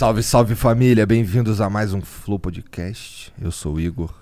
[0.00, 3.19] Salve, salve família, bem-vindos a mais um Flow Podcast.
[3.40, 4.12] Eu sou o Igor,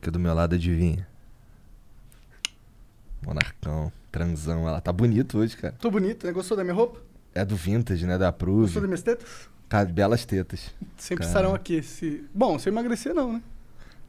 [0.00, 1.06] que do meu lado adivinha.
[3.20, 5.74] Monarcão, transão, ela tá bonito hoje, cara.
[5.80, 6.32] Tô bonito, né?
[6.32, 7.00] Gostou da minha roupa?
[7.34, 8.16] É do vintage, né?
[8.16, 9.48] Da Gostou das minhas tetas?
[9.68, 10.72] Cara, belas tetas.
[10.96, 11.28] Sempre Cara.
[11.28, 11.82] estarão aqui.
[11.82, 12.24] Se...
[12.32, 13.42] Bom, se eu emagrecer, não, né?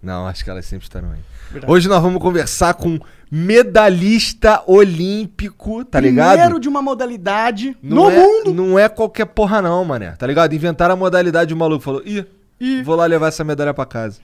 [0.02, 1.20] Não, acho que elas sempre estarão aí.
[1.52, 1.74] Verdade.
[1.74, 6.38] Hoje nós vamos conversar com medalhista olímpico, tá ligado?
[6.38, 8.54] Primeiro de uma modalidade Não no é, mundo.
[8.54, 10.12] Não é qualquer porra não, mané.
[10.12, 10.54] Tá ligado?
[10.54, 12.26] Inventaram a modalidade, o maluco falou, ih,
[12.60, 14.20] E vou lá levar essa medalha pra casa.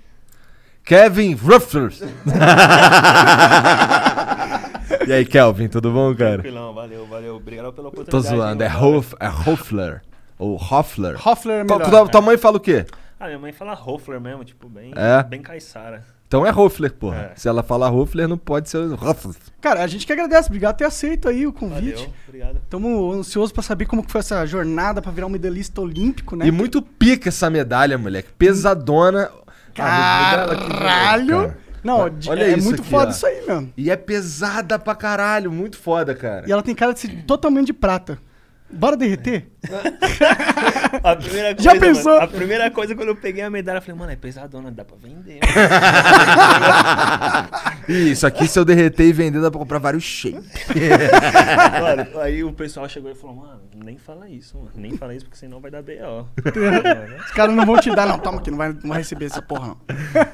[0.83, 1.91] Kevin Ruffler.
[5.07, 6.33] e aí, Kelvin, tudo bom, cara?
[6.41, 7.35] Tranquilão, valeu, valeu.
[7.37, 8.35] Obrigado pela Tô oportunidade.
[8.35, 10.01] zoando, é, Hoff, é Hoffler.
[10.37, 11.27] Ou Hoffler.
[11.27, 11.89] Hoffler é melhor.
[11.89, 12.85] tua, tua mãe fala o quê?
[13.19, 15.23] Ah, minha mãe fala Hoffler mesmo, tipo, bem, É?
[15.23, 16.03] bem caiçara.
[16.27, 17.31] Então é Hoffler, porra.
[17.33, 17.35] É.
[17.35, 19.35] Se ela falar Hoffler, não pode ser Hoffler.
[19.61, 20.47] Cara, a gente que agradece.
[20.47, 21.93] Obrigado por ter aceito aí o convite.
[21.95, 22.57] Valeu, obrigado.
[22.63, 26.47] Estamos ansiosos pra saber como que foi essa jornada pra virar um medalhista olímpico, né?
[26.47, 28.29] E muito pica essa medalha, moleque.
[28.37, 29.29] Pesadona.
[29.77, 31.37] Ah, Caralho!
[31.37, 31.57] cara.
[31.83, 33.09] Não, Olha é isso muito aqui, foda ó.
[33.11, 33.71] isso aí, mano.
[33.77, 35.51] E é pesada pra caralho.
[35.51, 36.43] Muito foda, cara.
[36.47, 38.17] E ela tem cara de ser totalmente de prata.
[38.69, 39.51] Bora derreter?
[41.03, 42.13] A primeira Já coisa, pensou?
[42.13, 44.83] mano, a primeira coisa quando eu peguei a medalha, eu falei, mano, é pesadona, dá
[44.83, 45.39] pra vender.
[47.87, 50.41] Isso aqui, se eu derreter e vender, dá pra comprar vários shapes.
[51.81, 54.71] mano, aí o pessoal chegou e falou, mano, nem fala isso, mano.
[54.75, 56.27] Nem fala isso, porque senão vai dar B.O.
[57.19, 58.17] Os caras não vão te dar, não.
[58.17, 59.77] Toma aqui, não vai, não vai receber essa porra, não.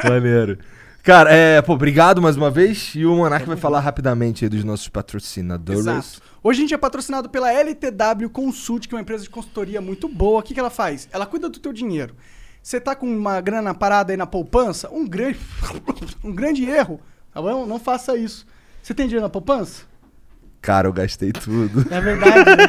[0.10, 0.58] Maneiro.
[1.04, 2.94] Cara, é, pô, obrigado mais uma vez.
[2.96, 5.82] E o Monark vai falar rapidamente aí dos nossos patrocinadores.
[5.82, 6.31] Exato.
[6.44, 10.08] Hoje a gente é patrocinado pela LTW Consult, que é uma empresa de consultoria muito
[10.08, 10.40] boa.
[10.40, 11.08] O que, que ela faz?
[11.12, 12.16] Ela cuida do teu dinheiro.
[12.64, 14.90] Você tá com uma grana parada aí na poupança?
[14.92, 15.40] Um grande,
[16.24, 17.00] um grande erro.
[17.32, 17.66] Tá bom?
[17.68, 18.48] Não faça isso.
[18.82, 19.84] Você tem dinheiro na poupança?
[20.60, 21.86] Cara, eu gastei tudo.
[21.94, 22.38] É verdade.
[22.38, 22.68] né?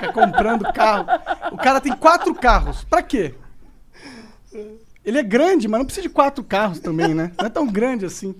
[0.00, 1.06] Fica comprando carro.
[1.52, 2.84] O cara tem quatro carros.
[2.84, 3.34] Pra quê?
[5.04, 7.32] Ele é grande, mas não precisa de quatro carros também, né?
[7.38, 8.34] Não é tão grande assim.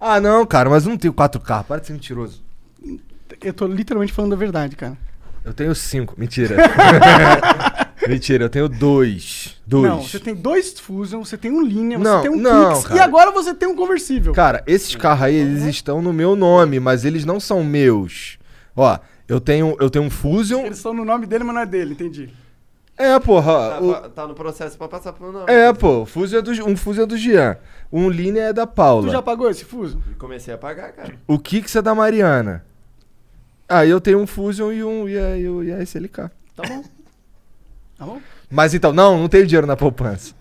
[0.00, 1.66] Ah, não, cara, mas eu não tenho quatro carros.
[1.66, 2.42] Para de ser mentiroso.
[3.42, 4.96] Eu tô literalmente falando a verdade, cara.
[5.44, 6.14] Eu tenho cinco.
[6.18, 6.56] Mentira.
[8.08, 9.60] Mentira, eu tenho dois.
[9.66, 9.88] Dois.
[9.90, 12.86] Não, você tem dois Fusion, você tem um Linha, Não, você tem um não, Kicks
[12.88, 13.00] cara.
[13.00, 14.32] e agora você tem um conversível.
[14.32, 18.38] Cara, esses carros aí, eles estão no meu nome, mas eles não são meus.
[18.74, 18.98] Ó,
[19.28, 20.64] eu tenho, eu tenho um Fusion.
[20.64, 22.30] Eles estão no nome dele, mas não é dele, entendi.
[22.98, 23.52] É, porra.
[23.70, 25.44] Tá, o- tá no processo pra passar pro nome.
[25.48, 27.56] É, pô, o Fusion é do, um Fusion é do Jean.
[27.92, 29.06] Um Linha é da Paula.
[29.06, 30.00] Tu já pagou esse Fusion?
[30.18, 31.14] Comecei a pagar, cara.
[31.26, 32.64] O Kicks é da Mariana.
[33.78, 36.30] Aí eu tenho um Fusion e um e a, e o- e a SLK.
[36.56, 36.82] Tá bom.
[37.98, 38.20] Tá bom?
[38.50, 40.34] Mas então, não, não tenho dinheiro na poupança.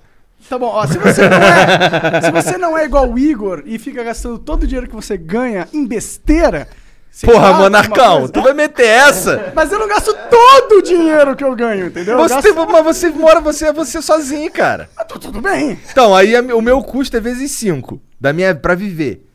[0.49, 3.77] Tá bom, ó, se você não é, se você não é igual o Igor e
[3.79, 6.67] fica gastando todo o dinheiro que você ganha em besteira...
[7.09, 9.53] você Porra, Monarcão, tu vai meter essa?
[9.55, 12.15] Mas eu não gasto todo o dinheiro que eu ganho, entendeu?
[12.17, 14.89] Eu Você gasto- tem- mas você mora você é você sozinho, cara.
[14.97, 15.79] Ah, tu- tudo bem.
[15.89, 19.25] Então, aí a- o meu custo é vezes 5 da minha para viver.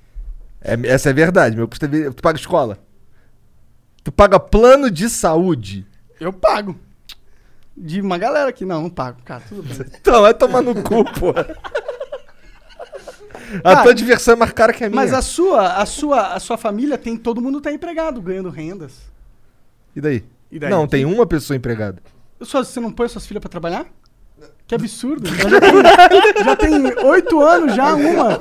[0.60, 2.78] É- essa é verdade, meu custo é vezes, tu paga escola.
[4.06, 5.84] Tu paga plano de saúde.
[6.20, 6.78] Eu pago.
[7.76, 8.64] De uma galera aqui.
[8.64, 9.76] Não, não pago, cara, tudo bem.
[10.00, 11.44] Então, vai tomar no cu, porra.
[13.58, 15.02] A Cara, tua diversão é mais cara que a minha.
[15.02, 18.92] Mas a sua, a sua, a sua família tem, todo mundo tá empregado, ganhando rendas.
[19.96, 20.24] E daí?
[20.52, 20.70] E daí?
[20.70, 22.00] Não, tem uma pessoa empregada.
[22.42, 23.86] Sua- você não põe suas filhas pra trabalhar?
[24.66, 25.28] Que absurdo.
[25.32, 28.40] Já tem, já tem oito anos já, uma.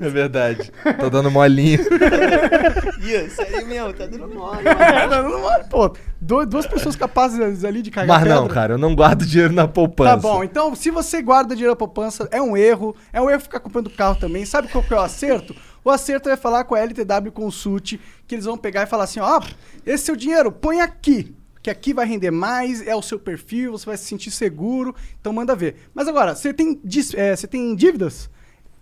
[0.00, 0.70] É verdade.
[1.00, 1.80] Tô dando molinho.
[3.02, 4.62] Ih, sério mesmo, tá dando mole.
[5.10, 8.54] Não, não, não, Pô, do- duas pessoas capazes ali de cagar Mas não, pedra.
[8.54, 10.10] cara, eu não guardo dinheiro na poupança.
[10.10, 12.94] Tá bom, então se você guarda dinheiro na poupança, é um erro.
[13.12, 14.44] É um erro ficar comprando carro também.
[14.46, 15.52] Sabe qual que é o acerto?
[15.84, 19.18] O acerto é falar com a LTW Consult, que eles vão pegar e falar assim,
[19.18, 19.40] ó,
[19.84, 21.34] esse seu dinheiro, põe aqui.
[21.62, 25.32] Que aqui vai render mais, é o seu perfil, você vai se sentir seguro, então
[25.32, 25.76] manda ver.
[25.94, 26.80] Mas agora, você tem,
[27.14, 28.30] é, você tem dívidas?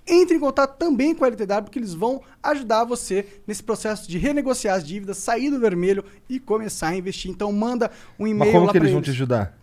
[0.06, 4.16] Entre em contato também com a LTW, porque eles vão ajudar você nesse processo de
[4.16, 7.30] renegociar as dívidas, sair do vermelho e começar a investir.
[7.30, 9.58] Então manda um Mas e-mail como lá que eles pra vão te ajudar?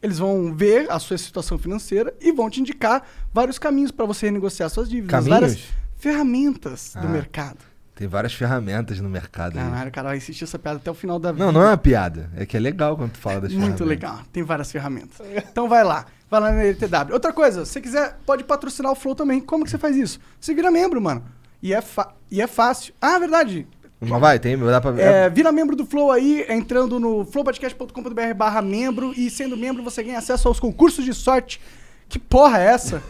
[0.00, 4.26] eles vão ver a sua situação financeira e vão te indicar vários caminhos para você
[4.26, 5.10] renegociar suas dívidas.
[5.10, 5.40] Caminhos?
[5.40, 5.60] Várias
[5.96, 7.10] ferramentas do Ah.
[7.10, 7.58] mercado.
[7.94, 9.64] Tem várias ferramentas no mercado aí.
[9.64, 11.44] Caralho, cara, vai insistir essa piada até o final da vida.
[11.44, 12.30] Não, não é uma piada.
[12.36, 13.86] É que é legal quando tu fala das Muito ferramentas.
[13.86, 14.18] legal.
[14.32, 15.26] Tem várias ferramentas.
[15.50, 16.06] Então vai lá.
[16.30, 17.12] Vai lá na LTW.
[17.12, 19.40] Outra coisa, se você quiser, pode patrocinar o Flow também.
[19.40, 20.18] Como que você faz isso?
[20.40, 21.22] Você vira membro, mano.
[21.62, 21.82] E é,
[22.30, 22.94] e é fácil.
[23.00, 23.66] Ah, verdade.
[24.00, 25.02] Mas vai, tem, dá pra ver.
[25.02, 29.12] É, vira membro do Flow aí, entrando no flowpodcast.com.br barra membro.
[29.16, 31.60] E sendo membro, você ganha acesso aos concursos de sorte.
[32.08, 33.02] Que porra é essa?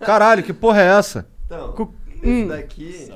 [0.00, 1.26] Caralho, que porra é essa?
[1.44, 2.48] Então, Co- esse hum.
[2.48, 3.08] daqui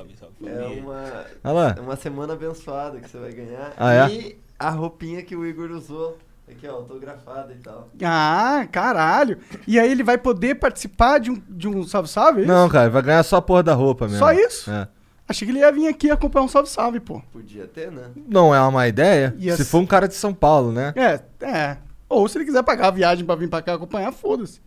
[0.47, 3.73] é uma, é uma semana abençoada que você vai ganhar.
[3.77, 4.11] Ah, é?
[4.11, 6.17] E a roupinha que o Igor usou.
[6.49, 7.87] Aqui, ó, autografada e tal.
[8.03, 9.37] Ah, caralho.
[9.65, 12.41] E aí ele vai poder participar de um, de um salve-salve?
[12.41, 12.51] é isso?
[12.51, 14.19] Não, cara, vai ganhar só a porra da roupa mesmo.
[14.19, 14.69] Só isso?
[14.69, 14.87] É.
[15.27, 17.21] Achei que ele ia vir aqui acompanhar um salve-salve, pô.
[17.31, 18.09] Podia ter, né?
[18.27, 19.33] Não é uma má ideia.
[19.39, 19.55] Yes.
[19.55, 20.93] Se for um cara de São Paulo, né?
[20.97, 21.77] É, é.
[22.09, 24.59] Ou se ele quiser pagar a viagem pra vir pra cá acompanhar, foda-se.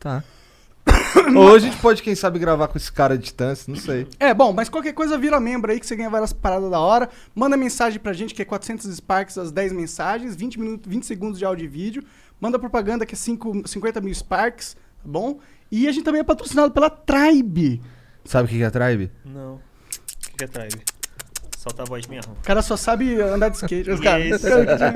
[0.00, 0.24] Tá.
[1.36, 4.06] Ou a gente pode, quem sabe, gravar com esse cara à distância, não sei.
[4.18, 7.08] É, bom, mas qualquer coisa vira membro aí que você ganha várias paradas da hora.
[7.34, 11.38] Manda mensagem pra gente que é 400 Sparks, as 10 mensagens, 20, minutos, 20 segundos
[11.38, 12.02] de áudio e vídeo.
[12.40, 15.38] Manda propaganda que é 5, 50 mil Sparks, tá bom?
[15.70, 17.82] E a gente também é patrocinado pela Tribe.
[18.24, 19.10] Sabe o que que é Tribe?
[19.24, 19.54] Não.
[19.54, 20.82] O que é Tribe?
[21.58, 22.20] Solta a voz minha.
[22.20, 23.90] O cara só sabe andar de skate.
[23.90, 24.46] Os caras- Isso.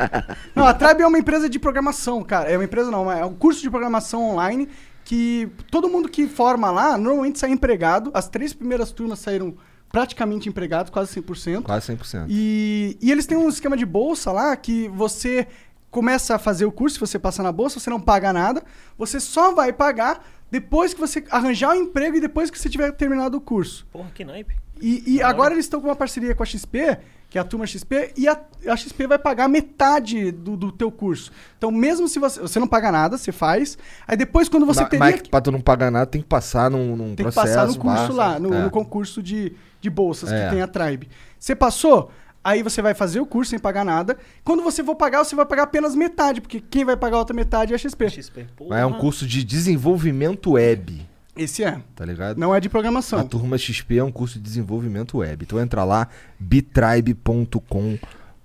[0.55, 2.49] Não, a Tribe é uma empresa de programação, cara.
[2.49, 4.69] É uma empresa não, é um curso de programação online
[5.05, 8.11] que todo mundo que forma lá normalmente sai empregado.
[8.15, 9.55] As três primeiras turmas saíram
[9.91, 11.63] praticamente empregados, quase 100%.
[11.63, 12.27] Quase 100%.
[12.29, 15.49] E, e eles têm um esquema de bolsa lá que você
[15.91, 18.63] começa a fazer o curso, se você passar na bolsa, você não paga nada.
[18.97, 22.93] Você só vai pagar depois que você arranjar o emprego e depois que você tiver
[22.93, 23.87] terminado o curso.
[23.93, 24.57] Porra, que naipe.
[24.81, 26.99] E, e agora eles estão com uma parceria com a XP,
[27.31, 28.37] que é a turma XP, e a,
[28.67, 31.31] a XP vai pagar metade do, do teu curso.
[31.57, 32.41] Então, mesmo se você.
[32.41, 33.79] Você não paga nada, você faz.
[34.07, 34.99] Aí depois, quando você teria.
[34.99, 37.47] Mas pra tu não pagar nada, tem que passar num, num Tem que processo.
[37.47, 38.13] passar no curso passa.
[38.13, 38.63] lá, no, É.
[38.65, 40.45] no concurso de, de bolsas É.
[40.45, 41.09] que tem a Tribe.
[41.39, 42.11] Você passou,
[42.43, 44.19] aí você vai fazer o curso sem pagar nada.
[44.43, 47.35] Quando você for pagar, você vai pagar apenas metade, porque quem vai pagar a outra
[47.37, 48.11] metade é a XP.
[48.11, 48.47] XP.
[48.57, 48.81] Porra.
[48.81, 51.09] É um curso de desenvolvimento web,
[51.43, 51.81] Esse é.
[51.97, 52.37] tá ligado?
[52.39, 53.27] Não é de A programação.
[53.27, 55.43] turma XP é um curso de desenvolvimento web.
[55.45, 56.07] Então entra lá,
[56.39, 57.99] bitribe.com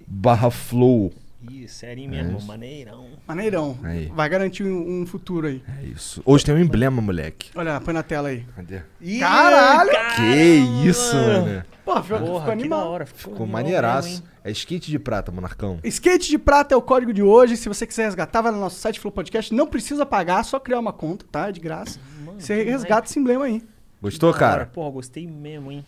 [0.07, 1.11] barra flow.
[1.51, 2.47] Ih, sério mesmo, isso.
[2.47, 3.05] maneirão.
[3.27, 3.77] Maneirão.
[3.83, 4.07] Aí.
[4.15, 5.61] Vai garantir um, um futuro aí.
[5.79, 6.21] É isso.
[6.25, 7.51] Hoje tem um emblema, moleque.
[7.53, 8.43] Olha, põe na tela aí.
[8.55, 8.81] Cadê?
[8.99, 9.91] Ih, Caralho!
[10.15, 11.63] Que isso, mano.
[11.83, 12.87] Pô, ficou, Porra, ficou animal.
[12.89, 13.05] hora.
[13.05, 14.09] Ficou animal maneiraço.
[14.09, 14.25] mesmo?
[14.43, 15.79] É skate de prata, monarcão.
[15.83, 17.57] Skate de prata é o código de hoje.
[17.57, 19.53] Se você quiser resgatar, vai no nosso site Flow Podcast.
[19.53, 21.49] Não precisa pagar, só criar uma conta, tá?
[21.49, 21.99] É de graça.
[22.39, 23.61] Você resgata esse emblema aí.
[24.01, 24.65] Gostou, cara?
[24.67, 25.83] Porra, gostei mesmo, hein?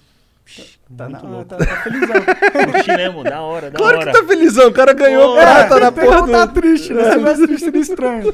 [0.45, 1.45] Psh, Tá, muito na, louco.
[1.45, 2.15] tá, tá felizão.
[2.73, 4.11] Curti mesmo, da hora, da Claro hora.
[4.13, 6.53] que tá felizão, o cara ganhou Porra, prata na tem que porra não tá do...
[6.53, 7.03] triste, né?
[7.11, 8.33] Se tivesse triste, seria estranho.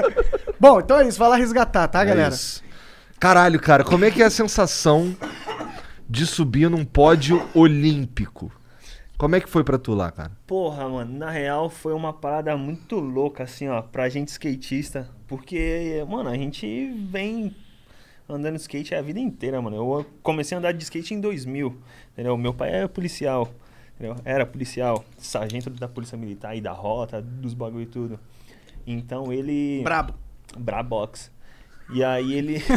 [0.60, 1.18] Bom, então é isso.
[1.18, 2.34] Vai lá resgatar, tá, É galera?
[2.34, 2.62] isso.
[3.18, 5.16] Caralho, cara, como é que é a sensação
[6.08, 8.52] de subir num pódio olímpico?
[9.16, 10.32] Como é que foi pra tu lá, cara?
[10.46, 15.08] Porra, mano, na real foi uma parada muito louca, assim, ó, pra gente skatista.
[15.28, 17.54] Porque, mano, a gente vem
[18.28, 19.76] andando skate a vida inteira, mano.
[19.76, 21.76] Eu comecei a andar de skate em 2000,
[22.12, 22.36] entendeu?
[22.36, 23.48] Meu pai é policial,
[23.94, 24.16] entendeu?
[24.24, 28.18] Era policial, sargento da Polícia Militar e da rota, dos bagulho e tudo.
[28.86, 29.80] Então ele...
[29.84, 30.14] Brabo.
[30.58, 31.30] Brabox.
[31.92, 32.62] E aí ele...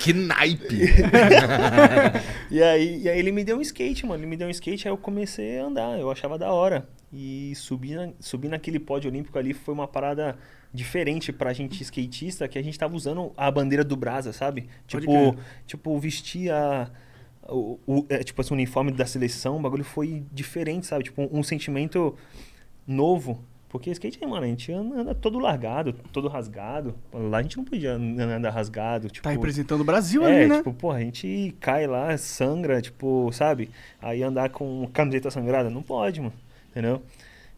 [0.00, 0.78] Que naipe!
[2.50, 4.20] E aí, e aí ele me deu um skate, mano.
[4.22, 5.98] Ele me deu um skate, aí eu comecei a andar.
[5.98, 6.88] Eu achava da hora.
[7.12, 10.38] E subir, na- subir naquele pódio olímpico ali foi uma parada
[10.72, 14.68] diferente pra gente skatista, que a gente tava usando a bandeira do Brasa, sabe?
[14.90, 15.44] Pode Tipo, crer.
[15.66, 16.90] tipo vestir a,
[17.48, 21.04] o, o- é, tipo assim, o uniforme da seleção, o bagulho foi diferente, sabe?
[21.04, 22.14] Tipo, um, um sentimento
[22.86, 23.42] novo.
[23.68, 26.94] Porque skate, mano, a gente anda, todo largado, todo rasgado.
[27.12, 29.10] Lá a gente não podia andar rasgado.
[29.10, 30.56] Tipo, Tá representando o Brasil é, ali, né?
[30.58, 33.70] tipo, pô, a gente cai lá, sangra, tipo, sabe?
[34.00, 36.32] Aí andar com camiseta sangrada, não pode, mano.
[36.70, 37.02] Entendeu?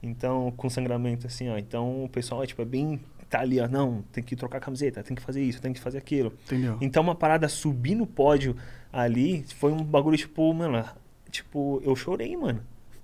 [0.02, 1.57] Então, com sangramento assim, ó.
[1.57, 2.99] Então, o pessoal, tipo, é bem...
[3.29, 3.69] Tá ali, ó.
[3.69, 6.33] Não, tem que trocar a camiseta, tem que fazer isso, tem que fazer aquilo.
[6.47, 6.76] Entendeu?
[6.81, 8.57] Então, uma parada subir no pódio
[8.93, 10.85] ali foi um bagulho, tipo, mano...
[11.31, 12.61] Tipo, eu chorei, mano.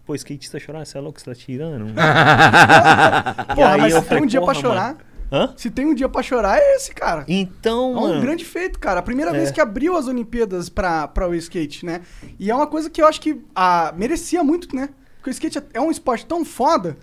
[0.06, 1.86] Pô, skatista chorar, você é louco, você tá tirando?
[3.54, 4.96] Porra, aí mas eu se tem um dia pra chorar.
[5.32, 5.52] Hã?
[5.56, 7.24] se tem um dia pra chorar, é esse, cara.
[7.26, 8.20] Então, É um mano...
[8.20, 9.00] grande feito, cara.
[9.00, 9.34] A primeira É.
[9.34, 12.02] vez que abriu as Olimpíadas pra, pra o skate, né?
[12.38, 14.90] E é uma coisa que eu acho que ah, merecia muito, né?
[15.16, 16.96] Porque o skate é um esporte tão foda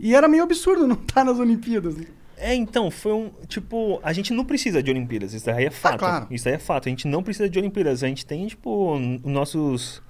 [0.00, 1.96] e era meio absurdo não estar nas Olimpíadas.
[1.96, 2.06] né?
[2.36, 3.30] É, então, foi um.
[3.46, 5.98] Tipo, a gente não precisa de Olimpíadas, isso aí é fato.
[6.00, 6.26] claro.
[6.30, 6.88] Isso aí é fato.
[6.88, 8.02] A gente não precisa de Olimpíadas.
[8.02, 10.02] A gente tem, tipo, nossos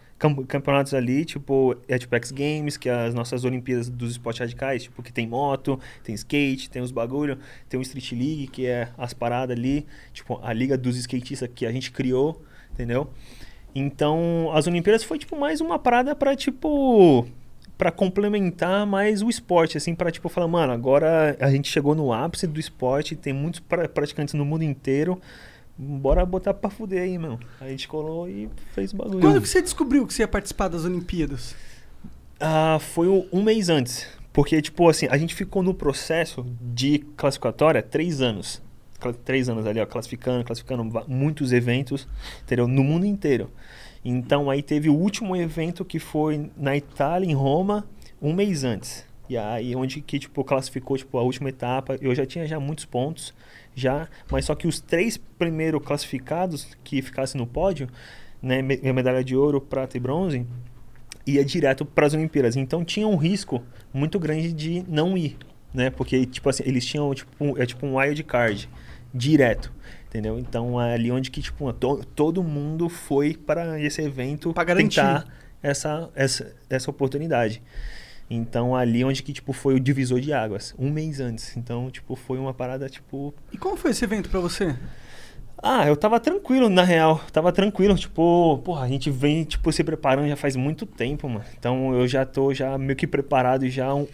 [0.46, 4.82] campeonatos ali, tipo, é tipo X Games, que é as nossas Olimpíadas dos esportes radicais,
[4.84, 8.90] tipo, que tem moto, tem skate, tem os bagulho, tem o Street League, que é
[8.98, 13.10] as paradas ali, tipo, a liga dos skatistas que a gente criou, entendeu?
[13.74, 17.26] Então, as Olimpíadas foi, tipo, mais uma parada pra, tipo...
[17.78, 22.12] Pra complementar mais o esporte, assim, pra, tipo, falar, mano, agora a gente chegou no
[22.12, 25.18] ápice do esporte, tem muitos pra- praticantes no mundo inteiro,
[25.82, 27.38] bora botar pra fuder aí, meu.
[27.60, 29.20] Aí a gente colou e fez o bagulho.
[29.20, 31.54] Quando que você descobriu que você ia participar das Olimpíadas?
[32.38, 34.06] Ah, foi um, um mês antes.
[34.32, 38.62] Porque, tipo assim, a gente ficou no processo de classificatória três anos.
[39.00, 42.06] Cla- Três anos ali, ó, classificando, classificando muitos eventos,
[42.42, 42.68] entendeu?
[42.68, 43.50] No mundo inteiro.
[44.04, 47.86] Então, aí teve o último evento que foi na Itália, em Roma,
[48.20, 49.04] um mês antes.
[49.30, 51.96] E aí, onde que, tipo, classificou, tipo, a última etapa.
[52.00, 53.32] Eu já tinha já muitos pontos,
[53.76, 54.08] já.
[54.28, 57.88] Mas só que os três primeiros classificados que ficassem no pódio,
[58.42, 60.44] né, me- medalha de ouro, prata e bronze,
[61.24, 62.56] ia direto para as Olimpíadas.
[62.56, 63.62] Então tinha um risco
[63.94, 65.36] muito grande de não ir,
[65.72, 65.90] né?
[65.90, 68.68] Porque tipo assim, eles tinham tipo um- é tipo um wild card
[69.14, 69.72] direto,
[70.08, 70.38] entendeu?
[70.40, 74.96] Então é ali onde que tipo to- todo mundo foi para esse evento Pra garantir.
[74.96, 75.26] tentar
[75.62, 77.62] essa essa essa oportunidade.
[78.30, 81.56] Então ali onde que tipo foi o divisor de águas, um mês antes.
[81.56, 84.74] Então tipo foi uma parada tipo E como foi esse evento pra você?
[85.62, 87.20] ah, eu tava tranquilo, na real.
[87.32, 91.44] Tava tranquilo, tipo, porra, a gente vem, tipo, se preparando já faz muito tempo, mano.
[91.58, 94.06] Então eu já tô já meio que preparado já um,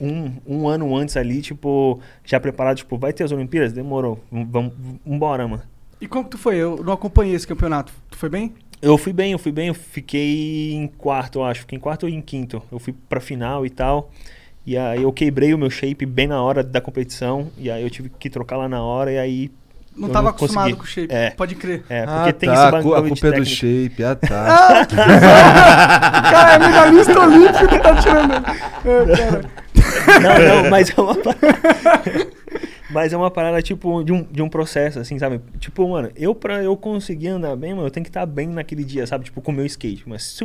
[0.46, 3.72] um, ano antes ali, tipo, já preparado, tipo, vai ter as Olimpíadas?
[3.72, 4.20] Demorou.
[4.30, 4.72] Vamos, vamos,
[5.06, 5.62] vambora, mano.
[6.00, 6.56] E como que tu foi?
[6.56, 7.92] Eu não acompanhei esse campeonato.
[8.10, 8.52] Tu foi bem?
[8.80, 11.60] Eu fui bem, eu fui bem, eu fiquei em quarto, eu acho.
[11.60, 12.62] Fiquei em quarto ou em quinto.
[12.70, 14.10] Eu fui pra final e tal.
[14.66, 17.48] E aí eu quebrei o meu shape bem na hora da competição.
[17.56, 19.50] E aí eu tive que trocar lá na hora e aí.
[19.96, 20.76] Não Eu tava não acostumado consegui.
[20.76, 21.14] com o shape.
[21.14, 21.30] É.
[21.30, 21.84] Pode crer.
[21.88, 24.86] É, porque ah, tem tá, esse a culpa é do shape, ah tá.
[26.30, 28.34] Cara, é medalhista olímpico que tá tirando.
[28.34, 29.50] É, cara.
[30.20, 31.16] Não, não, mas é uma.
[32.90, 35.40] mas é uma parada, tipo, de um, de um processo, assim, sabe?
[35.58, 38.84] Tipo, mano, eu pra eu conseguir andar bem, mano, eu tenho que estar bem naquele
[38.84, 39.24] dia, sabe?
[39.24, 40.08] Tipo, com o meu skate.
[40.08, 40.44] Mas se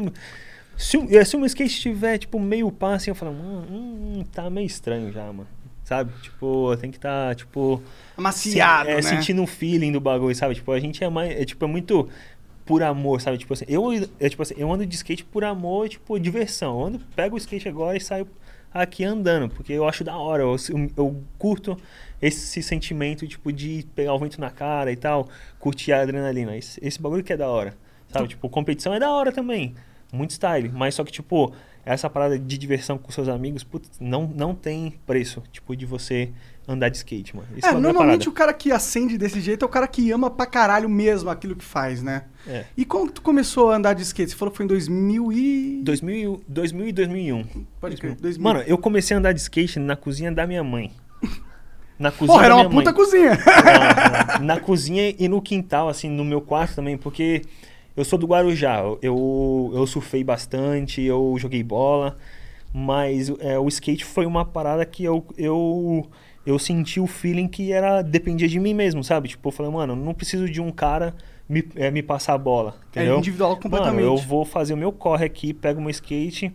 [0.77, 4.25] se eh, se o meu skate estiver, tipo, meio pá, assim, eu falo, hum, hum,
[4.31, 5.47] tá meio estranho já, mano.
[5.83, 6.11] Sabe?
[6.21, 7.81] Tipo, tem que estar, tipo.
[8.17, 9.01] Amaciado, é, né?
[9.01, 10.55] sentindo o feeling do bagulho, sabe?
[10.55, 11.31] Tipo, a gente é mais.
[11.31, 12.07] É, tipo, é muito
[12.65, 13.37] por amor, sabe?
[13.37, 16.79] Tipo assim, eu, é, tipo assim, eu ando de skate por amor, tipo, diversão.
[16.79, 18.27] Eu ando, pego o skate agora e saio
[18.73, 20.43] aqui andando, porque eu acho da hora.
[20.43, 20.55] Eu,
[20.97, 21.77] eu curto
[22.21, 25.27] esse sentimento, tipo, de pegar o vento na cara e tal,
[25.59, 26.55] curtir a adrenalina.
[26.55, 27.75] Esse, esse bagulho que é da hora,
[28.09, 28.27] sabe?
[28.27, 29.75] Tipo, competição é da hora também.
[30.11, 30.69] Muito style.
[30.69, 31.53] Mas só que, tipo,
[31.85, 36.29] essa parada de diversão com seus amigos, putz, não, não tem preço, tipo, de você
[36.67, 37.47] andar de skate, mano.
[37.57, 40.29] Esse É, bagulho normalmente o cara que acende desse jeito é o cara que ama
[40.29, 42.25] pra caralho mesmo aquilo que faz, né?
[42.47, 42.65] É.
[42.77, 44.31] E que tu começou a andar de skate?
[44.31, 45.81] Você falou que foi em 2000 e...
[45.83, 47.43] 2000, 2000 e 2001.
[47.79, 48.43] Pode crer, 2000.
[48.43, 50.91] Mano, eu comecei a andar de skate na cozinha da minha mãe.
[51.97, 52.93] Na cozinha Porra, era uma puta mãe.
[52.93, 53.31] cozinha.
[53.31, 54.45] Não, não.
[54.45, 57.41] Na cozinha e no quintal, assim, no meu quarto também, porque
[57.95, 58.81] eu sou do Guarujá.
[59.01, 62.17] Eu, eu surfei bastante, eu joguei bola,
[62.73, 66.09] mas é, o skate foi uma parada que eu, eu,
[66.45, 69.29] eu senti o feeling que era dependia de mim mesmo, sabe?
[69.29, 71.13] Tipo, eu falei, mano, eu não preciso de um cara
[71.47, 73.17] me, é, me passar a bola, É entendeu?
[73.19, 74.05] individual completamente.
[74.05, 76.53] Mano, eu vou fazer o meu corre aqui, pego meu skate,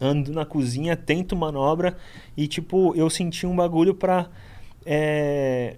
[0.00, 1.96] ando na cozinha, tento manobra
[2.36, 4.28] e, tipo, eu senti um bagulho pra.
[4.84, 5.76] É,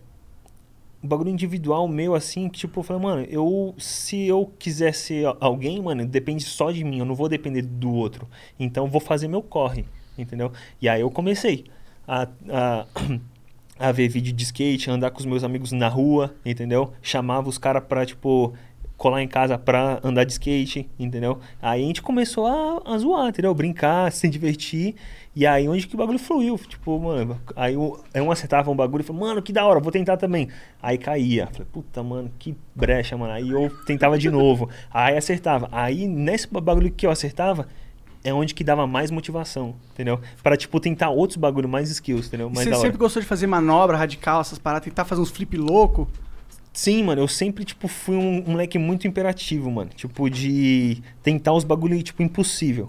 [1.02, 5.26] um bagulho individual meu, assim, que, tipo, eu falei, mano, eu, se eu quiser ser
[5.40, 8.28] alguém, mano, depende só de mim, eu não vou depender do outro.
[8.59, 9.85] Então, eu vou fazer meu corre,
[10.17, 10.52] entendeu?
[10.83, 11.67] E aí eu comecei
[12.07, 12.87] a, a,
[13.78, 16.93] a ver vídeo de skate, andar com os meus amigos na rua, entendeu?
[17.00, 18.52] Chamava os caras pra, tipo,
[18.99, 21.38] colar em casa pra andar de skate, entendeu?
[21.62, 23.55] Aí a gente começou a, a zoar, entendeu?
[23.55, 24.95] Brincar, se divertir.
[25.37, 26.59] E aí onde que o bagulho fluiu.
[26.59, 29.93] Tipo, mano, aí eu- um acertava um bagulho e falou, mano, que da hora, vou
[29.93, 30.49] tentar também.
[30.83, 31.47] Aí caía.
[31.47, 33.33] Falei, puta, mano, que brecha, mano.
[33.33, 34.69] Aí eu tentava de novo.
[34.93, 35.69] Aí acertava.
[35.71, 37.69] Aí nesse bagulho que eu acertava,
[38.25, 40.21] é onde que dava mais motivação, entendeu?
[40.43, 42.50] Pra, tipo, tentar outros bagulho, mais skills, entendeu?
[42.50, 46.09] Mais você sempre gostou de fazer manobra radical, essas paradas, tentar fazer uns flip louco?
[46.79, 49.91] Sim, mano, eu sempre, tipo, fui um, moleque muito imperativo, mano.
[49.97, 52.89] Tipo, de tentar os bagulho, tipo, impossível.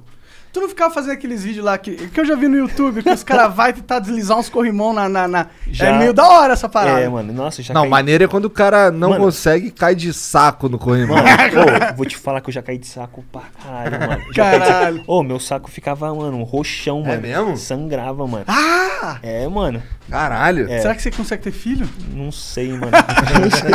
[0.52, 3.10] Tu não ficava fazendo aqueles vídeos lá que, que eu já vi no YouTube, que
[3.12, 5.90] os caras vai tentar deslizar uns corrimão na, na, na- Já.
[5.90, 7.00] É meio da hora essa parada.
[7.02, 7.90] É, mano, nossa, já Não, caí...
[7.92, 9.26] maneiro é quando o cara não Mano.
[9.26, 11.18] consegue e cai de saco no corrimão.
[11.18, 11.28] Mano,
[11.94, 14.24] ô, vou te falar que eu já caí de saco pra caralho, mano.
[14.34, 14.60] Já de.
[14.60, 15.04] Caralho.
[15.06, 17.22] Ô, meu saco ficava, mano, um roxão, É mano.
[17.22, 17.56] mesmo?
[17.58, 18.46] Sangrava, mano.
[18.48, 19.20] Ah!
[19.22, 19.84] É, mano.
[20.10, 20.68] Caralho.
[20.68, 20.80] É.
[20.80, 21.88] Será que você consegue ter filho?
[22.12, 22.92] Não sei, mano.
[22.92, 23.72] Não sei.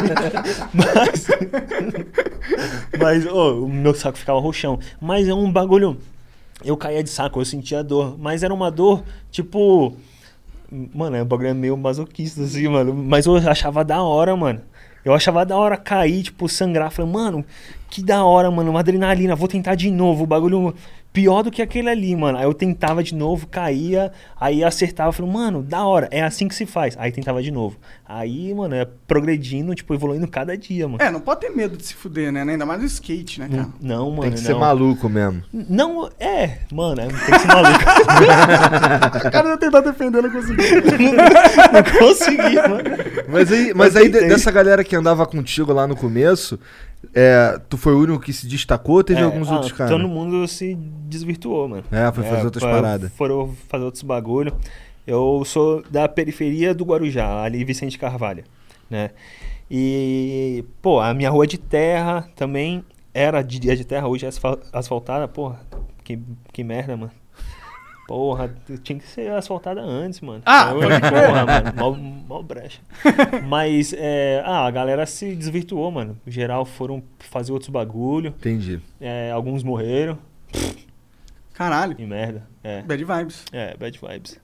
[0.75, 1.27] Mas.
[2.99, 4.79] Mas, ô, o meu saco ficava roxão.
[5.01, 5.97] Mas é um bagulho.
[6.65, 8.17] Eu caía de saco, eu sentia dor.
[8.19, 9.95] Mas era uma dor, tipo.
[10.71, 12.95] Mano, é um bagulho meio masoquista, assim, mano.
[12.95, 14.61] Mas eu achava da hora, mano.
[15.05, 16.91] Eu achava da hora cair, tipo, sangrar.
[16.91, 17.45] Falei, mano,
[17.91, 20.25] que da hora, mano, uma adrenalina, vou tentar de novo.
[20.25, 20.75] O bagulho
[21.15, 22.37] pior do que aquele ali, mano.
[22.37, 25.13] Aí eu tentava de novo, caía, aí acertava.
[25.13, 26.97] Falei, mano, da hora, é assim que se faz.
[26.99, 27.77] Aí tentava de novo.
[28.05, 31.03] Aí, mano, é progredindo, tipo, evoluindo cada dia, mano.
[31.03, 32.43] É, não pode ter medo de se fuder, né?
[32.43, 33.69] Ainda mais no skate, né, cara?
[33.81, 34.45] Não, mano, Tem que não.
[34.45, 35.43] ser maluco mesmo.
[35.53, 37.85] Não, é, mano, é, tem que ser maluco.
[39.25, 40.65] O cara ia tentar defender, não conseguiu.
[41.73, 42.85] não consegui, mano.
[43.29, 44.29] Mas aí, mas aí tentei.
[44.29, 46.59] dessa galera que andava contigo lá no começo,
[47.15, 49.93] é, tu foi o único que se destacou ou teve É, alguns ah, outros caras?
[49.97, 51.85] Todo mundo se desvirtuou, mano.
[51.91, 53.13] É, foi fazer outras foi- paradas.
[53.13, 54.53] Foram fazer outros bagulho.
[55.07, 58.45] Eu sou da periferia do Guarujá, ali Vicente Carvalho,
[58.89, 59.11] né?
[59.71, 64.61] E, pô, a minha rua de terra também era de de terra, hoje é asfal-
[64.73, 65.61] asfaltada, porra,
[66.03, 66.19] que,
[66.53, 67.13] que merda, mano.
[68.07, 70.43] Porra, tinha que ser asfaltada antes, mano.
[70.45, 71.91] Ah, Eu- porra, mano, mó,
[72.37, 72.81] mó brecha.
[73.49, 76.19] Mas, é, ah, a galera se desvirtuou, mano.
[76.27, 78.29] No geral, foram fazer outros bagulho.
[78.39, 78.79] Entendi.
[79.01, 80.19] É, alguns morreram.
[81.55, 81.95] Caralho.
[81.95, 82.43] Que merda.
[82.63, 83.45] É, Bad vibes.
[83.53, 84.41] é bad vibes.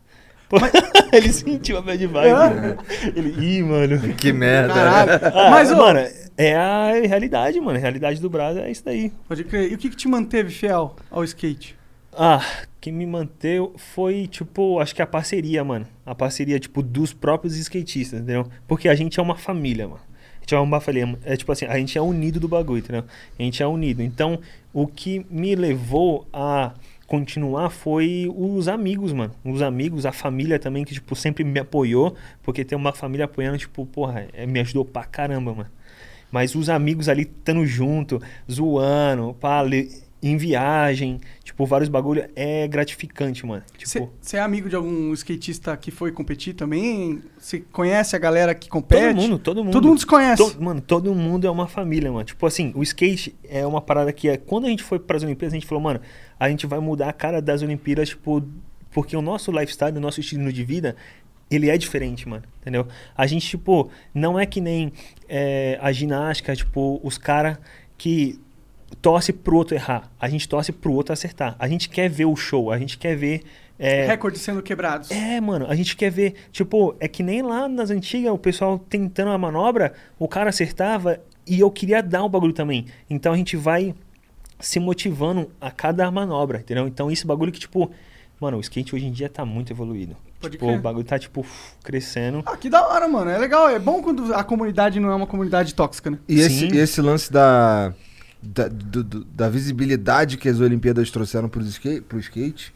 [0.49, 0.57] Pô,
[1.13, 2.29] ele sentiu a bad vibe.
[2.29, 2.51] É?
[2.61, 2.77] né?
[3.15, 4.15] Ele, ih, mano.
[4.15, 4.75] Que merda.
[4.75, 5.11] Caralho.
[5.35, 6.01] Ah, Mas, ô, mano,
[6.37, 7.79] é a realidade, mano.
[7.79, 9.13] A realidade do Brasil é isso daí.
[9.29, 9.71] pode crer.
[9.71, 11.77] E o que, que te manteve fiel ao skate?
[12.13, 12.45] Ah,
[12.81, 15.87] quem me manteve foi, tipo, acho que a parceria, mano.
[16.05, 18.47] A parceria, tipo, dos próprios skatistas, entendeu?
[18.67, 20.01] Porque a gente é uma família, mano.
[20.39, 20.83] A gente é uma.
[21.25, 23.05] É tipo assim, a gente é unido do bagulho, entendeu?
[23.39, 24.03] A gente é unido.
[24.03, 24.41] Então,
[24.73, 26.73] o que me levou a
[27.07, 29.35] continuar foi os amigos, mano.
[29.45, 32.17] Os amigos, a família também, que, tipo, sempre me apoiou.
[32.43, 35.71] Porque tem uma família apoiando, tipo, porra, é, me ajudou pra caramba, mano.
[36.33, 39.63] Mas os amigos ali estando junto, zoando, pá,
[40.23, 43.63] em viagem, tipo, vários bagulho, é gratificante, mano.
[43.77, 47.23] Tipo, Você é amigo de algum skatista que foi competir também?
[47.39, 49.01] Você conhece a galera que compete?
[49.15, 49.73] todo mundo, todo mundo.
[49.73, 50.37] Todo mundo se conhece.
[50.55, 52.25] To- mano, todo mundo é uma família, mano.
[52.25, 54.37] Tipo assim, o skate é uma parada que é.
[54.37, 56.01] Quando a gente foi pras Olimpíadas, a gente falou, mano,
[56.39, 58.43] a gente vai mudar a cara das Olimpíadas, tipo,
[58.91, 60.97] porque o nosso lifestyle, o nosso estilo de vida,
[61.51, 62.43] ele é diferente, mano.
[62.61, 62.87] Entendeu?
[63.17, 64.93] A gente, tipo, não é que nem
[65.27, 67.57] é, a ginástica, tipo, os caras
[67.97, 68.39] que
[69.01, 70.11] torce pro outro errar.
[70.21, 71.57] A gente torce pro outro acertar.
[71.59, 73.43] A gente quer ver o show, a gente quer ver.
[73.79, 75.11] é, Recordes sendo quebrados.
[75.11, 78.79] é, mano, a gente quer ver, tipo, é que nem lá nas antigas, o pessoal
[78.79, 82.87] tentando a manobra, o cara acertava e eu queria dar o bagulho também.
[83.09, 83.95] Então a gente vai
[84.59, 86.87] se motivando a cada manobra, entendeu?
[86.87, 87.91] Então esse bagulho que, tipo,
[88.39, 90.15] mano, o skate hoje em dia tá muito evoluído.
[90.41, 90.79] Pode tipo, crer.
[90.79, 91.45] o bagulho tá, tipo,
[91.83, 92.43] crescendo.
[92.47, 93.31] Ah, que da hora, mano.
[93.31, 93.69] É legal.
[93.69, 96.19] É bom quando a comunidade não é uma comunidade tóxica, né?
[96.29, 96.75] E esse, Sim.
[96.75, 97.93] e esse lance da,
[98.43, 102.73] da, do- do- da visibilidade que as Olimpíadas trouxeram pro skate, pro skate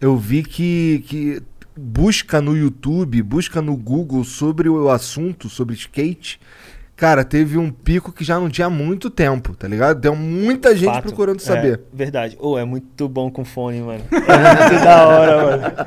[0.00, 1.42] eu vi que, que
[1.76, 6.38] busca no YouTube, busca no Google sobre o assunto, sobre skate.
[6.96, 9.98] Cara, teve um pico que já não tinha muito tempo, tá ligado?
[9.98, 11.02] Deu muita gente Fato.
[11.04, 11.80] procurando É, saber.
[11.92, 12.36] verdade.
[12.38, 14.04] Ô, é muito bom com fone, mano.
[14.12, 14.16] É
[14.70, 15.36] muito da hora,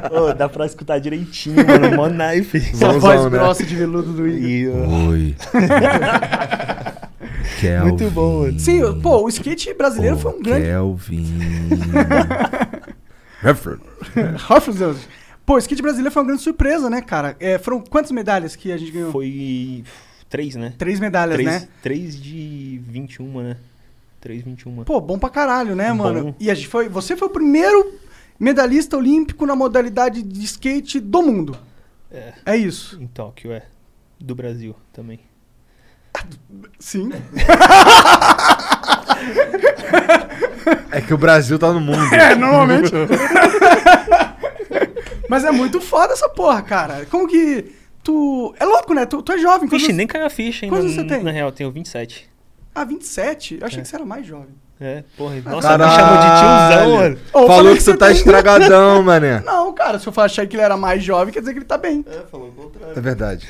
[0.09, 0.25] mano.
[0.25, 1.95] Ô, dá pra escutar direitinho, mano.
[1.95, 2.57] Mó knife.
[2.57, 3.29] Essa voz né?
[3.29, 4.89] grossa de veludo do Igor.
[5.09, 5.35] Oi.
[7.59, 7.89] Kelvin.
[7.89, 8.59] Muito bom, mano.
[8.59, 10.65] Sim, pô, o skate brasileiro foi um grande.
[10.65, 11.25] Kelvin.
[13.41, 13.81] Redford.
[15.45, 17.35] Pô, o skate brasileiro foi uma grande surpresa, né, cara?
[17.39, 19.11] É, foram quantas medalhas que a gente ganhou?
[19.11, 19.83] Foi
[20.29, 20.73] três, né?
[20.77, 21.67] Três medalhas, Três, né?
[21.81, 23.57] três de 21, né?
[24.19, 24.83] Três 21.
[24.83, 25.95] Pô, bom pra caralho, né, Bom.
[25.95, 26.35] mano?
[26.39, 26.89] E a gente foi.
[26.89, 27.93] Você foi o primeiro
[28.39, 31.57] medalhista olímpico na modalidade de skate do mundo.
[32.11, 33.01] É, É isso.
[33.01, 33.63] em Tóquio, é.
[34.19, 35.19] Do Brasil também.
[36.79, 37.11] Sim.
[40.91, 41.97] É que o Brasil tá no mundo.
[42.13, 42.91] É, normalmente.
[45.29, 47.05] Mas é muito foda essa porra, cara.
[47.09, 47.75] Como que.
[48.03, 48.55] Tu.
[48.59, 49.05] É louco, né?
[49.05, 49.67] Tu, tu é jovem.
[49.67, 50.77] Vixe, nem caiu a ficha ainda.
[50.77, 51.21] quantos você tem?
[51.23, 52.29] Na real, eu tenho 27.
[52.73, 53.57] Ah, 27?
[53.59, 53.81] Eu achei É.
[53.81, 54.55] que você era mais jovem.
[54.79, 55.35] É, porra.
[55.43, 55.91] Nossa, Caralho.
[55.91, 57.17] me chamou de tiozão, mano.
[57.33, 59.41] Ô, Falou falei que você tá tem- estragadão, mané.
[59.43, 61.77] Não, cara, se eu achar que ele era mais jovem, quer dizer que ele tá
[61.79, 62.05] bem.
[62.07, 62.97] É, falou o contrário.
[62.97, 63.47] É verdade.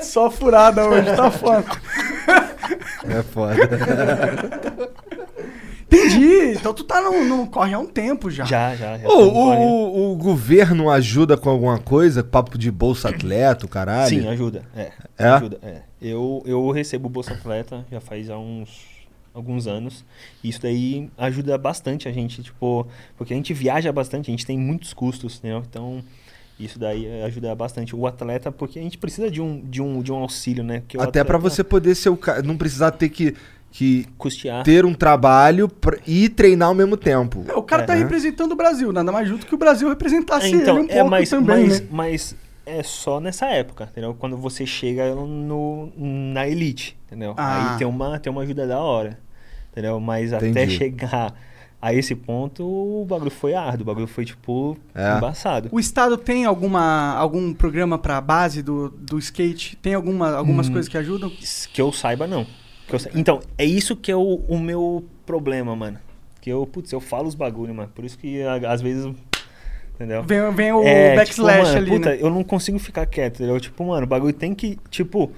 [0.00, 1.64] Só furada hoje, tá foda.
[3.08, 3.56] É foda.
[5.86, 6.54] Entendi.
[6.56, 8.44] Então tu tá no, no corre há um tempo já.
[8.44, 8.96] Já, já.
[8.96, 12.22] já Ô, tamo o, o, o governo ajuda com alguma coisa?
[12.22, 14.08] Papo de bolsa atleta, caralho?
[14.08, 14.64] Sim, ajuda.
[14.76, 14.92] É.
[15.18, 15.28] É?
[15.28, 15.82] Ajuda, é.
[16.00, 18.88] Eu, eu recebo o Bolsa Atleta já faz há uns
[19.34, 20.04] alguns anos.
[20.42, 24.46] E isso daí ajuda bastante a gente, tipo, porque a gente viaja bastante, a gente
[24.46, 25.56] tem muitos custos, né?
[25.68, 26.02] Então,
[26.64, 30.12] isso daí ajuda bastante o atleta, porque a gente precisa de um, de um, de
[30.12, 30.82] um auxílio, né?
[30.98, 32.42] Até pra atleta você poder ser o cara.
[32.42, 33.34] Não precisar ter que,
[33.70, 34.62] que custear.
[34.64, 37.44] ter um trabalho pra- e treinar ao mesmo tempo.
[37.48, 37.86] É, O cara É.
[37.86, 40.90] tá representando o Brasil, nada mais justo que o Brasil representasse É, então, ele um
[40.90, 41.86] é, pouco mas, também, mas, né?
[41.90, 44.14] mas é só nessa época, entendeu?
[44.18, 47.34] Quando você chega no, na elite, entendeu?
[47.36, 47.72] Ah.
[47.72, 49.18] Aí tem uma, tem uma ajuda da hora,
[49.72, 49.98] entendeu?
[50.00, 50.76] Mas até Entendi.
[50.76, 51.34] chegar
[51.82, 55.16] a esse ponto, o bagulho foi árduo, o bagulho foi, tipo, É.
[55.16, 55.68] embaçado.
[55.72, 59.76] O Estado tem alguma, algum programa pra base do, do skate?
[59.76, 60.72] Tem alguma, algumas Hum.
[60.72, 61.30] coisas que ajudam?
[61.72, 62.46] Que eu saiba, não.
[62.86, 65.98] Que eu sa- Então, é isso que é o, o meu problema, mano.
[66.40, 67.90] Que eu, putz, eu falo os bagulho, mano.
[67.94, 69.10] Por isso que às vezes.
[69.94, 70.22] Entendeu?
[70.22, 72.18] Vem, vem o É, backslash tipo, mano, ali, puta, né?
[72.20, 73.60] eu não consigo ficar quieto, entendeu?
[73.60, 75.30] Tipo, mano, o bagulho tem que, tipo,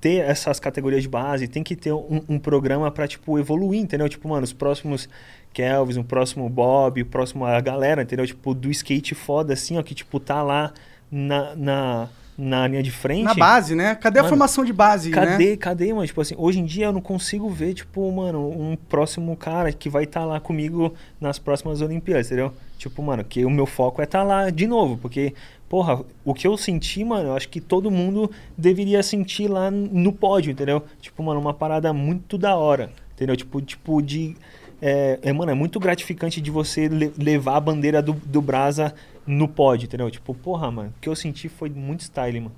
[0.00, 4.08] ter essas categorias de base, tem que ter um, um programa pra, tipo, evoluir, entendeu?
[4.08, 5.08] Tipo, mano, os próximos
[5.56, 8.26] Kelvins, o próximo Bob, o próximo a galera, entendeu?
[8.26, 10.70] Tipo, do skate foda, assim, ó, que, tipo, tá lá
[11.10, 13.24] na, na, na linha de frente.
[13.24, 13.94] Na base, né?
[13.94, 15.16] Cadê a Mano, formação de base, né?
[15.16, 16.06] Cadê, cadê, mano?
[16.06, 19.88] Tipo assim, hoje em dia eu não consigo ver, tipo, mano, um próximo cara que
[19.88, 22.52] vai estar lá comigo nas próximas Olimpíadas, entendeu?
[22.76, 25.32] Tipo, mano, que o meu foco é estar lá de novo, porque,
[25.70, 30.12] porra, o que eu senti, mano, eu acho que todo mundo deveria sentir lá no
[30.12, 30.82] pódio, entendeu?
[31.00, 33.34] Tipo, mano, uma parada muito da hora, entendeu?
[33.34, 34.36] Tipo, tipo de.
[34.80, 38.94] É, é, mano, é muito gratificante de você le- levar a bandeira do, do Brasa
[39.26, 40.10] no pódio, entendeu?
[40.10, 42.54] Tipo, porra, mano, o que eu senti foi muito style, mano.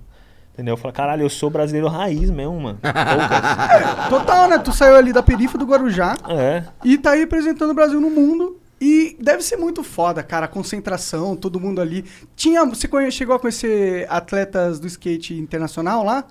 [0.53, 0.73] Entendeu?
[0.73, 2.81] Eu falei, caralho, eu sou brasileiro raiz mesmo, mano.
[4.11, 4.59] Total, né?
[4.59, 6.65] Tu saiu ali da perifa do Guarujá é.
[6.85, 8.59] e tá aí representando o Brasil no mundo.
[8.81, 12.05] E deve ser muito foda, cara, a concentração, todo mundo ali.
[12.37, 16.25] Tinha, você chegou a conhecer atletas do skate internacional lá?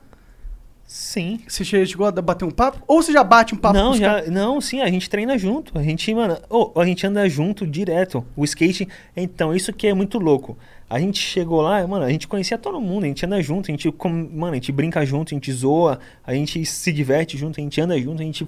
[0.88, 1.42] Sim.
[1.46, 2.82] Você che- chegou a bater um papo?
[2.88, 4.30] Ou você já bate um papo não, já, caras?
[4.30, 5.78] não, sim, a gente treina junto.
[5.78, 8.26] A gente, mano, ô, a gente anda junto direto.
[8.38, 10.58] O skate, então, isso que é muito louco.
[10.90, 13.74] A gente chegou lá, mano, a gente conhecia todo mundo, a gente anda junto, a
[13.74, 13.94] gente,
[14.32, 17.82] mano, a gente brinca junto, a gente zoa, a gente se diverte junto, a gente
[17.82, 18.48] anda junto, a gente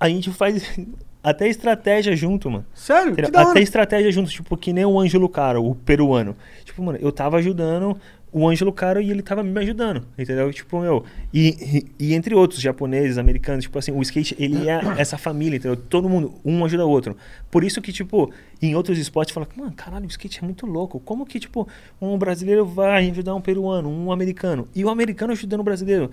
[0.00, 0.76] a gente faz
[1.22, 2.64] até estratégia junto, mano.
[2.74, 3.14] Sério?
[3.34, 6.36] Até estratégia junto, tipo, que nem o Ângelo Caro, o peruano.
[6.64, 7.96] Tipo, mano, eu tava ajudando
[8.32, 10.52] o Ângelo Caro e ele tava me ajudando, entendeu?
[10.52, 14.80] Tipo, meu, e, e, e entre outros, japoneses, americanos, tipo assim, o skate, ele é
[15.00, 15.76] essa família, entendeu?
[15.76, 17.16] Todo mundo, um ajuda o outro.
[17.50, 21.00] Por isso que, tipo, em outros esportes, fala, mano, caralho, o skate é muito louco.
[21.00, 21.66] Como que, tipo,
[22.00, 26.10] um brasileiro vai ajudar um peruano, um americano, e o americano ajudando o brasileiro?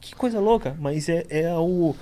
[0.00, 1.94] Que coisa louca, mas é, é o...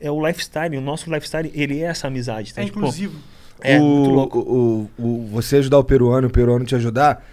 [0.00, 2.52] É o lifestyle, o nosso lifestyle, ele é essa amizade.
[2.52, 2.60] tá?
[2.60, 3.18] É Tipo, inclusivo.
[3.62, 4.38] é, o, muito louco.
[4.40, 7.24] O, o- o- você ajudar o peruano o peruano te ajudar,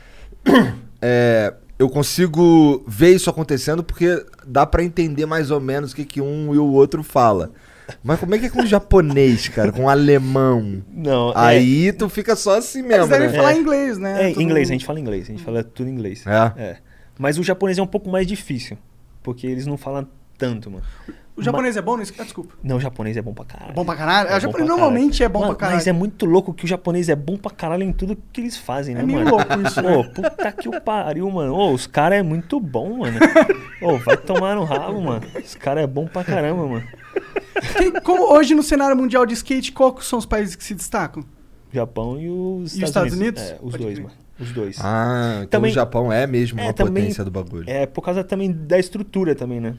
[1.01, 6.05] é, eu consigo ver isso acontecendo porque dá pra entender mais ou menos o que,
[6.05, 7.51] que um e o outro fala.
[8.03, 9.71] Mas como é que é com o japonês, cara?
[9.71, 10.81] Com o alemão?
[10.93, 13.33] Não, é- Aí tu fica só assim mesmo, Eles devem né?
[13.35, 13.57] falar É.
[13.57, 14.29] inglês, né?
[14.29, 16.23] É, Todo inglês, a gente fala inglês, a gente fala tudo em inglês.
[16.25, 16.77] É?
[17.19, 18.77] Mas o japonês é um pouco mais difícil,
[19.21, 20.83] porque eles não falam tanto, mano.
[21.35, 22.13] O japonês é bom nisso?
[22.19, 22.53] Ah, desculpa.
[22.61, 23.71] Não, o japonês é bom pra caralho.
[23.71, 24.27] É bom pra caralho?
[24.27, 25.23] É o bom japonês normalmente caralho.
[25.25, 25.77] é bom Mano, pra caralho.
[25.77, 28.57] Mas é muito louco que o japonês é bom pra caralho em tudo que eles
[28.57, 29.31] fazem, né, É meio mano?
[29.31, 29.95] louco isso, né?
[29.97, 31.53] Ô, puta que o pariu, mano.
[31.55, 33.17] Ô, os caras é muito bom, mano.
[33.81, 35.25] Ô, vai tomar no rabo, mano.
[35.43, 36.83] Os caras é bom pra caramba, mano.
[37.77, 41.23] Quem- como hoje no cenário mundial de skate, quais são os países que se destacam?
[41.73, 43.41] Japão e os E os Estados Unidos?
[43.41, 44.03] É, os Pode dois, crer.
[44.03, 44.17] mano.
[44.39, 44.77] Os dois.
[44.81, 47.63] Ah, então Também- o Japão é mesmo É, uma também- potência do bagulho.
[47.69, 49.75] É, por causa também da estrutura também, né?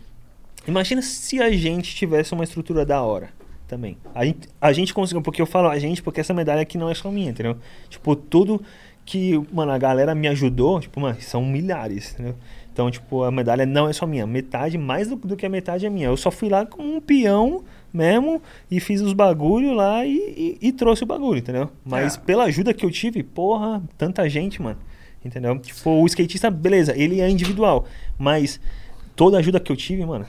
[0.67, 3.31] Imagina se a gente tivesse uma estrutura da hora
[3.67, 3.97] também.
[4.15, 6.89] A gente, a gente conseguiu, porque eu falo a gente, porque essa medalha aqui não
[6.91, 7.57] é só minha, entendeu?
[7.89, 8.63] Tipo, tudo
[9.05, 12.37] que, mano, a galera me ajudou, tipo, mano, são milhares, entendeu?
[12.73, 14.27] Então, tipo, a medalha não é só minha.
[14.27, 16.07] Metade, mais do, do que a metade é minha.
[16.07, 20.17] Eu só fui lá como um peão mesmo e fiz os bagulho lá e,
[20.63, 21.69] e- e trouxe o bagulho, entendeu?
[21.85, 22.21] Mas É.
[22.21, 24.79] pela ajuda que eu tive, porra, tanta gente, mano.
[25.25, 25.59] Entendeu?
[25.59, 27.87] Tipo, o skatista, beleza, ele é individual.
[28.19, 28.59] Mas
[29.15, 30.25] toda a ajuda que eu tive, mano.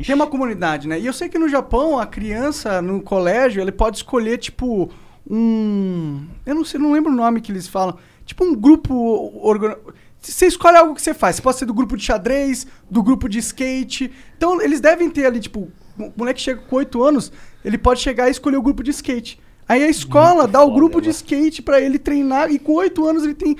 [0.00, 0.98] Ixi, Tem uma comunidade, né?
[0.98, 4.90] E eu sei que no Japão, a criança no colégio, ele pode escolher, tipo,
[5.30, 6.26] um.
[6.46, 7.96] Eu não sei, não lembro o nome que eles falam.
[8.24, 8.94] Tipo um grupo.
[9.42, 9.76] organ-
[10.20, 11.36] Você escolhe algo que você faz.
[11.36, 14.10] Você pode ser do grupo de xadrez, do grupo de skate.
[14.36, 17.30] Então, eles devem ter ali, tipo, o moleque chega com 8 anos,
[17.64, 19.38] ele pode chegar e escolher o grupo de skate.
[19.68, 21.16] Aí a escola Muito dá o foda, grupo de mano.
[21.16, 23.56] skate pra ele treinar, e com 8 anos ele tem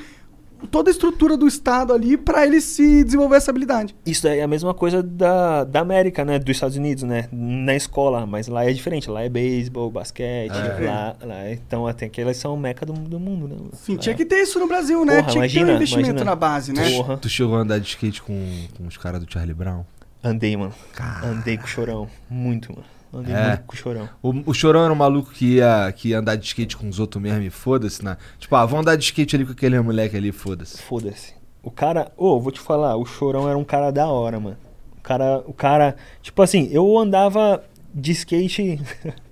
[0.70, 3.94] toda a estrutura do estado ali pra ele se desenvolver essa habilidade.
[4.04, 6.38] Isso é a mesma coisa da, da América, né?
[6.38, 7.28] Dos Estados Unidos, né?
[7.32, 9.08] Na escola, mas lá é diferente.
[9.10, 10.84] Lá é beisebol, basquete, É.
[10.86, 11.50] lá, lá.
[11.52, 13.56] Então, até que elas são meca do, do mundo, né?
[13.74, 15.16] Sim, Lá tinha é- que ter isso no Brasil, né?
[15.22, 16.30] Porra, tinha que ter um imagina, investimento imagina.
[16.30, 16.90] na base, né?
[16.90, 17.16] Porra.
[17.18, 19.84] Tu chegou a andar de skate com, com os caras do Charlie Brown?
[20.22, 20.74] Andei, mano.
[21.24, 22.08] Andei com o chorão.
[22.28, 22.84] Muito, mano.
[23.12, 23.48] Andei É.
[23.48, 24.08] muito com o chorão.
[24.22, 26.98] O, o Chorão era um maluco que ia, que ia andar de skate com os
[27.00, 28.16] outros mesmo e foda-se, né?
[28.38, 30.82] Tipo, ah, vamos andar de skate ali com aquele moleque ali, foda-se.
[30.82, 31.34] Foda-se.
[31.62, 34.56] O cara, ô, vou te falar, o Chorão era um cara da hora, mano.
[34.98, 37.62] O cara, o cara, tipo assim, eu andava
[37.94, 38.80] de skate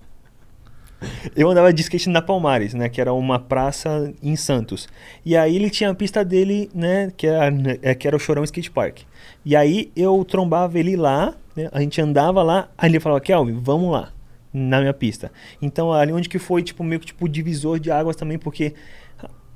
[1.36, 2.88] Eu andava de skate na Palmares, né?
[2.88, 4.88] Que era uma praça em Santos.
[5.24, 7.12] E aí ele tinha a pista dele, né?
[7.14, 9.00] Que era, é, que era o Chorão Skate Park.
[9.44, 13.58] E aí eu trombava ele lá, né, a gente andava lá, aí ele falava, Kelvin,
[13.60, 14.12] vamos lá,
[14.52, 15.32] na minha pista.
[15.60, 18.74] Então ali onde que foi, tipo, meio que tipo divisor de águas também, porque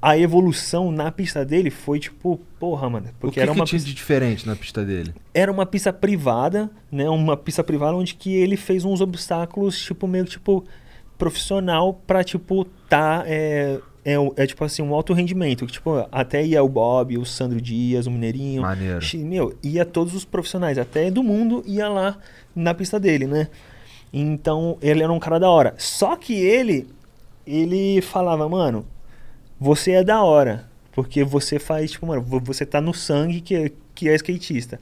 [0.03, 3.09] a evolução na pista dele foi tipo, porra, mano.
[3.21, 5.15] Porque o que era que uma tinha pista, de diferente na pista dele?
[5.35, 7.09] era uma pista privada, né?
[7.09, 10.65] Uma pista privada onde que ele fez uns obstáculos, tipo, meio tipo
[11.19, 13.25] profissional pra, tipo, tá.
[13.27, 15.67] É, é, é tipo assim, um alto rendimento.
[15.67, 18.63] que, Tipo, até ia o Bob, o Sandro Dias, o Mineirinho.
[18.63, 19.01] Maneiro.
[19.19, 22.19] Meu, ia todos os profissionais, até do mundo, ia lá
[22.55, 23.49] na pista dele, né?
[24.13, 25.75] Então, ele era um cara da hora.
[25.79, 26.89] Só que ele,
[27.47, 28.85] ele falava, mano,
[29.59, 30.69] você é da hora.
[30.93, 34.81] Porque você faz, tipo, mano, vo- você tá no sangue que é, que é skatista.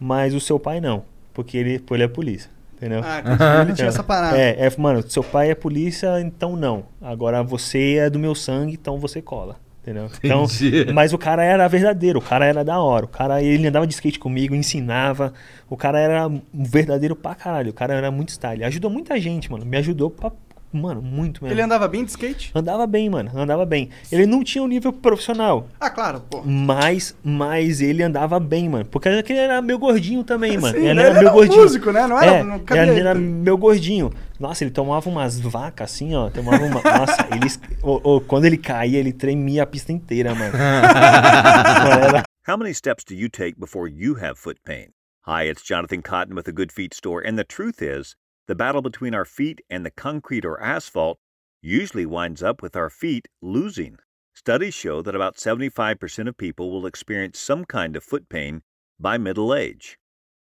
[0.00, 1.04] Mas o seu pai não.
[1.32, 2.50] Porque ele, ele é polícia.
[2.76, 3.00] Entendeu?
[3.02, 4.38] Ah, ele tinha essa parada.
[4.38, 6.84] É, é, mano, seu pai é polícia, então não.
[7.00, 9.56] Agora você é do meu sangue, então você cola.
[9.82, 10.10] Entendeu?
[10.22, 10.46] Então,
[10.92, 13.04] mas o cara era verdadeiro, o cara era da hora.
[13.04, 15.32] O cara, ele andava de skate comigo, ensinava.
[15.70, 17.70] O cara era um verdadeiro pra caralho.
[17.70, 18.64] O cara era muito style.
[18.64, 19.64] Ajudou muita gente, mano.
[19.64, 20.32] Me ajudou pra.
[20.76, 21.54] Mano, muito mesmo.
[21.54, 22.50] Ele andava bem de skate?
[22.54, 23.30] Andava bem, mano.
[23.34, 23.88] Andava bem.
[24.12, 25.66] Ele não tinha um nível profissional.
[25.80, 26.42] Ah, claro, pô.
[26.44, 28.84] Mas, mas ele andava bem, mano.
[28.84, 30.74] Porque ele era meio gordinho também, mano.
[30.76, 31.62] Sim, ele ele era era meio um gordinho.
[31.62, 32.06] músico, né?
[32.06, 34.12] Não era- É, não cabia ele ele era meio gordinho.
[34.38, 36.28] Nossa, ele tomava umas vacas assim, ó.
[36.28, 36.82] Tomava uma...
[36.82, 37.50] Nossa, ele...
[37.82, 40.52] ô, ô, quando ele caía, ele tremia a pista inteira, mano.
[40.56, 44.90] Mano, era- How many steps do you take before you have foot pain?
[45.26, 48.14] Hi, it's Jonathan Cotton with the Good Feet Store, and the truth is,
[48.46, 51.18] the battle between our feet and the concrete or asphalt
[51.60, 53.98] usually winds up with our feet losing.
[54.34, 58.62] Studies show that about 75% of people will experience some kind of foot pain
[59.00, 59.98] by middle age.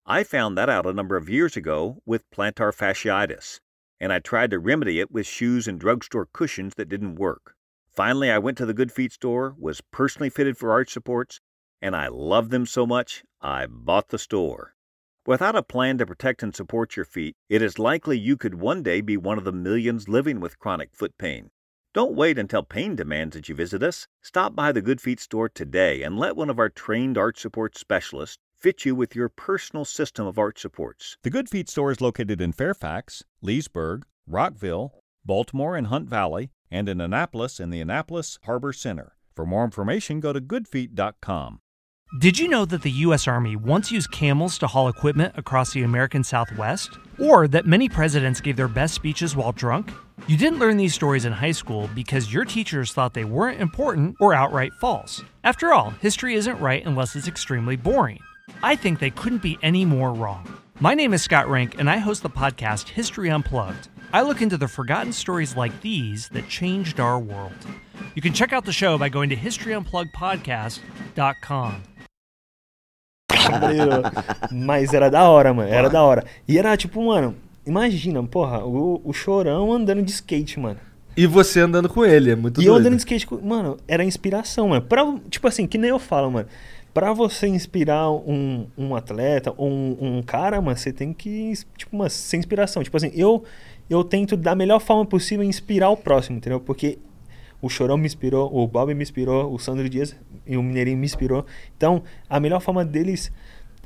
[0.05, 3.60] I found that out a number of years ago with plantar fasciitis,
[3.99, 7.55] and I tried to remedy it with shoes and drugstore cushions that didn't work.
[7.88, 11.39] Finally, I went to the Good Feet store, was personally fitted for arch supports,
[11.81, 14.74] and I loved them so much, I bought the store.
[15.27, 18.83] Without a plan to protect and support your feet, it is likely you could one
[18.83, 21.49] day be one of the millions living with chronic foot pain.
[21.95, 24.05] Don't wait until pain demands that you visit us.
[24.21, 27.75] Stop by the Good Feet store today and let one of our trained arch support
[27.75, 31.17] specialists fit you with your personal system of arch supports.
[31.23, 34.93] The Good Feet store is located in Fairfax, Leesburg, Rockville,
[35.25, 39.15] Baltimore and Hunt Valley, and in Annapolis in the Annapolis Harbor Center.
[39.35, 41.61] For more information, go to goodfeet.com.
[42.19, 43.27] Did you know that the U.S.
[43.27, 46.99] Army once used camels to haul equipment across the American Southwest?
[47.19, 49.91] Or that many presidents gave their best speeches while drunk?
[50.27, 54.17] You didn't learn these stories in high school because your teachers thought they weren't important
[54.21, 55.23] or outright false.
[55.43, 58.21] After all, history isn't right unless it's extremely boring.
[58.61, 60.47] I think they couldn't be any more wrong.
[60.79, 63.89] My name is Scott Rank, and I host the podcast History Unplugged.
[64.13, 67.51] I look into the forgotten stories like these that changed our world.
[68.13, 71.83] You can check out the show by going to historyunpluggedpodcast.com.
[74.51, 75.69] Mas era da hora, mano.
[75.71, 76.23] Era da hora.
[76.47, 80.77] E era tipo, mano, imagina, porra, o, o chorão andando de skate, mano.
[81.17, 82.81] E você andando com ele, é muito E eu doido.
[82.88, 84.81] andando de skate, com- mano, era inspiração, mano.
[84.81, 86.47] Pra, tipo assim, que nem eu falo, mano.
[86.93, 91.95] Pra você inspirar um, um atleta ou um, um cara, mano, você tem que, tipo,
[91.97, 92.81] mano, ser inspiração.
[92.84, 93.43] Tipo assim, eu,
[93.89, 96.60] eu tento da melhor forma possível inspirar o próximo, entendeu?
[96.60, 96.97] Porque
[97.65, 101.06] o Chorão me inspirou, o Bob me inspirou, o Sandro Dias e o Mineirinho me
[101.06, 101.45] inspirou.
[101.75, 103.32] Então, a melhor forma deles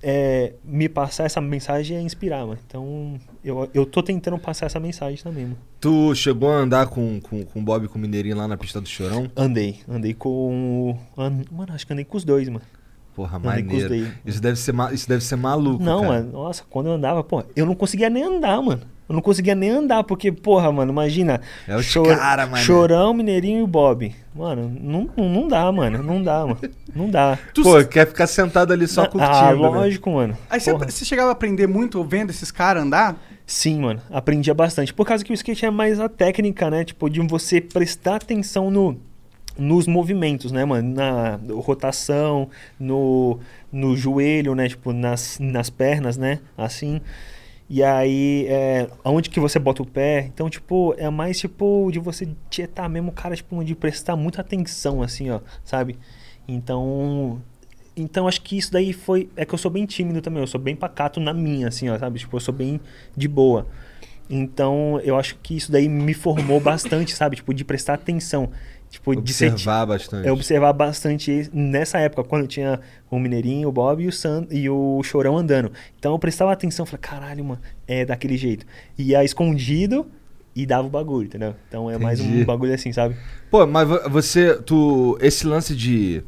[0.01, 2.59] é, me passar essa mensagem é inspirar, mano.
[2.65, 5.57] Então, eu, eu tô tentando passar essa mensagem também, mano.
[5.79, 8.57] Tu chegou a andar com, com, com o Bob e com o Mineirinho lá na
[8.57, 9.29] pista do Chorão?
[9.35, 10.91] Andei, andei com.
[11.17, 12.61] o- an- Mano, acho que andei com os dois, mano.
[13.15, 14.13] Porra, Andei maneiro.
[14.25, 16.13] Isso deve ser, isso deve ser maluco, Não, cara.
[16.13, 18.81] mano, nossa, quando eu andava, pô, eu não conseguia nem andar, mano.
[19.09, 21.41] Eu não conseguia nem andar, porque, porra, mano, imagina.
[21.67, 22.63] É os Chor- cara, mano.
[22.63, 24.15] Chorão, Mineirinho e o Bob.
[24.35, 26.03] Mano, não, não, dá, mano.
[26.03, 26.59] Não dá, mano.
[26.95, 27.39] Não dá.
[27.59, 29.55] Pô, quer ficar sentado ali só curtindo, ah, né?
[29.55, 30.37] lógico, mano.
[30.47, 33.19] Aí você, você chegava a aprender muito vendo esses caras andar?
[33.47, 34.93] Sim, mano, aprendia bastante.
[34.93, 36.85] Por causa que o skate é mais a técnica, né?
[36.85, 38.95] Tipo, de você prestar atenção no,
[39.57, 40.93] nos movimentos, né, mano?
[40.93, 42.47] Na rotação,
[42.79, 43.39] no,
[43.71, 44.69] no joelho, né?
[44.69, 46.41] Tipo, nas, nas pernas, né?
[46.55, 47.01] Assim.
[47.69, 50.25] E aí, é, aonde que você bota o pé.
[50.33, 55.03] Então, tipo, é mais tipo de você tietar mesmo, cara, tipo, de prestar muita atenção,
[55.03, 55.95] assim, ó, sabe?
[56.47, 57.39] Então,
[57.95, 59.29] então acho que isso daí foi.
[59.35, 61.97] É que eu sou bem tímido também, eu sou bem pacato na minha, assim, ó,
[61.99, 62.17] sabe?
[62.17, 62.81] Tipo, eu sou bem
[63.15, 63.67] de boa.
[64.27, 67.35] Então, eu acho que isso daí me formou bastante, sabe?
[67.35, 68.49] Tipo, de prestar atenção.
[68.89, 69.51] Tipo, de ser.
[69.51, 70.27] Observar bastante.
[70.27, 74.67] É observar bastante nessa época, quando tinha o Mineirinho, o Bob e o, San, e
[74.69, 75.71] o Chorão andando.
[75.97, 78.65] Então eu prestava atenção, falei, caralho, mano, é daquele jeito.
[78.97, 80.07] Ia escondido,
[80.55, 81.55] e dava o bagulho, entendeu?
[81.67, 82.41] Então é mais Entendi.
[82.41, 83.15] um bagulho assim, sabe?
[83.49, 86.23] Pô, mas vo- você, tu, esse lance de,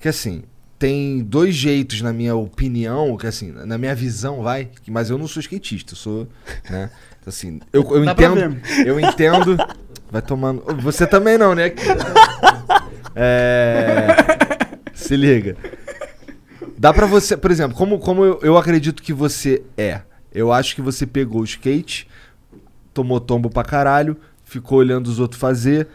[0.00, 0.44] que assim,
[0.78, 5.28] tem dois jeitos na minha opinião, que assim, na minha visão, vai, mas eu não
[5.28, 6.28] sou skatista, eu sou,
[6.70, 6.90] né,
[7.20, 9.56] então, assim, eu, eu entendo, eu entendo,
[10.12, 11.72] vai tomando, você também não, né?
[13.14, 14.08] É,
[14.92, 15.56] se liga.
[16.76, 20.74] Dá pra você, por exemplo, como, como eu, eu acredito que você é, eu acho
[20.74, 22.06] que você pegou o skate,
[22.92, 25.88] tomou tombo pra caralho, ficou olhando os outros fazer,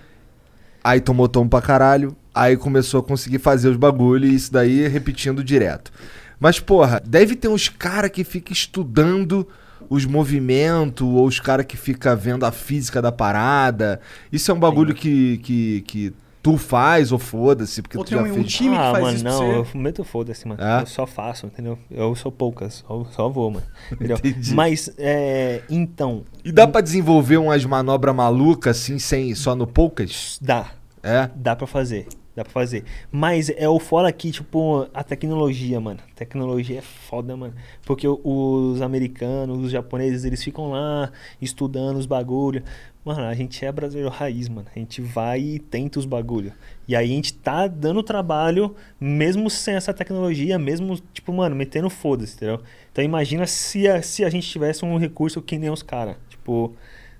[0.83, 4.87] aí tomou tombo pra caralho, aí começou a conseguir fazer os bagulho e isso daí
[4.87, 5.91] repetindo direto.
[6.39, 9.47] Mas, porra, deve ter uns cara que fica estudando
[9.89, 13.99] os movimentos, ou os cara que fica vendo a física da parada.
[14.31, 18.17] Isso é um bagulho que, que, que tu faz, ou foda-se, porque Ou tu tem
[18.17, 18.53] já um, um fez.
[18.53, 19.75] time que ah, faz mano, isso pra não, você.
[19.77, 20.61] eu meto foda-se, mano.
[20.63, 20.81] É?
[20.81, 21.77] Eu só faço, entendeu?
[21.91, 23.65] Eu sou poucas, só, só vou, mano.
[23.91, 24.17] Entendeu?
[24.17, 24.53] Entendi.
[24.53, 30.39] Mas, é, então, E dá pra desenvolver umas manobras malucas assim, sem, só no poucas?
[30.41, 30.71] dá.
[31.03, 31.29] É?
[31.35, 32.07] Dá pra fazer.
[32.37, 32.83] Dá pra fazer.
[33.11, 35.99] Mas é o fora aqui, tipo, a tecnologia, mano.
[36.15, 37.55] Tecnologia é foda, mano.
[37.83, 42.61] Porque os americanos, os japoneses, eles ficam lá estudando os bagulho.
[43.03, 44.67] Mano, a gente é brasileiro raiz, mano.
[44.75, 46.53] A gente vai e tenta os bagulho.
[46.87, 51.89] E aí a gente tá dando trabalho, mesmo sem essa tecnologia, mesmo, tipo, mano, metendo
[51.89, 52.61] foda-se, entendeu?
[52.91, 56.15] Então imagina se a, se a gente tivesse um recurso que nem os caras.
[56.29, 56.75] Tipo.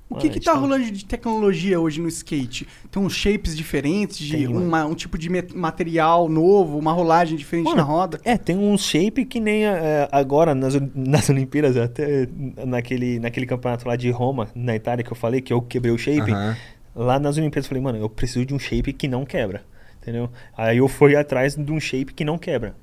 [0.10, 2.66] O que que gente tá rolando de tecnologia hoje no skate?
[2.90, 7.66] Tem uns shapes diferentes, de Tem, uma- um tipo de material novo, uma rolagem diferente
[7.66, 8.20] Mano, na roda?
[8.24, 12.28] É, tem um shape que nem é, agora nas, nas Olimpíadas, até
[12.66, 15.98] naquele, naquele campeonato lá de Roma, na Itália, que eu falei que eu quebrei o
[15.98, 16.32] shape.
[16.32, 16.56] Aham.
[16.96, 19.64] Lá nas Olimpíadas eu falei, mano, eu preciso de um shape que não quebra.
[20.02, 20.30] Entendeu?
[20.56, 22.76] Aí eu fui atrás de um shape que não quebra.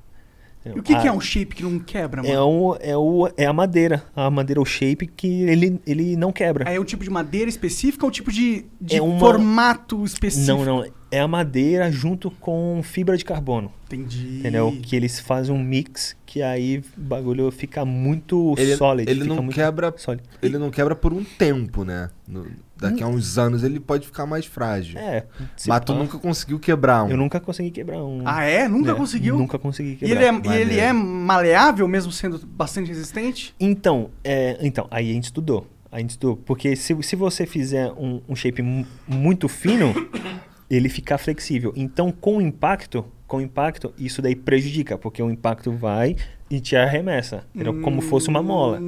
[0.67, 2.35] E o que, que é Ah, um shape que não quebra, mano?
[2.35, 4.03] É, o, é, o, é a madeira.
[4.17, 6.69] A madeira, o shape que ele, ele não quebra.
[6.69, 10.05] Aí é um tipo de madeira específica ou um tipo de, de É uma- formato
[10.05, 10.65] específico?
[10.65, 10.87] Não, não.
[11.11, 13.71] É a madeira junto com fibra de carbono.
[13.87, 14.39] Entendi.
[14.41, 14.77] Entendeu?
[14.83, 19.09] Que eles fazem um mix que aí o bagulho fica muito Ele, sólido.
[19.09, 19.95] ele fica não muito quebra.
[19.97, 20.25] sólido.
[20.43, 22.11] Ele não quebra por um tempo, né?
[22.27, 22.47] No-
[22.77, 24.99] daqui a uns anos ele pode ficar mais frágil.
[24.99, 25.25] É.
[25.67, 27.11] Mas tu pá, nunca conseguiu quebrar um.
[27.11, 28.23] Eu nunca consegui quebrar um.
[28.25, 28.67] Ah, é?
[28.69, 29.37] Nunca É, conseguiu?
[29.39, 30.23] Nunca consegui E quebrar.
[30.23, 33.55] ele, é, e ele é maleável, mesmo sendo bastante resistente?
[33.59, 35.67] Então, é, então, aí a gente estudou.
[35.91, 36.37] A gente estudou.
[36.37, 39.95] Porque se, se você fizer um, um shape mu- muito fino,
[40.69, 41.73] ele fica flexível.
[41.77, 46.17] Então, com o impacto, com o impacto, isso daí prejudica, porque o impacto vai
[46.51, 47.45] e te arremessa.
[47.55, 47.81] Entendeu?
[47.81, 48.81] Como fosse uma mola.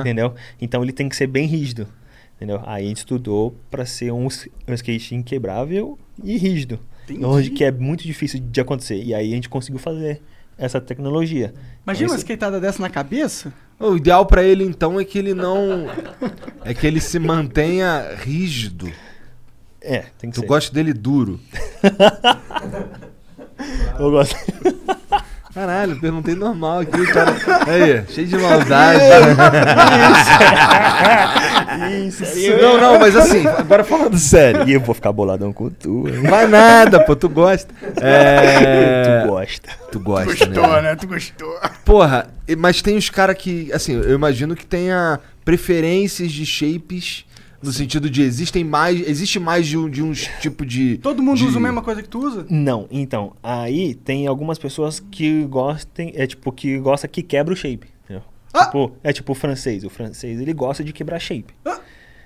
[0.00, 0.34] Entendeu?
[0.60, 1.86] Então ele tem que ser bem rígido.
[2.36, 2.60] Entendeu?
[2.66, 4.26] Aí a gente estudou para ser um,
[4.68, 6.78] um skate inquebrável e rígido.
[7.04, 7.24] Entendi.
[7.24, 9.02] Onde que é muito difícil de acontecer.
[9.02, 10.20] E aí a gente conseguiu fazer
[10.58, 11.54] essa tecnologia.
[11.84, 13.52] Imagina uma Então, esse- skateada dessa na cabeça?
[13.78, 15.86] O ideal pra ele então é que ele não.
[16.64, 18.90] é que ele se mantenha rígido.
[19.80, 20.46] É, tem que Tu ser.
[20.46, 21.38] gosta dele duro.
[23.98, 24.34] Eu gosto.
[25.54, 27.32] Caralho, perguntei normal aqui, o cara.
[27.70, 29.00] Aí, cheio de maldade.
[32.08, 34.68] Isso, não, não, mas assim, agora falando sério.
[34.68, 36.08] E eu vou ficar boladão com tu.
[36.08, 36.22] hein?
[36.22, 37.72] Vai nada, pô, tu gosta.
[38.00, 39.22] É...
[39.22, 39.68] Tu gosta.
[39.92, 40.82] Tu gosta, né?
[40.82, 40.96] né?
[40.96, 41.56] Tu gostou.
[41.84, 42.26] Porra,
[42.58, 47.24] mas tem os caras que, assim, eu imagino que tenha preferências de shapes
[47.64, 51.38] no sentido de existem mais, existe mais de um, de uns tipo de Todo mundo
[51.38, 52.46] de- usa a mesma coisa que tu usa?
[52.48, 57.56] Não, então, aí tem algumas pessoas que gostem, é tipo, que gosta que quebra o
[57.56, 57.88] shape.
[58.04, 58.22] entendeu?
[58.52, 58.66] Ah!
[58.66, 59.82] Tipo, é tipo o francês.
[59.84, 61.52] O francês, ele gosta de quebrar shape.
[61.64, 61.80] Ah!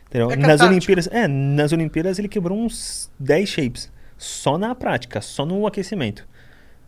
[0.09, 0.31] Entendeu?
[0.31, 0.61] É nas.
[0.61, 3.93] Olimpíadas, é, nas Olimpíadas ele quebrou uns 10 shapes.
[4.17, 6.27] Só na prática, só no aquecimento.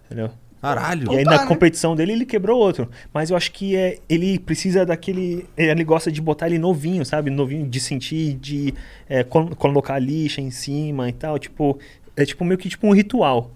[0.07, 0.31] Entendeu?
[0.61, 1.13] Caralho.
[1.13, 1.47] E aí tá, na né?
[1.47, 2.89] competição dele ele quebrou outro.
[3.15, 5.47] Mas eu acho que é, ele precisa daquele.
[5.57, 7.31] Ele gosta de botar ele novinho, sabe?
[7.31, 8.75] Novinho de sentir, de
[9.09, 11.39] é, col- colocar lixa em cima e tal.
[11.39, 11.79] Tipo,
[12.17, 13.51] é tipo meio que tipo um ritual.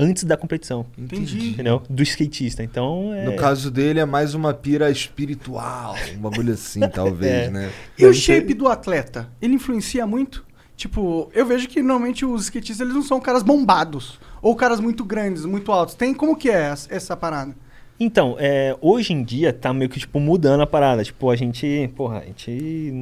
[0.00, 0.86] Antes da competição.
[0.96, 1.50] Entendi.
[1.50, 1.82] Entendeu?
[1.90, 2.62] Do skatista.
[2.62, 3.24] Então é.
[3.24, 7.50] No caso dele é mais uma pira espiritual, um bagulho assim, talvez, É.
[7.50, 7.70] né?
[7.98, 9.28] E o shape do atleta?
[9.42, 10.46] Ele influencia muito?
[10.76, 14.20] Tipo, eu vejo que normalmente os skatistas eles não são caras bombados.
[14.40, 15.94] Ou caras muito grandes, muito altos.
[15.94, 17.54] Tem como que é essa, essa parada?
[18.00, 21.02] Então, é, hoje em dia tá meio que, tipo, mudando a parada.
[21.02, 22.92] Tipo, a gente, porra, a gente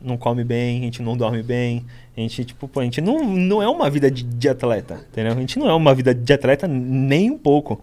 [0.00, 1.84] não come bem, a gente não dorme bem.
[2.16, 5.32] A gente, tipo, pô, a gente não, não é uma vida de, de atleta, entendeu?
[5.32, 7.82] A gente não é uma vida de atleta nem um pouco,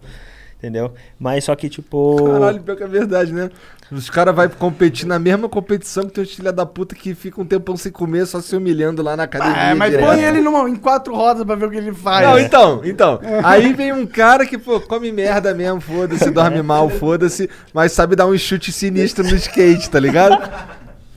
[0.64, 0.92] entendeu?
[1.18, 2.16] Mas só que, tipo...
[2.24, 3.50] Caralho, pior que é verdade, né?
[3.92, 7.40] Os caras vão competir na mesma competição que tem os filha da puta que fica
[7.40, 9.72] um tempão sem comer, só se humilhando lá na academia.
[9.72, 10.06] Ah, mas direto.
[10.06, 12.26] põe ele numa, em quatro rodas pra ver o que ele faz.
[12.26, 13.20] Não, então, então.
[13.44, 18.16] Aí vem um cara que, pô, come merda mesmo, foda-se, dorme mal, foda-se, mas sabe
[18.16, 20.38] dar um chute sinistro no skate, tá ligado?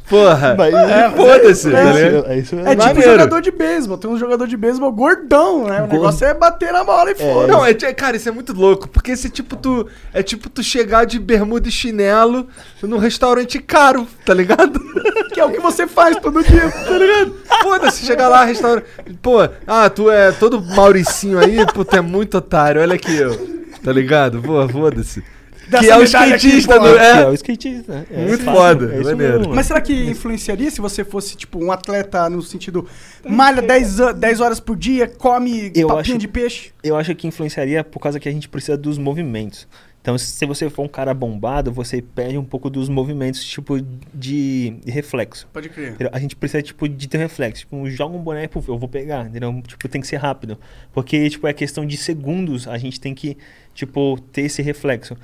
[0.10, 0.56] Porra.
[0.58, 2.28] Mas- É, Foda-se, é, tá é, ligado?
[2.32, 3.12] É isso É tipo Maneiro.
[3.12, 3.98] jogador de beisebol.
[3.98, 5.76] Tem um jogador de beisebol gordão, né?
[5.78, 5.94] O Gordo.
[5.94, 7.48] negócio é bater na bola e foda.
[7.48, 8.88] Não, é, é- cara, isso é muito louco.
[8.88, 9.86] Porque esse tipo tu.
[10.14, 12.48] É tipo tu chegar de bermuda e chinelo
[12.82, 14.80] num restaurante caro, tá ligado?
[15.38, 16.68] Que é o que você faz todo dia.
[16.72, 17.36] tá ligado?
[17.62, 18.86] Foda-se, chegar lá, restaurante.
[19.22, 23.38] Pô, ah, tu é todo Mauricinho aí, pô, tu é muito otário, olha aqui eu.
[23.84, 24.42] Tá ligado?
[24.42, 25.24] Pô, foda-se.
[25.70, 26.98] Dessa Que é o skatista do.
[26.98, 28.08] É, É, é o skatista.
[28.12, 29.40] É, Muito fácil, foda, é isso maneiro.
[29.40, 32.88] mesmo, Mas será que influenciaria se você fosse, tipo, um atleta no sentido
[33.28, 36.72] malha 10, a- 10 horas por dia, come Eu papinha acho- de peixe?
[36.84, 39.68] eu acho que influenciaria por causa que a gente precisa dos movimentos.
[40.02, 43.78] Então, se você for um cara bombado, você perde um pouco dos movimentos, tipo,
[44.14, 45.50] de, de reflexo.
[45.52, 45.98] Pode crer.
[46.14, 47.64] A gente precisa, tipo, de ter reflexo.
[47.64, 49.62] Tipo, joga um boneco, eu vou pegar, entendeu?
[49.68, 50.58] Tipo, tem que ser rápido.
[50.94, 53.36] Porque, tipo, é questão de segundos, a gente tem que,
[53.74, 55.18] tipo, ter esse reflexo.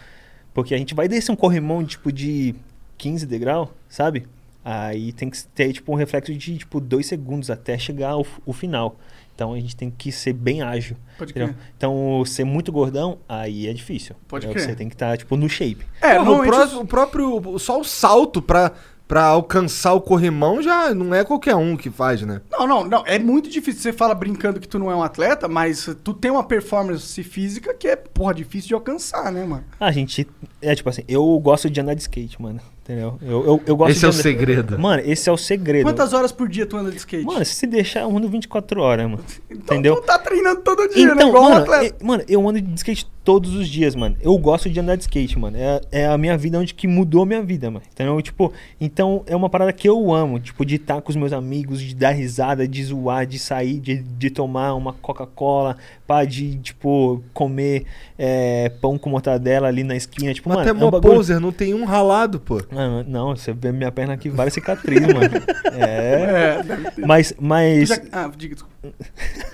[0.53, 2.53] Porque a gente vai descer um corrimão, tipo, de
[2.97, 4.25] 15 degrau, sabe?
[4.63, 8.53] Aí tem que ter, tipo, um reflexo de, tipo, dois segundos até chegar ao, o
[8.53, 8.97] final.
[9.35, 10.95] Então, a gente tem que ser bem ágil.
[11.17, 11.55] Pode crer.
[11.75, 14.15] Então, ser muito gordão, aí é difícil.
[14.27, 14.61] Pode entendeu?
[14.63, 14.71] crer.
[14.71, 15.83] Você tem que estar, tipo, no shape.
[15.99, 17.59] É, Porra, o, pró- o próprio.
[17.59, 18.71] Só o salto pra,
[19.13, 22.41] pra alcançar o corrimão já não é qualquer um que faz, né?
[22.51, 23.03] Não, não, não.
[23.05, 23.79] É muito difícil.
[23.79, 27.75] Você fala brincando que tu não é um atleta, mas tu tem uma performance física
[27.75, 29.65] que é, porra, difícil de alcançar, né, mano?
[29.79, 30.27] A gente,
[30.59, 32.59] é tipo assim, eu gosto de andar de skate, mano.
[32.83, 33.17] Entendeu?
[33.21, 34.77] Eu, eu, eu gosto Esse de é o andar- segredo.
[34.79, 35.83] Mano, esse é o segredo.
[35.85, 37.23] Quantas horas por dia tu anda de skate?
[37.25, 39.23] Mano, se deixar, eu ando 24 horas, mano.
[39.49, 39.95] então entendeu?
[39.95, 41.13] tu tá treinando todo dia, né?
[41.13, 41.95] Então, Igual um mano, atleta.
[42.01, 44.17] e- mano, eu ando de skate todos os dias, mano.
[44.21, 45.55] Eu gosto de andar de skate, mano.
[45.57, 47.85] É, é a minha vida onde que mudou a minha vida, mano.
[47.89, 48.21] Entendeu?
[48.21, 51.79] Tipo, então é uma parada que eu amo, tipo, de estar com os meus amigos,
[51.81, 57.23] de dar risada, de zoar, de sair, de, de tomar uma Coca-Cola, pá, de, tipo,
[57.33, 57.85] comer
[58.17, 60.33] é, pão com mortadela ali na esquina.
[60.33, 61.13] Tipo, Mas mano, até é um mó bagulho...
[61.15, 62.61] poser, não tem um ralado, pô.
[62.71, 65.29] Não, não, você vê minha perna aqui, várias cicatrizes, mano.
[65.75, 66.59] É.
[66.99, 67.05] É.
[67.05, 67.89] Mas, mas.
[67.89, 68.73] já- Ah, diga, desculpa.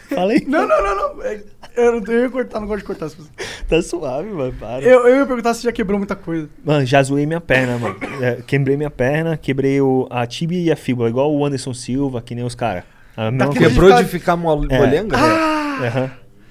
[0.09, 0.43] Falei?
[0.47, 1.23] Não, não, não, não.
[1.23, 1.41] É,
[1.77, 3.31] Eu, não- eu ia cortar, não gosto de cortar as coisas.
[3.69, 4.51] Tá suave, mano.
[4.59, 4.81] Para.
[4.81, 6.49] Eu, eu ia perguntar se já quebrou muita coisa.
[6.65, 7.95] Mano, já zoei minha perna, mano.
[8.21, 12.21] É, quebrei minha perna, quebrei o, a tibia e a fíbula, igual o Anderson Silva,
[12.21, 12.83] que nem os caras.
[13.15, 13.53] Coisa.
[13.53, 14.35] Quebrou tá- de ficar É.
[14.35, 15.17] molenga?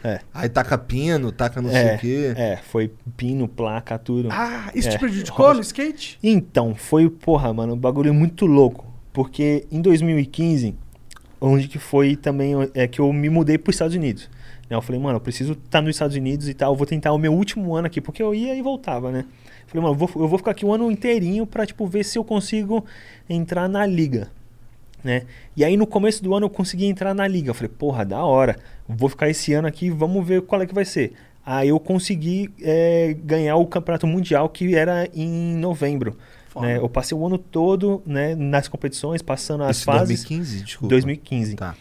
[0.05, 0.18] Aham.
[0.32, 2.32] Aí taca pino, taca não sei É, o quê.
[2.36, 4.28] é, foi pino, placa, tudo.
[4.30, 6.18] Ah, isso É, te prejudicou no skate?
[6.22, 8.86] Então, foi, porra, mano, um bagulho muito louco.
[9.12, 10.74] Porque em 2015,
[11.40, 14.30] onde que foi também é que eu me mudei para os Estados Unidos.
[14.70, 16.72] Né, Eu falei, mano, eu preciso estar nos Estados Unidos e tal.
[16.72, 19.24] Eu vou tentar o meu último ano aqui, porque eu ia e voltava, né?
[19.66, 22.16] Falei, mano, eu vou, eu vou ficar aqui o ano inteirinho pra, tipo, ver se
[22.18, 22.84] eu consigo
[23.28, 24.30] entrar na liga.
[25.03, 25.22] Né?
[25.57, 27.51] E aí no começo do ano eu consegui entrar na liga.
[27.51, 28.57] Eu falei, porra, da hora.
[28.88, 31.12] Vou ficar esse ano aqui, vamos ver qual é que vai ser.
[31.44, 36.16] Aí eu consegui é, ganhar o campeonato mundial que era em novembro.
[36.61, 36.78] Né?
[36.78, 40.24] Eu passei o ano todo né, nas competições, passando as Isso fases.
[40.24, 40.88] 2015, desculpa.
[40.88, 41.55] 2015.
[41.55, 41.74] Tá.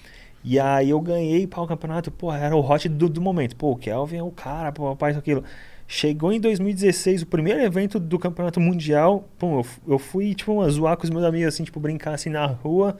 [0.43, 3.55] E aí eu ganhei para o campeonato, pô, era o hot do, do momento.
[3.55, 5.43] Pô, o Kelvin é o cara, pô, isso aquilo.
[5.87, 10.69] Chegou em 2016, o primeiro evento do campeonato mundial, pô, eu, fu- eu fui, tipo,
[10.69, 12.97] zoar com os meus amigos, assim, tipo, brincar, assim, na rua,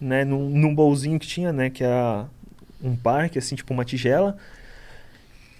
[0.00, 2.26] né, num, num bolzinho que tinha, né, que era
[2.82, 4.36] um parque, assim, tipo, uma tigela.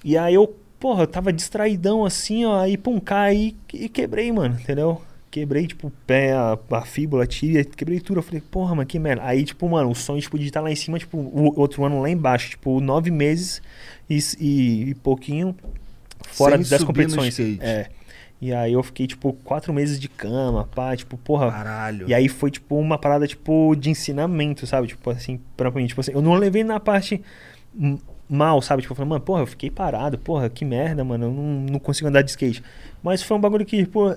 [0.04, 4.56] E aí eu, porra, eu tava distraidão, assim, ó, aí, pum, caí e quebrei, mano,
[4.60, 5.02] entendeu?
[5.30, 8.18] Quebrei, tipo, o pé, a, a fíbula, a tíbia, quebrei tudo.
[8.18, 9.22] Eu falei, porra, mano, que merda.
[9.24, 12.00] Aí, tipo, mano, o sonho, tipo, de estar lá em cima, tipo, o outro ano
[12.00, 12.50] lá embaixo.
[12.50, 13.60] Tipo, nove meses
[14.08, 15.54] e, e, e pouquinho
[16.28, 17.38] fora Sem das competições.
[17.60, 17.88] É.
[18.40, 21.50] E aí eu fiquei, tipo, quatro meses de cama, pá, tipo, porra.
[21.50, 22.08] Caralho.
[22.08, 24.86] E aí foi, tipo, uma parada, tipo, de ensinamento, sabe?
[24.86, 27.20] Tipo, assim, pra mim, tipo assim, eu não levei na parte
[28.28, 28.82] mal, sabe?
[28.82, 31.78] Tipo, eu falei, mano, porra, eu fiquei parado, porra, que merda, mano, eu não, não
[31.80, 32.62] consigo andar de skate.
[33.02, 34.14] Mas foi um bagulho que, pô,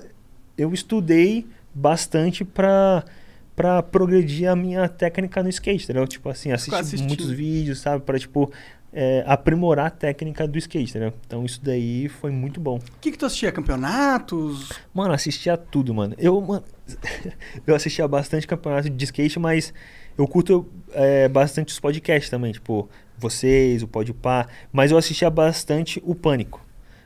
[0.56, 3.04] eu estudei bastante pra,
[3.56, 6.08] pra progredir a minha técnica no skate, entendeu?
[6.08, 8.04] Tipo assim, assisti muitos vídeos, sabe?
[8.04, 8.52] Pra, tipo,
[8.94, 11.14] é, aprimorar a técnica do skate, entendeu?
[11.26, 12.78] Então isso daí foi muito bom.
[12.78, 13.52] O que, que tu assistia?
[13.52, 14.70] Campeonatos?
[14.94, 16.16] Mano, assistia tudo, mano.
[16.18, 16.64] Eu, mano,
[17.66, 19.74] eu assistia bastante campeonato de skate, mas
[20.18, 26.02] eu curto é, bastante os podcasts também, tipo, vocês, o Podpah, mas eu assistia bastante
[26.06, 26.62] o Pânico.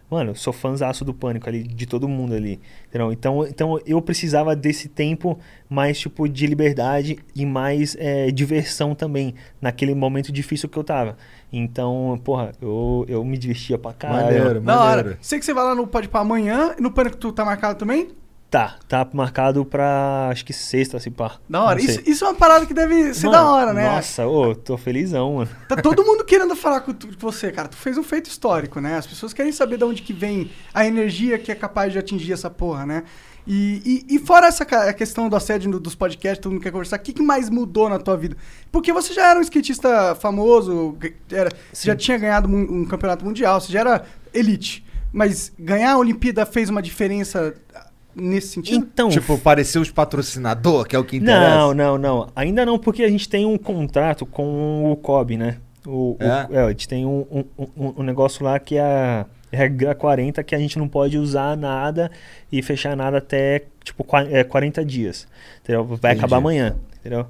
[0.10, 3.12] Mano, eu sou fãzaço do Pânico ali, de todo mundo ali, entendeu?
[3.12, 9.34] Então, então eu precisava desse tempo mais, tipo, de liberdade e mais é, diversão também,
[9.60, 11.18] naquele momento difícil que eu tava.
[11.58, 14.26] Então, porra, eu, eu me divertia pra caralho.
[14.26, 15.08] Maneiro, Da maneiro.
[15.10, 15.18] hora.
[15.22, 16.76] Sei que você vai lá no Pode Pá amanhã.
[16.78, 18.10] E no Pânico tu tá marcado também?
[18.49, 21.38] Tá, tá marcado pra acho que sexta, se pá.
[21.49, 21.82] Da hora.
[21.82, 23.89] Isso, isso é uma parada que deve ser Mano, da hora, né?
[23.89, 25.49] Nossa, ô, tô felizão, mano.
[25.68, 27.68] Tá todo mundo querendo falar com tu- com você, cara.
[27.68, 28.97] Tu fez um feito histórico, né?
[28.97, 32.32] As pessoas querem saber de onde que vem a energia que é capaz de atingir
[32.34, 33.03] essa porra, né?
[33.48, 36.98] E, e, e fora essa a questão do assédio dos podcasts, todo mundo quer conversar,
[36.98, 38.36] o que, que mais mudou na tua vida?
[38.72, 40.98] Porque você já era um skatista famoso,
[41.32, 44.84] era, você já tinha ganhado um, um campeonato mundial, você já era elite.
[45.14, 48.84] Mas ganhar a Olimpíada fez uma diferença ah, nesse sentido?
[48.86, 51.56] Então, Tipo, parecer os patrocinador, que é o que interessa.
[51.58, 52.30] Não, não, não.
[52.36, 55.58] Ainda não, porque a gente tem um contrato com o COB, né?
[55.86, 56.48] O, o- É?
[56.52, 57.43] é, a gente tem um, um,
[57.78, 59.26] um- um negócio lá que é a
[59.56, 62.12] regra 40, que a gente não pode usar nada
[62.51, 65.28] e fechar nada até, tipo, qua- é, 40 dias.
[65.64, 65.84] Entendeu?
[65.86, 66.20] Vai Entendi.
[66.20, 67.26] acabar amanhã, entendeu?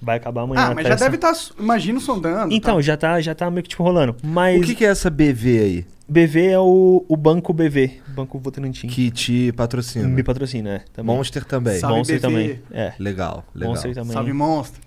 [0.00, 0.62] Vai acabar amanhã.
[0.62, 2.52] ah, mas já essa- deve estar, imagino, sondando.
[2.52, 2.80] Então, tá?
[2.82, 4.16] já tá, já tá meio que tipo rolando.
[4.22, 5.86] Mas O que, que é essa BV aí?
[6.12, 8.86] BV é o, o Banco BV, Banco Votorantim.
[8.86, 10.06] Que te patrocina?
[10.06, 10.78] me patrocina, é.
[10.92, 11.16] Também.
[11.16, 11.78] Monster também.
[11.78, 12.28] Salve, Monster BV.
[12.28, 12.60] também.
[12.70, 12.92] É.
[12.98, 13.70] Legal, legal.
[13.72, 14.12] Monster também.
[14.12, 14.82] Salve, monstro.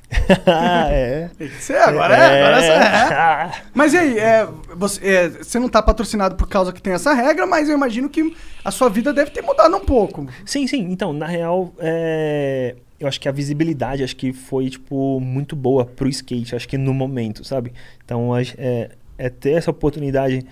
[0.45, 1.31] ah, é.
[1.59, 2.77] Você agora é, agora é.
[3.13, 3.61] Ah.
[3.73, 7.11] Mas e aí, é, você, é, você não tá patrocinado por causa que tem essa
[7.13, 10.27] regra, mas eu imagino que a sua vida deve ter mudado um pouco.
[10.45, 10.81] Sim, sim.
[10.91, 15.85] Então, na real, é, eu acho que a visibilidade acho que foi, tipo, muito boa
[15.85, 17.73] pro skate, acho que no momento, sabe?
[18.03, 20.45] Então, é, é ter essa oportunidade.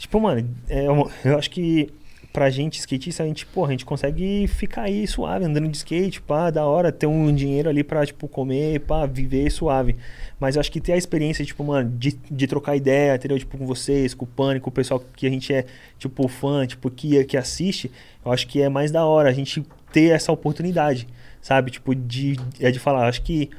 [0.00, 1.92] Tipo, mano, é eu acho que
[2.32, 6.22] pra gente, skatista, a gente, porra, a gente consegue ficar aí suave, andando de skate,
[6.22, 9.96] pá, da hora, ter um dinheiro ali pra, tipo, comer, pá, viver suave.
[10.38, 13.38] Mas eu acho que ter a experiência, tipo, mano, de, de trocar ideia, entendeu?
[13.38, 15.66] Tipo, com vocês, com o Pânico, com o pessoal que a gente é,
[15.98, 17.90] tipo, fã, tipo, que, que assiste,
[18.24, 21.06] eu acho que é mais da hora a gente ter essa oportunidade,
[21.42, 21.70] sabe?
[21.70, 23.50] Tipo, de, é de falar, acho que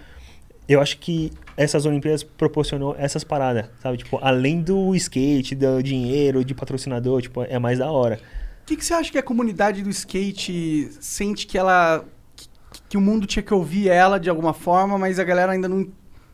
[0.67, 1.31] eu acho que
[1.61, 3.97] essas Olimpíadas proporcionou essas paradas, sabe?
[3.97, 8.19] Tipo, além do skate, do dinheiro, de patrocinador, tipo, é mais da hora.
[8.63, 12.03] O que, que você acha que a comunidade do skate sente que ela.
[12.35, 12.47] Que,
[12.89, 15.87] que o mundo tinha que ouvir ela de alguma forma, mas a galera ainda não,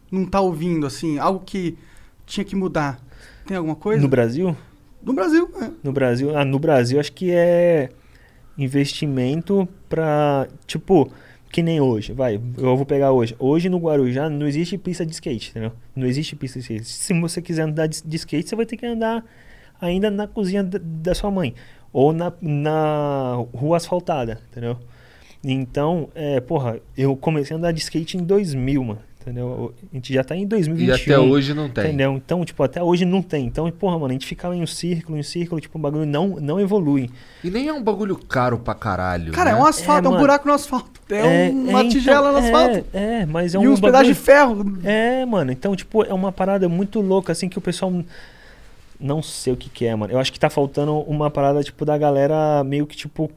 [0.10, 1.20] não tá ouvindo, assim?
[1.20, 1.78] Algo que
[2.26, 3.00] tinha que mudar.
[3.46, 4.02] Tem alguma coisa?
[4.02, 4.56] No Brasil?
[5.04, 5.72] No Brasil, é.
[5.84, 7.90] No Brasil, ah, no Brasil acho que é
[8.58, 11.12] investimento pra, tipo,
[11.52, 13.36] que nem hoje, vai, eu vou pegar hoje.
[13.40, 15.72] Hoje no Guarujá não existe pista de skate, entendeu?
[15.96, 16.86] Não existe pista de skate.
[16.86, 19.24] Se você quiser andar de, skate, você vai ter que andar
[19.80, 21.54] ainda na cozinha da, da sua mãe
[21.94, 24.78] ou na, na rua asfaltada, entendeu?
[25.44, 29.74] Então, é, porra, eu comecei a andar de skate em 2000, mano, entendeu?
[29.92, 30.94] A gente já tá em E 2021.
[31.16, 31.84] até hoje não tem.
[31.86, 32.14] Entendeu?
[32.14, 33.46] Então, tipo, até hoje não tem.
[33.46, 36.06] Então, porra, mano, a gente ficava em um círculo, em um círculo, tipo, o bagulho
[36.06, 37.10] não, não evolui.
[37.44, 39.34] E nem é um bagulho caro pra caralho.
[39.34, 39.58] Cara, né?
[39.58, 40.20] é um asfalto, é, É, um mano.
[40.24, 41.02] buraco no asfalto.
[41.10, 42.88] É, uma é, tigela no então, asfalto.
[42.94, 44.78] É, é, mas é e um uns pedaços de bagulho- ferro.
[44.84, 47.94] É, mano, então, tipo, é uma parada muito louca, assim, que o pessoal.
[49.00, 50.12] Não sei o que, que é, mano.
[50.12, 53.30] Eu acho que tá faltando uma parada, tipo, da galera meio que, tipo,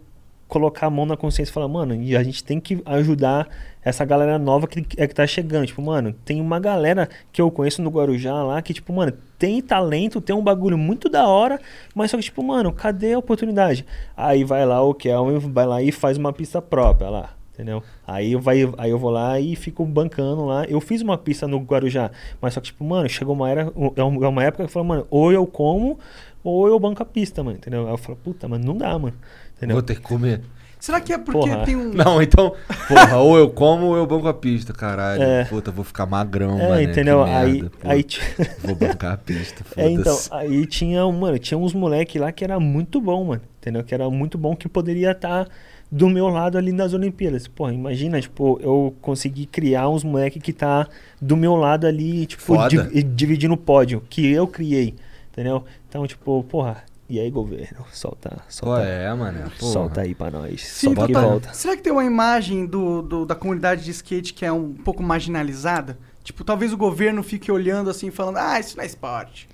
[0.51, 3.49] colocar a mão na consciência e falar, mano, e a gente tem que ajudar
[3.83, 5.67] essa galera nova que é que tá chegando.
[5.67, 9.63] Tipo, mano, tem uma galera que eu conheço no Guarujá lá que, tipo, mano, tem
[9.63, 11.59] talento, tem um bagulho muito da hora,
[11.95, 13.87] mas só que, tipo, mano, cadê a oportunidade?
[14.17, 17.31] Aí vai lá o Kelvin, vai lá e faz uma pista própria lá.
[17.55, 17.83] Entendeu?
[18.07, 20.65] Aí eu, vai, aí eu vou lá e fico bancando lá.
[20.65, 24.03] Eu fiz uma pista no Guarujá, mas só que, tipo, mano, chegou uma, era, é
[24.03, 25.99] uma uma época que eu mano, ou eu como,
[26.43, 27.87] ou eu banco a pista, mano, entendeu?
[27.87, 29.15] Aí eu falo, puta, mano, não dá, mano.
[29.61, 29.77] Entendeu?
[29.77, 30.41] Vou ter que comer.
[30.79, 31.63] Será que é porque Porra.
[31.67, 31.93] tem um.
[31.93, 32.55] Não, então,
[32.89, 35.23] porra, ou eu como ou eu banco a pista, caralho.
[35.23, 35.45] É.
[35.45, 36.81] Puta, vou ficar magrão, É, mano.
[36.83, 37.23] entendeu?
[37.23, 38.23] aí, aí, ti-
[38.65, 39.77] Vou bancar a pista, foda-se.
[39.87, 43.43] é, então, aí tinha, um- mano, tinha uns moleque lá que era muito bom, mano,
[43.61, 43.85] entendeu?
[43.85, 45.47] Que era muito bom, que poderia estar
[45.93, 47.47] do meu lado ali nas Olimpíadas.
[47.47, 50.89] Porra, imagina, tipo, eu consegui criar uns moleque que tá
[51.21, 54.95] do meu lado ali, tipo, di- dividindo o pódio, que eu criei,
[55.31, 55.63] entendeu?
[55.91, 57.85] Então, tipo, porra, e aí, governo?
[57.93, 58.83] Solta, solta.
[58.83, 59.51] é, mano?
[59.59, 59.73] Porra.
[59.73, 60.63] Solta aí pra nós.
[60.63, 61.53] Sim, solta que volta.
[61.53, 65.03] Será que tem uma imagem do, do- da comunidade de skate que é um pouco
[65.03, 65.99] marginalizada?
[66.23, 69.49] Tipo, talvez o governo fique olhando assim, falando, ah, isso não é esporte.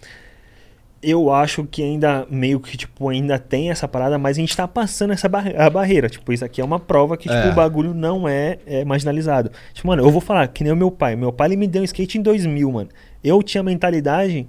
[1.03, 4.67] Eu acho que ainda meio que, tipo, ainda tem essa parada, mas a gente tá
[4.67, 6.09] passando essa barre- a barreira.
[6.09, 7.51] Tipo, isso aqui é uma prova que, tipo, É.
[7.51, 9.51] o bagulho não é, é marginalizado.
[9.73, 11.15] Tipo, mano, eu vou falar, que nem o meu pai.
[11.15, 12.89] Meu pai, ele me deu um skate em 2000, mano.
[13.23, 14.47] Eu tinha a mentalidade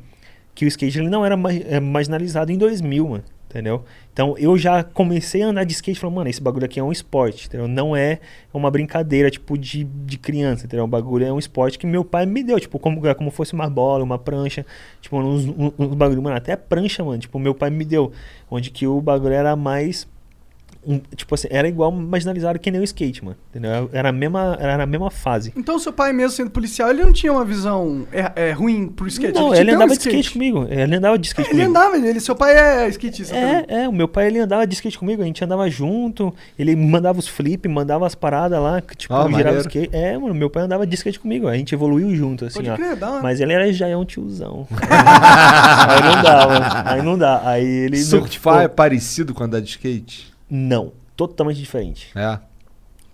[0.58, 3.24] que o skate, ele não era ma- é, marginalizado em 2000, mano.
[3.48, 3.86] Entendeu?
[4.12, 6.92] Então, eu já comecei a andar de skate falei, mano, esse bagulho aqui é um
[6.92, 7.68] esporte, entendeu?
[7.68, 8.20] Não é
[8.52, 10.84] uma brincadeira, tipo, de, de criança, entendeu?
[10.84, 13.70] O bagulho é um esporte que meu pai me deu, tipo, como, como fosse uma
[13.70, 14.66] bola, uma prancha,
[15.00, 18.12] tipo, uns, uns, uns bagulho, mano, até prancha, mano, tipo, meu pai me deu,
[18.50, 20.08] onde que o bagulho era mais
[20.88, 23.36] um- tipo assim, era igual marginalizado que nem o skate, mano.
[23.50, 23.90] Entendeu?
[23.92, 25.52] Era a mesma, era a mesma fase.
[25.56, 29.08] Então, seu pai, mesmo sendo policial, ele não tinha uma visão é, é, ruim pro
[29.08, 29.34] skate?
[29.38, 30.68] não, tinha ele até um andava de skate comigo.
[30.70, 31.70] Ele andava de skate Ele comigo.
[31.78, 33.34] andava, ele, seu pai é skatista.
[33.36, 33.66] também.
[33.68, 36.76] É, é, o meu pai ele andava de skate comigo, a gente andava junto, ele
[36.76, 39.90] mandava os flip, mandava as paradas lá, que, tipo, Ah, girava o skate.
[39.94, 42.76] É, mano, meu pai andava de skate comigo, a gente evoluiu junto, assim, Pode ó.
[42.76, 43.22] crer, hora.
[43.22, 44.68] Mas ele era, já é um tiozão.
[44.82, 46.66] aí não dá, mano.
[46.86, 47.42] Aí não dá.
[47.44, 47.98] Aí ele.
[47.98, 50.37] Surfar é parecido com andar de skate?
[50.50, 52.10] Não, totalmente diferente.
[52.16, 52.40] É.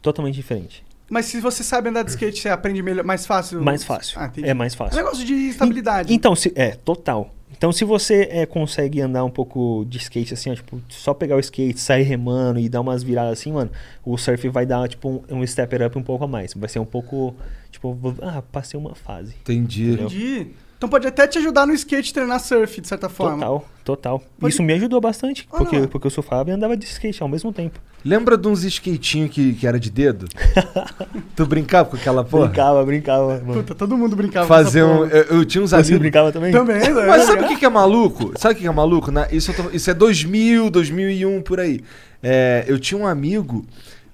[0.01, 0.83] Totalmente diferente.
[1.09, 3.61] Mas se você sabe andar de skate, você aprende melhor, mais fácil?
[3.61, 4.19] Mais fácil.
[4.19, 4.97] Ah, é mais É um fácil.
[4.97, 6.13] negócio de estabilidade.
[6.13, 7.33] Então, se, é, total.
[7.55, 11.35] Então, se você é, consegue andar um pouco de skate, assim, ó, tipo, só pegar
[11.35, 13.69] o skate, sair remando e dar umas viradas assim, mano,
[14.03, 16.53] o surf vai dar, tipo, um, um step up um pouco a mais.
[16.55, 17.35] Vai ser um pouco,
[17.71, 19.35] tipo, ah, passei uma fase.
[19.41, 19.91] Entendi.
[19.93, 20.47] Entendi.
[20.83, 23.37] Então pode até te ajudar no skate treinar surf, de certa forma.
[23.37, 24.23] Total, total.
[24.37, 25.87] Pode- Isso me ajudou bastante, Ah, porque, não.
[25.87, 27.79] porque eu surfava e andava de skate ao mesmo tempo.
[28.03, 30.25] Lembra de uns skatinhos que, que era de dedo?
[31.37, 32.47] tu brincava com aquela porra?
[32.47, 33.53] Brincava, brincava, mano.
[33.53, 35.17] Puta, todo mundo brincava Fazer com essa um.
[35.17, 35.99] Eu, eu tinha uns Você amigos.
[35.99, 36.51] brincava também?
[36.51, 37.05] Também, né?
[37.07, 38.33] Mas sabe o que, que é maluco?
[38.37, 39.09] Sabe o que, que é maluco?
[39.09, 41.79] Na- isso, eu tô- isso é 2000, 2001, por aí.
[42.21, 43.65] É, eu tinha um amigo,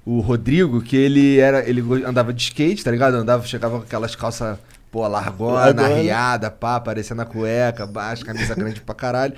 [0.06, 1.68] o Rodrigo, que ele era.
[1.68, 3.16] Ele andava de skate, tá ligado?
[3.16, 4.56] Andava, chegava com aquelas calças,
[4.92, 5.88] pô, largona, Largona.
[5.88, 9.34] arriada, pá, parecendo a cueca, baixo, camisa grande pra caralho.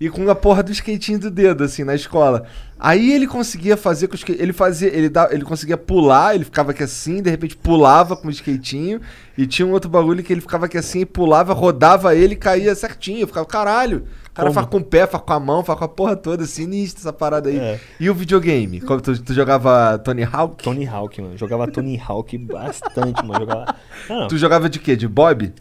[0.00, 2.44] E com a porra do skatinho do dedo, assim, na escola.
[2.78, 4.42] Aí ele conseguia fazer com o skate.
[4.42, 4.88] Ele fazia.
[4.88, 9.00] Ele, dá, ele conseguia pular, ele ficava aqui assim, de repente pulava com o skatinho.
[9.38, 12.74] E tinha um outro bagulho que ele ficava aqui assim, pulava, rodava ele e caía
[12.74, 13.20] certinho.
[13.20, 14.04] Eu ficava, caralho.
[14.34, 14.54] O cara Como?
[14.54, 17.12] faz com o pé, faz com a mão, faz com a porra toda, sinistro essa
[17.12, 17.56] parada aí.
[17.56, 17.80] É.
[18.00, 18.80] E o videogame?
[18.80, 20.64] Como tu, tu jogava Tony Hawk?
[20.64, 21.38] Tony Hawk, mano.
[21.38, 23.38] Jogava Tony Hawk bastante, mano.
[23.46, 23.76] Jogava.
[24.10, 24.26] Não, não.
[24.26, 24.96] Tu jogava de quê?
[24.96, 25.52] De Bob?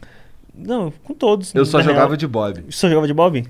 [0.56, 1.54] Não, com todos.
[1.54, 2.18] Eu só jogava real.
[2.18, 2.66] de Bob.
[2.72, 3.46] Só jogava de Bob?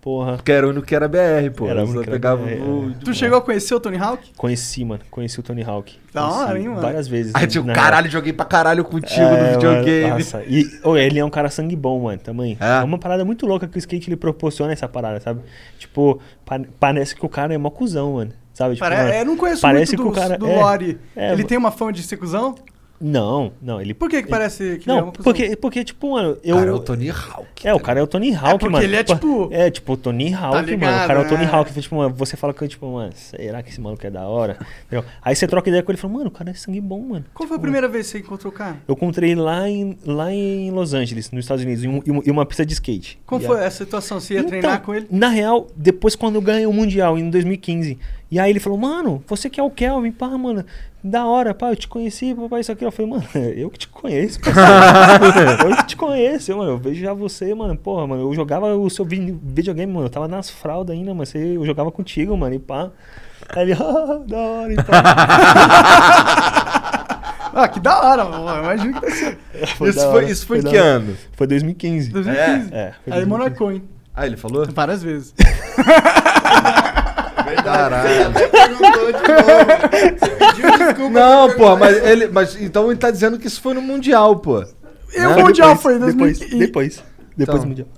[0.00, 0.36] Porra.
[0.36, 1.66] Porque era o único que era BR, pô.
[1.68, 2.94] Era o único que pegava BR, o.
[3.04, 4.30] Tu chegou a conhecer o Tony Hawk?
[4.36, 5.02] Conheci, mano.
[5.10, 5.98] Conheci o Tony Hawk.
[6.12, 6.80] Da Conheci hora, hein, mano?
[6.80, 7.32] Várias vezes.
[7.34, 9.34] Aí, tipo, caralho, joguei pra caralho contigo real.
[9.36, 10.02] É, no videogame.
[10.04, 10.42] mano, nossa.
[10.48, 12.56] E ô, ele é um cara sangue bom, mano, também.
[12.58, 12.78] É?
[12.80, 15.42] É uma parada muito louca que o skate ele proporciona essa parada, sabe?
[15.78, 18.32] Tipo, pa- parece que o cara é mó cuzão, mano.
[18.54, 18.74] Sabe?
[18.74, 18.96] Tipo, Pare...
[18.96, 20.98] mano, é, Eu não conheço parece muito do, que o cara do é- Lore.
[21.14, 21.48] é, ele mano.
[21.48, 22.54] tem uma fama de ser cuzão?
[23.00, 23.94] Não, não, ele.
[23.94, 26.56] Por que que ele- parece que ele é Não, uma porque, porque, tipo, mano, eu.
[26.56, 27.46] Cara, é o Tony Hawk.
[27.66, 28.84] É, o cara é o Tony Hawk, porque mano.
[28.84, 30.66] ele é, tipo- É, tipo, o Tony Hawk, mano.
[30.68, 31.50] ligado, O cara é o Tony né?
[31.50, 31.80] Hawk.
[31.80, 34.58] Tipo, mano, você fala que, tipo, mano, será que esse maluco é da hora?
[34.86, 35.04] Entendeu?
[35.22, 37.24] Aí você troca ideia com ele e fala, mano, o cara é sangue bom, mano.
[37.32, 38.76] Qual foi a primeira vez que você encontrou o cara?
[38.86, 42.10] Eu encontrei ele lá em, lá em Los Angeles, nos Estados Unidos, em, um- em
[42.10, 43.18] uma- em uma pista de skate.
[43.24, 44.20] Como E foi a- essa situação?
[44.20, 45.06] Você ia Então, treinar com ele?
[45.10, 47.98] Na real, depois quando eu ganhei o Mundial, em 2015.
[48.30, 50.64] E aí ele falou, mano, você que é o Kelvin, pá, mano,
[51.02, 52.84] da hora, pá, eu te conheci, papai, isso aqui.
[52.84, 53.24] Eu falei, mano,
[53.56, 54.38] eu que te conheço,
[55.68, 58.88] eu que te conheço, mano, eu vejo já você, mano, porra, mano, eu jogava o
[58.88, 62.54] seu vi- videogame, mano, eu tava nas fraldas ainda, mas você, eu jogava contigo, mano,
[62.54, 62.90] e pá.
[63.48, 65.02] Aí ele, ah, da hora, e pá.
[67.52, 68.62] Ah, que da hora, mano.
[68.62, 69.36] Imagina que sendo.
[69.76, 71.16] Foi Isso foi, hora, isso foi em da que ano?
[71.32, 72.10] Foi 2015.
[72.10, 72.72] 2015.
[72.72, 73.26] É, foi Aí 2015.
[73.28, 73.82] Monaco, hein?
[74.14, 74.66] Ah, ele falou?
[74.70, 75.34] Várias vezes.
[77.72, 78.28] Caralho.
[78.28, 80.18] Até perguntou de novo.
[80.18, 81.10] Você pediu desculpa.
[81.20, 82.28] Não, pô, mas ele.
[82.28, 84.62] Mas então ele tá dizendo que isso foi no Mundial, pô.
[85.12, 85.26] E Né?
[85.28, 86.58] o Mundial Depois, foi em depois, 2015.
[86.58, 87.02] depois,
[87.36, 87.58] depois Então.
[87.58, 87.88] do Mundial.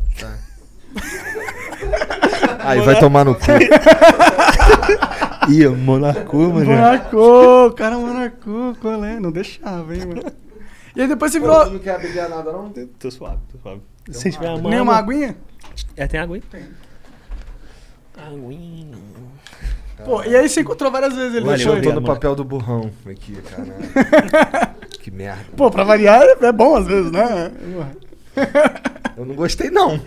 [2.60, 3.40] Aí vai tomar no cu.
[5.50, 6.64] Ih, Monaco, mano.
[6.64, 9.18] Monaco, cara, Monaco, qual é?
[9.18, 10.22] Não deixava, hein, mano.
[10.94, 11.70] E aí depois você virou.
[11.70, 12.72] não quer beber nada, não?
[12.98, 13.80] Tô suave, tô suave.
[14.10, 14.70] Se tiver a mão.
[14.70, 15.36] Nenhuma aguinha?
[15.96, 16.42] É, tem água aí?
[16.42, 16.62] Tem.
[18.16, 18.98] Aguinha.
[20.04, 21.82] Pô, e aí você encontrou várias vezes ele Valeu, deixou Eu aí.
[21.82, 22.06] tô no mano.
[22.06, 24.74] papel do burrão aqui, cara.
[25.00, 25.44] que merda.
[25.56, 27.52] Pô, pra variar é é bom às vezes, né?
[29.16, 30.00] Eu não gostei, não.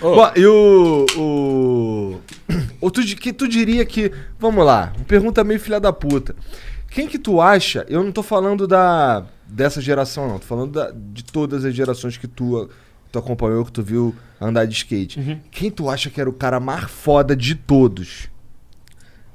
[0.00, 1.06] Ô, Bom, e o.
[1.16, 2.20] O.
[2.80, 4.10] o tu, que tu diria que.
[4.38, 6.34] Vamos lá, pergunta meio filha da puta.
[6.90, 7.84] Quem que tu acha?
[7.88, 10.38] Eu não tô falando da dessa geração, não.
[10.38, 12.68] Tô falando da- de todas as gerações que tu,
[13.12, 15.18] tu acompanhou, que tu viu andar de skate.
[15.20, 15.40] Uhum.
[15.50, 18.28] Quem tu acha que era o cara mais foda de todos?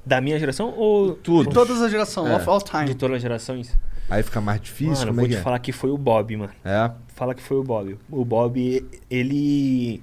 [0.05, 1.13] Da minha geração ou.
[1.15, 1.49] Tudo.
[1.49, 2.35] De todas as gerações, É.
[2.35, 2.95] of all De time.
[2.95, 3.77] todas as gerações?
[4.09, 4.93] Aí fica mais difícil?
[4.93, 5.43] mano, eu como é vou que te é?
[5.43, 6.51] falar que foi o Bob, mano.
[6.65, 6.89] É.
[7.09, 7.95] Fala que foi o Bob.
[8.09, 10.01] O Bob, ele.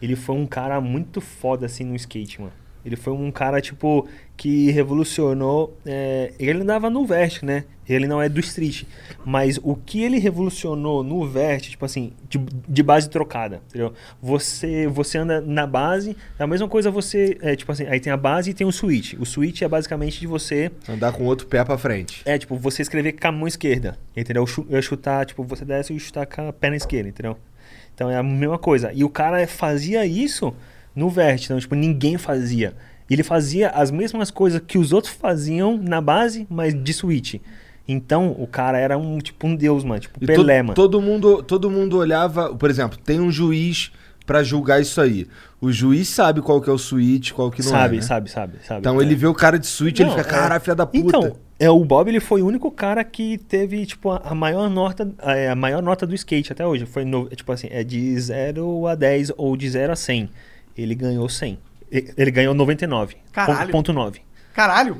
[0.00, 2.52] Ele foi um cara muito foda assim no skate, mano.
[2.84, 5.76] Ele foi um cara, tipo, que revolucionou.
[5.84, 7.64] é, ele andava no vert, né?
[7.86, 8.84] Ele não é do street.
[9.24, 13.92] Mas o que ele revolucionou no vert, tipo assim, de, de base trocada, entendeu?
[14.22, 17.36] Você, você anda na base, a mesma coisa você.
[17.42, 19.14] É, tipo assim, aí tem a base e tem o switch.
[19.18, 20.70] O switch é basicamente de você.
[20.88, 22.22] Andar com o outro pé pra frente.
[22.24, 24.46] É, tipo, você escrever com a mão esquerda, entendeu?
[24.70, 27.36] Eu chutar, tipo, você desce e chutar com a perna esquerda, entendeu?
[27.94, 28.92] Então é a mesma coisa.
[28.94, 30.54] E o cara fazia isso
[30.94, 32.74] no vert, então, tipo, ninguém fazia.
[33.08, 37.36] Ele fazia as mesmas coisas que os outros faziam na base, mas de switch.
[37.88, 40.74] Então, o cara era um tipo um deus, mano, tipo E Pelé, to- mano.
[40.74, 43.90] todo mundo, todo mundo olhava, por exemplo, tem um juiz
[44.24, 45.26] pra julgar isso aí.
[45.60, 48.02] O juiz sabe qual que é o switch, qual que não sabe, é, né?
[48.06, 48.80] sabe, sabe, sabe.
[48.80, 49.04] Então É.
[49.04, 50.98] ele vê o cara de switch, ele fica, é- caralho, filha da puta.
[51.08, 54.70] Então, é, o Bob ele foi o único cara que teve tipo a, a maior
[54.70, 56.86] nota a, a maior nota do skate até hoje.
[56.86, 60.30] Foi no- tipo assim, é de 0 a 10 ou de 0 a 100.
[60.76, 61.58] Ele ganhou 100.
[61.92, 63.16] E- Ele ganhou 99.
[63.32, 63.70] Caralho.
[63.70, 64.20] Ponto 9.
[64.54, 64.98] Caralho.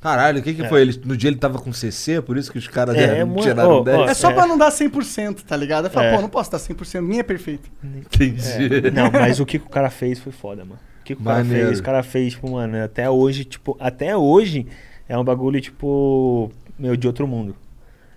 [0.00, 0.68] Caralho, o que que É.
[0.68, 0.80] foi?
[0.82, 3.42] Ele, no dia ele tava com CC, por isso que os caras É, deram- mano,
[3.42, 3.98] tiraram ó, 10?
[3.98, 4.34] ó, É só É.
[4.34, 5.86] pra não dar 100%, tá ligado?
[5.86, 6.14] Eu falo, É.
[6.14, 7.68] pô, não posso dar 100%, minha é perfeita.
[7.82, 8.86] Entendi.
[8.86, 10.78] É, não, mas o que, que o cara fez foi foda, mano.
[11.00, 11.66] O que, que o cara Maneiro.
[11.66, 11.80] fez?
[11.80, 14.66] O cara fez, tipo, mano, até hoje, tipo, até hoje
[15.08, 17.56] é um bagulho, tipo, meu, de outro mundo.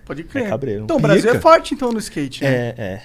[0.05, 0.45] Pode crer.
[0.45, 0.83] É cabreiro.
[0.83, 1.37] Então, o Brasil Pica.
[1.37, 2.43] é forte, então, no skate.
[2.43, 2.49] né?
[2.49, 3.01] É, é.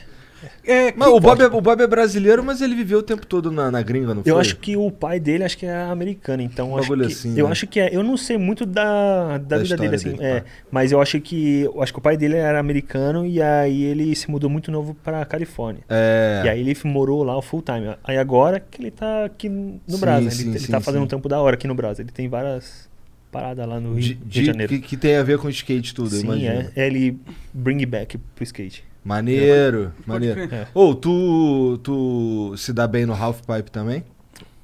[0.64, 3.50] É, Mas o Bob, é, o Bob é brasileiro, mas ele viveu o tempo todo
[3.50, 4.30] na, na gringa, não foi?
[4.32, 7.38] Eu acho que o pai dele acho que é americano, então Um acho que, assim,
[7.38, 7.52] eu né?
[7.52, 10.40] acho que é, eu não sei muito da, da, Da vida dele assim, dele, é,
[10.40, 10.46] tá.
[10.70, 14.14] mas eu acho que eu acho que o pai dele era americano e aí ele
[14.14, 15.82] se mudou muito novo pra Califórnia.
[15.88, 16.42] É.
[16.44, 17.96] E aí ele morou lá full time.
[18.04, 21.00] Aí agora que ele tá aqui no Sim, Brasil, sim, ele, ele sim, tá fazendo
[21.00, 21.04] sim.
[21.06, 22.04] um trampo da hora aqui no Brasil.
[22.04, 22.88] Ele tem várias
[23.32, 24.72] paradas lá no Rio de, Rio de- de Janeiro.
[24.72, 26.70] que, que tem a ver com skate tudo, eu Sim, imagino.
[26.76, 27.18] é, ele
[27.52, 28.84] bring back pro skate.
[29.06, 30.54] Maneiro, Pode maneiro.
[30.54, 30.66] É.
[30.74, 34.02] Ou tu, tu se dá bem no half pipe também?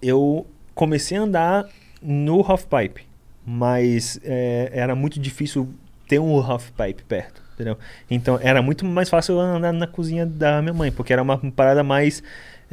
[0.02, 1.68] eu comecei a andar
[2.02, 3.06] no half pipe,
[3.46, 5.72] mas é, era muito difícil
[6.08, 7.78] ter um half pipe perto, entendeu?
[8.10, 11.84] Então era muito mais fácil andar na cozinha da minha mãe, porque era uma parada
[11.84, 12.22] mais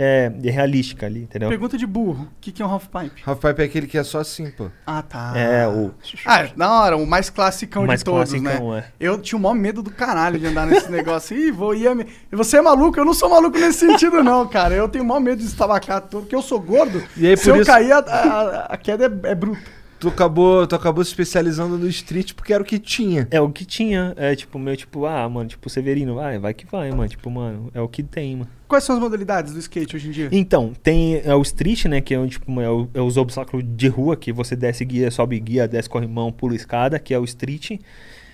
[0.02, 1.50] é, realística ali, entendeu?
[1.50, 2.24] Pergunta de burro.
[2.24, 3.22] O que, que é um half pipe?
[3.26, 4.68] Half pipe é aquele que é só assim, pô.
[4.88, 5.34] Ah, tá.
[5.36, 5.92] É, o
[6.26, 8.80] Ah, na hora, o mais classicão mais de todos, classicão, né?
[8.80, 8.92] é.
[8.98, 11.36] Eu tinha o maior medo do caralho de andar nesse negócio.
[11.38, 12.06] Ih, vou ia me...
[12.32, 12.98] Você é maluco?
[12.98, 14.74] Eu não sou maluco nesse sentido, não, cara.
[14.74, 17.04] Eu tenho o maior medo de estabacar todo, porque eu sou gordo.
[17.18, 19.60] E aí, Se por eu isso- cair, a, a- a queda é, é bruta.
[20.00, 23.28] Tu acabou, tu acabou se especializando no street porque era o que tinha.
[23.30, 26.66] É o que tinha, é tipo, meu, tipo, ah, mano, tipo, Severino, vai, vai que
[26.66, 28.50] vai, mano, tipo, mano, é o que tem, mano.
[28.68, 30.30] Quais são as modalidades do skate hoje em dia?
[30.32, 33.88] Então, tem é o street, né, que é, tipo, é, o- é os obstáculos de
[33.88, 37.80] rua, que você desce guia, sobe guia, desce corrimão, pula escada, que é o street,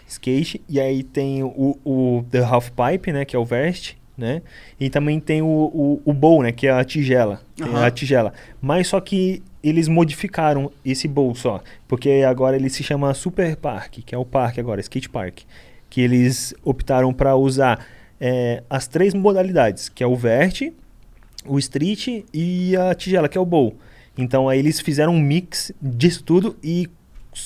[0.07, 4.41] skate, e aí tem o, o the half pipe, né, que é o vest, né,
[4.79, 7.85] e também tem o, o, o bowl, né, que é a tigela, tem Aham.
[7.85, 13.13] a tigela, mas só que eles modificaram esse bowl só, porque agora ele se chama
[13.13, 15.39] Super Park, que é o parque agora, skate park,
[15.89, 17.85] que eles optaram para usar
[18.19, 20.71] é, as três modalidades, que é o vert,
[21.45, 23.75] o street e a tigela, que é o bowl.
[24.17, 26.89] Então aí eles fizeram um mix disso tudo e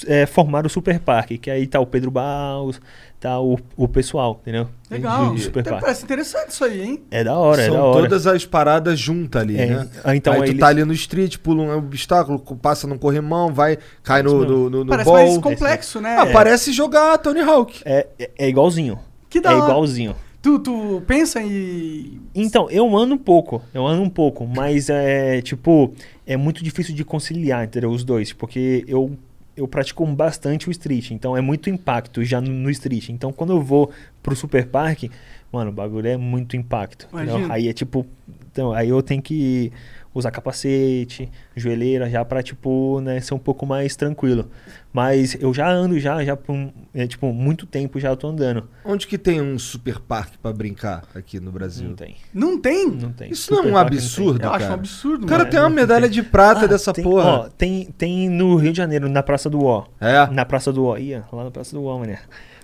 [0.05, 2.79] é, formaram o Super Parque, que aí tá o Pedro Baus,
[3.19, 4.67] tá o, o pessoal, entendeu?
[4.89, 5.33] Legal.
[5.35, 5.81] Até Parque.
[5.81, 7.01] Parece interessante isso aí, hein?
[7.11, 8.01] É da hora, é São da hora.
[8.03, 9.89] todas as paradas juntas ali, É, né?
[10.03, 13.53] ah, então aí tu eles- tá ali no street, pula um obstáculo, passa num corrimão,
[13.53, 15.15] vai, cai no, no, no, no Parece ball.
[15.17, 16.15] mais complexo, né?
[16.17, 17.81] Ah, parece jogar Tony Hawk.
[17.85, 18.97] É, é, é igualzinho.
[19.29, 19.65] Que da é hora.
[19.71, 20.15] igualzinho.
[20.41, 22.21] Tu, tu pensa em...
[22.33, 25.93] Então, eu ando um pouco, eu ando um pouco, mas é tipo,
[26.25, 27.89] é muito difícil de conciliar, entendeu?
[27.91, 29.11] Os dois, porque eu,
[29.59, 33.09] eu pratico bastante o street, então é muito impacto já no, no street.
[33.09, 33.91] Então, quando eu vou
[34.23, 35.11] pro super parque,
[35.51, 37.07] mano, o bagulho é muito impacto.
[37.51, 38.05] Aí é tipo,
[38.51, 39.71] então, aí eu tenho que
[40.13, 44.49] usar capacete, joelheira, já pra, tipo, né, ser um pouco mais tranquilo.
[44.91, 46.55] Mas eu já ando já, já por,
[46.95, 48.67] é, tipo, muito tempo já eu tô andando.
[48.83, 51.89] Onde que tem um super parque pra brincar aqui no Brasil?
[51.89, 52.89] Não tem, Não tem?
[52.89, 53.29] não tem.
[53.31, 53.81] Isso não é Super um tem.
[53.81, 54.73] absurdo, Eu acho um cara.
[54.73, 55.51] absurdo, O cara mano.
[55.51, 57.23] tem uma medalha de prata Ah, dessa tem, porra.
[57.29, 59.85] Ó, tem, tem no Rio de Janeiro, na Praça do Ó.
[60.01, 60.25] É?
[60.31, 60.97] Na Praça do Ó.
[60.97, 62.19] Ia, lá na Praça do Ó, mané.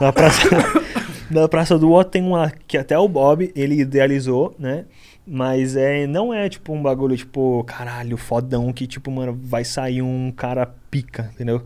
[0.00, 0.48] na, praça,
[1.30, 4.84] na Praça do Ó tem uma que até o Bob, ele idealizou, né?
[5.26, 10.02] Mas é, não é tipo um bagulho, tipo, caralho, fodão, que tipo, mano, vai sair
[10.02, 11.62] um cara pica, entendeu?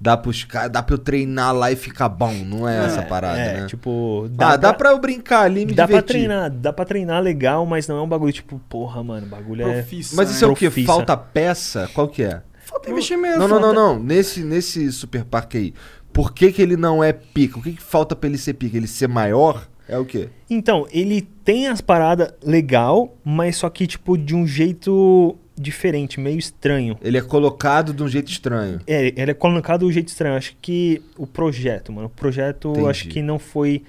[0.00, 3.60] Dá, pros, dá pra eu treinar lá e ficar bom, não é, essa parada, é,
[3.60, 3.66] né?
[3.66, 4.28] tipo...
[4.38, 6.16] ah, dá pra eu brincar ali e me Dá pra divertir.
[6.16, 9.66] treinar, dá pra treinar legal, mas não é um bagulho tipo, porra, mano, o bagulho
[9.66, 9.72] é...
[9.74, 10.52] Profissa, Mas isso é né?
[10.52, 10.66] o que?
[10.66, 10.86] Profissa.
[10.86, 11.88] Falta peça?
[11.94, 12.42] Qual que é?
[12.58, 13.38] Falta investimento.
[13.38, 13.98] Não, não, não, não.
[13.98, 15.74] Nesse, nesse super parque aí,
[16.12, 17.58] por que, que ele não é pica?
[17.58, 18.76] O que, que falta pra ele ser pica?
[18.76, 19.66] Ele ser maior?
[19.88, 20.28] É o quê?
[20.48, 26.38] Então, ele tem as paradas legal, mas só que, tipo, de um jeito diferente, meio
[26.38, 26.96] estranho.
[27.00, 28.80] Ele é colocado de um jeito estranho.
[28.86, 30.36] É, ele é colocado de um jeito estranho.
[30.36, 32.88] Acho que o projeto, mano, o projeto Entendi.
[32.88, 33.82] acho que não foi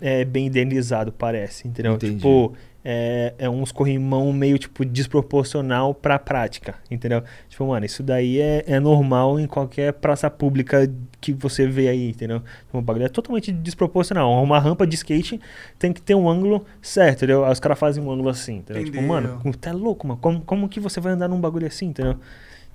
[0.00, 1.94] é, bem idealizado, parece, entendeu?
[1.94, 2.16] Entendi.
[2.16, 2.54] Tipo,
[2.88, 7.20] é, é uns corrimão meio, tipo, desproporcional pra prática, entendeu?
[7.48, 10.88] Tipo, mano, isso daí é, é normal em qualquer praça pública
[11.20, 12.40] que você vê aí, entendeu?
[12.64, 14.30] Tipo, O bagulho é totalmente desproporcional.
[14.40, 15.40] Uma rampa de skate
[15.80, 17.44] tem que ter um ângulo certo, entendeu?
[17.44, 18.84] Aí os caras fazem um ângulo assim, entendeu?
[18.84, 19.14] Tipo, Entendeu.
[19.14, 20.20] mano, tá louco, mano.
[20.20, 22.14] Como, como que você vai andar num bagulho assim, entendeu?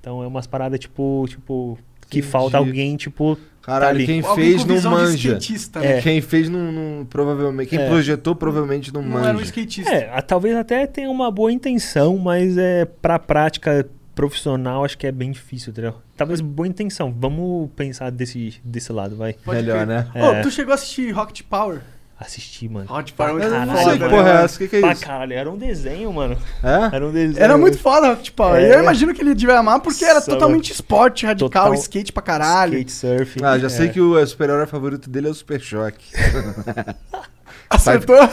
[0.02, 2.22] Então é umas paradas, tipo, tipo, que Entendi.
[2.22, 4.06] falta alguém, tipo, Caralho, ali.
[4.06, 5.30] quem fez não visão de manja.
[5.30, 5.98] skatista, né?
[5.98, 6.02] É.
[6.02, 7.70] Quem fez não, não- provavelmente.
[7.70, 7.88] Quem É.
[7.88, 9.30] projetou provavelmente não, Não manja.
[9.30, 9.90] era um skatista.
[9.92, 15.08] É, a- talvez até tenha uma boa intenção, mas é pra prática profissional acho que
[15.08, 15.96] é bem difícil, entendeu?
[16.18, 17.16] Talvez boa intenção.
[17.18, 19.34] Vamos pensar desse, desse lado, vai.
[19.34, 20.08] Pode Melhor, né?
[20.14, 20.42] Ô, É.
[20.42, 21.80] tu chegou a assistir Rocket Power?
[22.22, 22.86] Assistir, mano.
[22.88, 24.56] Rocket Power é muito Eu Caralho, foda, sei que né, porra é essa.
[24.56, 25.02] O que, que é Pra isso?
[25.06, 26.38] caralho, era um desenho, mano.
[26.64, 26.96] É?
[26.96, 27.44] Era um desenho.
[27.44, 28.62] Era muito foda Rocket Power.
[28.64, 28.76] É.
[28.76, 32.74] Eu imagino que ele devia amar porque era totalmente esporte radical, Total- skate pra caralho.
[32.78, 33.44] Skate surf.
[33.44, 33.90] Ah, já sei é.
[33.90, 36.06] que o é, super-herói favorito dele é o Super Choque.
[37.70, 38.30] Acertou?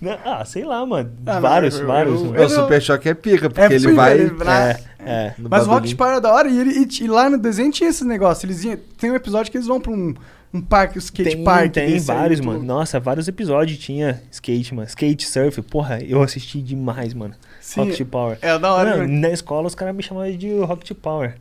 [0.00, 1.10] Não, Ah, sei lá, mano.
[1.26, 2.20] Ah, não, vários, eu- vários.
[2.22, 2.44] eu- mano.
[2.44, 4.18] o Super Choque é pica, porque É ele vai.
[4.20, 5.34] É, é.
[5.36, 5.70] no Mas o.
[5.70, 8.46] Rocket Power é da hora e, ele, e, e lá no desenho tinha esse negócio.
[8.46, 10.14] Eles iam, tem um episódio que eles vão pra um,
[10.52, 11.72] um parque, um skate Tem, park.
[11.72, 12.62] tem aí, vários, mano.
[12.62, 14.88] Nossa, vários episódios tinha skate, mano.
[14.88, 15.60] Skate surf.
[15.62, 17.34] Porra, eu assisti demais, mano.
[17.60, 18.38] Sim, Rocket Power.
[18.40, 19.28] É da hora, Mano, né?
[19.28, 21.34] na escola os caras me chamavam de Rocket Power.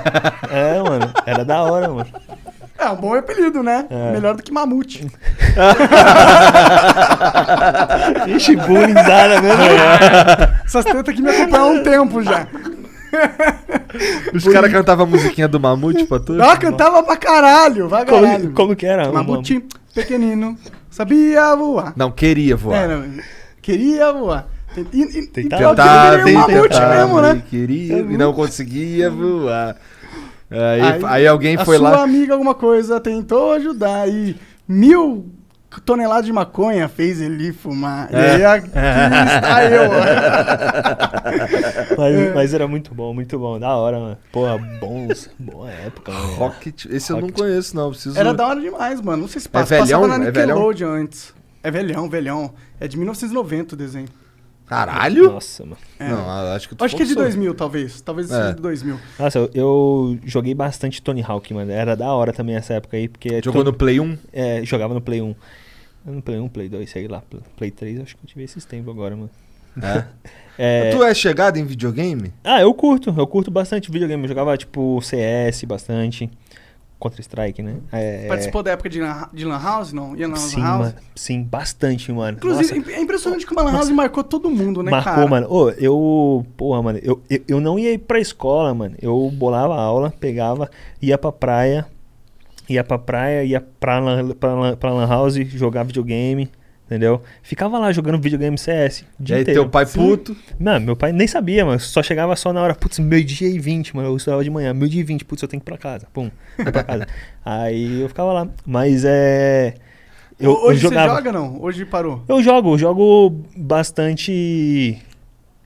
[0.50, 1.12] é, mano.
[1.26, 2.08] Era da hora, mano.
[2.78, 3.86] É um bom apelido, né?
[3.88, 4.12] É.
[4.12, 5.06] Melhor do que Mamute.
[8.26, 9.62] Ixi, bullyingzada mesmo.
[10.64, 12.46] Essas tetas aqui me acompanham há um tempo já.
[14.34, 16.34] Os caras cantavam a musiquinha do Mamute pra tu?
[16.34, 18.44] Ela cantava pra caralho, vai caralho.
[18.44, 19.10] Como, como que era?
[19.12, 20.56] Mamute, pequenino,
[20.90, 21.92] sabia voar.
[21.96, 22.76] Não, queria voar.
[22.76, 23.04] É, não,
[23.62, 24.48] queria voar.
[24.92, 25.68] E, e, Tentava.
[25.70, 27.42] Tentava, é um mamute tentava, mesmo, né?
[27.46, 29.76] e Queria e não conseguia voar.
[30.50, 32.02] Aí, Aí, aí alguém foi sua lá.
[32.02, 34.36] amiga alguma coisa tentou ajudar e
[34.68, 35.26] mil
[35.80, 38.08] toneladas de maconha fez ele fumar.
[38.12, 38.34] E É.
[38.34, 39.90] aí aqui está eu.
[41.96, 43.58] Mas, mas era muito bom, muito bom.
[43.58, 44.18] Da hora, mano.
[44.32, 45.30] Porra, bons.
[45.38, 46.34] Boa época, mano.
[46.34, 46.86] Rocket.
[46.86, 47.38] Esse eu não Rocket.
[47.38, 47.90] conheço, não.
[47.90, 48.18] Preciso.
[48.18, 49.22] Era da hora demais, mano.
[49.22, 49.74] Não sei se É passa.
[49.74, 50.00] velhão?
[50.02, 50.56] Passava na É velhão?
[50.56, 51.34] Nickelodeon antes.
[51.62, 52.52] É velhão, velhão.
[52.80, 54.08] É de 1990 o desenho.
[54.66, 55.30] Caralho?
[55.30, 55.76] Nossa, mano.
[55.98, 56.08] É.
[56.08, 57.30] Não, acho que tu Acho que é de forçou.
[57.30, 58.00] 2000, talvez.
[58.00, 58.34] Talvez É.
[58.34, 58.98] seja de 2000.
[59.18, 61.70] Nossa, eu, eu joguei bastante Tony Hawk, mano.
[61.70, 63.42] Era da hora também essa época aí, porque...
[63.44, 64.18] Jogou Tony- no Play 1?
[64.32, 65.34] É, jogava no Play 1.
[66.04, 67.22] No Play 1, Play 2, sei lá.
[67.22, 69.30] Play- Play 3, acho que eu tive esses tempos agora, mano.
[69.82, 70.04] É.
[70.56, 72.32] É, Tu é chegado em videogame?
[72.44, 74.22] Ah, eu curto, eu curto bastante videogame.
[74.22, 76.30] Eu jogava, tipo, CS bastante.
[77.00, 77.78] Counter-Strike, né?
[77.92, 80.16] É, Participou da época de, lan- de Lan House, não?
[80.16, 80.78] Ia na Lan Sim, House?
[80.86, 80.94] mano.
[81.16, 82.36] Sim, bastante, mano.
[82.38, 85.26] Inclusive, Nossa, é impressionante como a Lan House marcou todo mundo, né, marcou, cara?
[85.26, 85.46] mano.
[85.50, 86.46] Ô, eu...
[86.56, 87.00] Porra, mano.
[87.02, 88.94] Eu, eu, eu não ia ir pra escola, mano.
[89.02, 90.70] Eu bolava aula, pegava,
[91.02, 91.84] ia pra praia.
[92.68, 96.50] Ia pra praia, ia pra lan, pra, lan, pra lan house, jogar videogame.
[96.86, 97.22] Entendeu?
[97.42, 99.00] Ficava lá jogando videogame CS.
[99.18, 99.62] o E dia aí inteiro.
[99.62, 100.36] teu pai puto.
[100.60, 101.80] Mano, meu pai nem sabia, mano.
[101.80, 104.08] Só chegava só na hora, putz, meio-dia e 20, mano.
[104.10, 106.06] Eu estudava de manhã, meio-dia e 20, putz, eu tenho que ir pra casa.
[106.12, 107.06] Pum, vou pra casa.
[107.44, 108.48] Aí eu ficava lá.
[108.66, 109.74] Mas é.
[110.38, 111.08] Eu, eu Hoje jogava.
[111.10, 111.62] você joga, não?
[111.62, 112.22] Hoje parou.
[112.28, 114.98] Eu jogo, eu jogo bastante.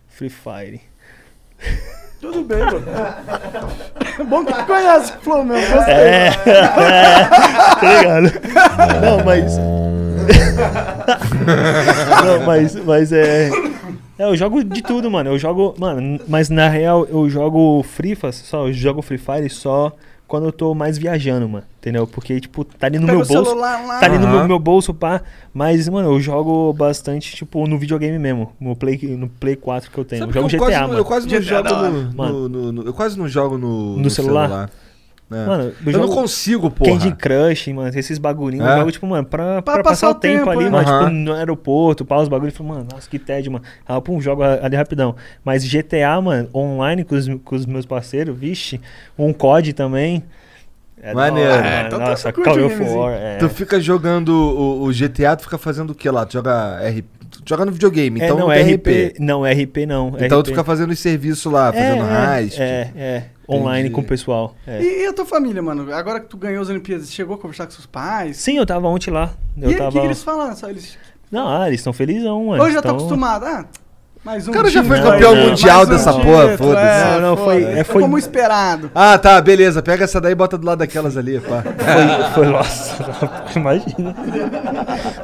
[0.06, 0.80] Free Fire.
[2.20, 2.82] Tudo bem, mano.
[4.28, 5.72] Bom que conhece o Flow mesmo.
[5.74, 5.94] Gostei.
[5.94, 6.32] É, é,
[7.78, 8.32] tá ligado?
[9.00, 9.56] Não, mas.
[12.24, 13.50] Não, mas, mas é.
[14.18, 15.30] É, eu jogo de tudo, mano.
[15.30, 15.74] Eu jogo.
[15.78, 19.92] Mano, mas na real eu jogo Free Fire só, eu jogo Free Fire só
[20.28, 21.64] quando eu tô mais viajando, mano.
[21.80, 22.06] Entendeu?
[22.06, 23.50] Porque, tipo, tá ali no Pega meu bolso.
[23.50, 23.98] celular lá.
[23.98, 25.22] Tá ali no meu, meu bolso, pá.
[25.52, 28.52] Mas, mano, eu jogo bastante, tipo, no videogame mesmo.
[28.60, 30.20] No Play, no Play 4 que eu tenho.
[30.26, 31.00] Sabe eu jogo que GTA, quase, não- mano.
[31.00, 34.70] Eu quase não GTA jogo no, no- no- Eu quase não jogo no, No celular?
[35.30, 35.44] É.
[35.46, 36.92] Mano, eu, não consigo, porra.
[36.92, 38.66] Candy Crush, mano, esses bagulhinhos.
[38.66, 38.72] É?
[38.72, 40.70] Eu jogo, tipo, mano, pra, pra, Pra passar, o tempo, ali, é.
[40.70, 40.88] mano.
[40.88, 40.98] Aham.
[41.00, 42.56] Tipo, no aeroporto, pá, os bagulhos.
[42.56, 43.64] Falei, mano, nossa, que tédio, mano.
[43.86, 45.14] Ah, pum, jogo ali rapidão.
[45.44, 48.80] Mas GTA, mano, online com os, com os meus parceiros, vixe.
[49.18, 50.24] Um COD também.
[51.00, 51.52] É Maneiro.
[51.52, 51.86] hora, É, mano.
[51.88, 52.82] então nossa, Call of.
[52.82, 53.12] War.
[53.12, 53.36] É.
[53.36, 56.24] Tu fica jogando o, o GTA, tu fica fazendo o que lá?
[56.24, 57.02] Tu joga R...
[57.30, 58.88] tu joga no videogame, É, então não, não, tem RP.
[58.88, 59.20] RP.
[59.20, 60.08] Não, RP não.
[60.18, 60.44] Então RP.
[60.44, 62.58] tu fica fazendo os serviços lá, fazendo é, heist.
[62.60, 63.24] É, é.
[63.48, 63.94] Online Entendi.
[63.94, 64.54] com o pessoal.
[64.66, 64.82] é.
[64.82, 65.92] E, e a tua família, mano?
[65.94, 68.36] Agora que tu ganhou as Olimpíadas, chegou a conversar com seus pais?
[68.36, 69.30] Sim, eu tava ontem lá.
[69.56, 69.92] Eu e o tava.
[69.92, 70.54] que, que eles falam?
[70.54, 70.98] Só eles...
[71.30, 72.62] Não, ah, eles estão felizão, mano.
[72.62, 73.44] Hoje já tô Tão- acostumado.
[73.46, 73.64] Ah,
[74.24, 76.86] mais um O cara já foi campeão mais mundial um dessa título, porra, foda-se.
[76.86, 78.90] é, Não, não, foi- é, foi- como esperado.
[78.94, 79.82] Ah, tá, beleza.
[79.82, 81.62] Pega essa daí e bota do lado daquelas ali, pá.
[82.34, 83.04] Foi, foi nossa,
[83.56, 84.14] imagina.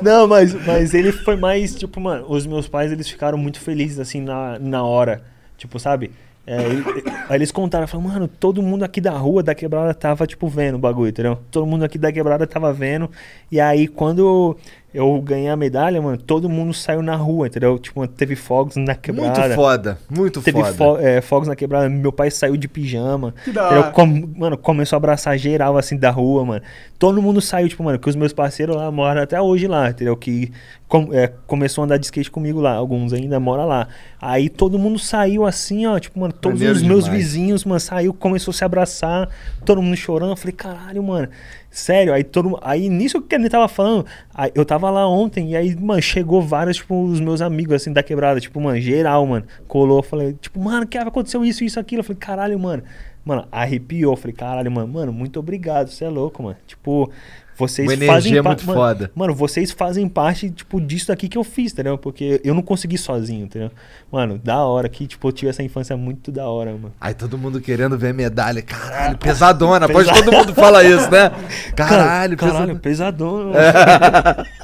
[0.01, 3.99] Não, mas, mas ele foi mais, tipo, mano, os meus pais, eles ficaram muito felizes,
[3.99, 5.23] assim, na, na hora.
[5.57, 6.11] Tipo, sabe?
[6.47, 6.85] É, ele-
[7.29, 10.75] aí eles contaram, falaram, mano, todo mundo aqui da rua, da quebrada, tava, tipo, vendo
[10.75, 11.39] o bagulho, entendeu?
[11.51, 13.11] Todo mundo aqui da quebrada tava vendo.
[13.51, 14.57] E aí, quando
[14.93, 17.79] eu ganhei a medalha, mano, todo mundo saiu na rua, entendeu?
[17.79, 19.41] Tipo, teve fogos na quebrada.
[19.41, 20.75] Muito foda, muito Teve foda.
[20.75, 23.35] fo- é, fogos na quebrada, meu pai saiu de pijama.
[23.43, 23.83] Que da hora.
[23.91, 26.63] Com- mano, começou a abraçar geral assim da rua, mano.
[27.05, 30.17] Todo mundo saiu, tipo, mano, que os meus parceiros lá moram até hoje lá, entendeu?
[30.17, 30.51] Que
[30.89, 33.89] com- é, começou a andar de skate comigo lá, alguns ainda moram lá.
[34.19, 37.23] Aí todo mundo saiu assim, ó, tipo, mano, todos os meus demais.
[37.23, 39.29] vizinhos, mano, saiu, começou a se abraçar,
[39.67, 40.31] todo mundo chorando.
[40.31, 41.29] Eu falei, caralho, mano.
[41.71, 45.57] Sério, aí todo Aí nisso que ele tava falando, aí eu tava lá ontem, e
[45.57, 49.45] aí, mano, chegou vários, tipo, os meus amigos, assim, da quebrada, tipo, mano, geral, mano.
[49.69, 52.01] Colou, eu falei, tipo, mano, que aconteceu isso, isso, aquilo.
[52.01, 52.83] Eu falei, caralho, mano.
[53.25, 54.17] Mano, arrepiou.
[54.17, 56.57] Falei, caralho, mano, mano, muito obrigado, você é louco, mano.
[56.67, 57.11] Tipo,
[57.57, 59.11] vocês Uma fazem energia pa- muito mano, foda.
[59.15, 61.97] Mano, vocês fazem parte, tipo, disso daqui que eu fiz, entendeu?
[61.97, 63.71] Porque eu não consegui sozinho, entendeu?
[64.11, 66.93] Mano, da hora que, tipo, eu tive essa infância muito da hora, mano.
[67.01, 68.61] Aí todo mundo querendo ver medalha.
[68.61, 69.89] Caralho, pesadona.
[69.89, 70.25] Pode Pesado.
[70.31, 71.31] todo mundo fala isso, né?
[71.77, 73.53] Caralho, caralho, pesadona.
[73.59, 74.64] Ih, aí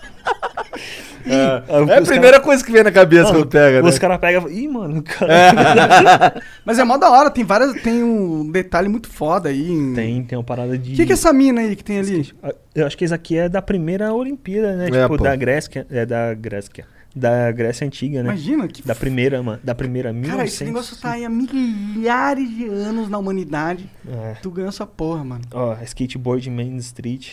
[1.26, 3.88] É a os primeira coisa que vem na cabeça cara- quando pega, né?
[3.88, 6.42] Os caras pegam e falam, ih, mano, cara.
[6.64, 7.74] Mas é mó da hora, tem várias.
[7.82, 9.70] Tem um detalhe muito foda aí.
[9.70, 10.92] em- Tem, tem uma parada de.
[10.94, 12.32] O que, que é essa mina aí que tem ali?
[12.74, 14.88] Eu acho que esse aqui é da primeira Olimpíada, né?
[14.88, 15.24] É, tipo, pô.
[15.24, 15.86] da Grécia.
[15.90, 16.84] É da Grécia.
[17.14, 18.28] Da Grécia Antiga, né?
[18.28, 19.58] Imagina, que Da primeira, mano.
[19.64, 20.54] Da primeira, Cara, 1900.
[20.54, 23.90] esse negócio tá aí há milhares de anos na humanidade.
[24.08, 24.34] É.
[24.40, 25.42] Tu ganhou essa porra, mano.
[25.52, 27.32] Ó, skateboard Main Street.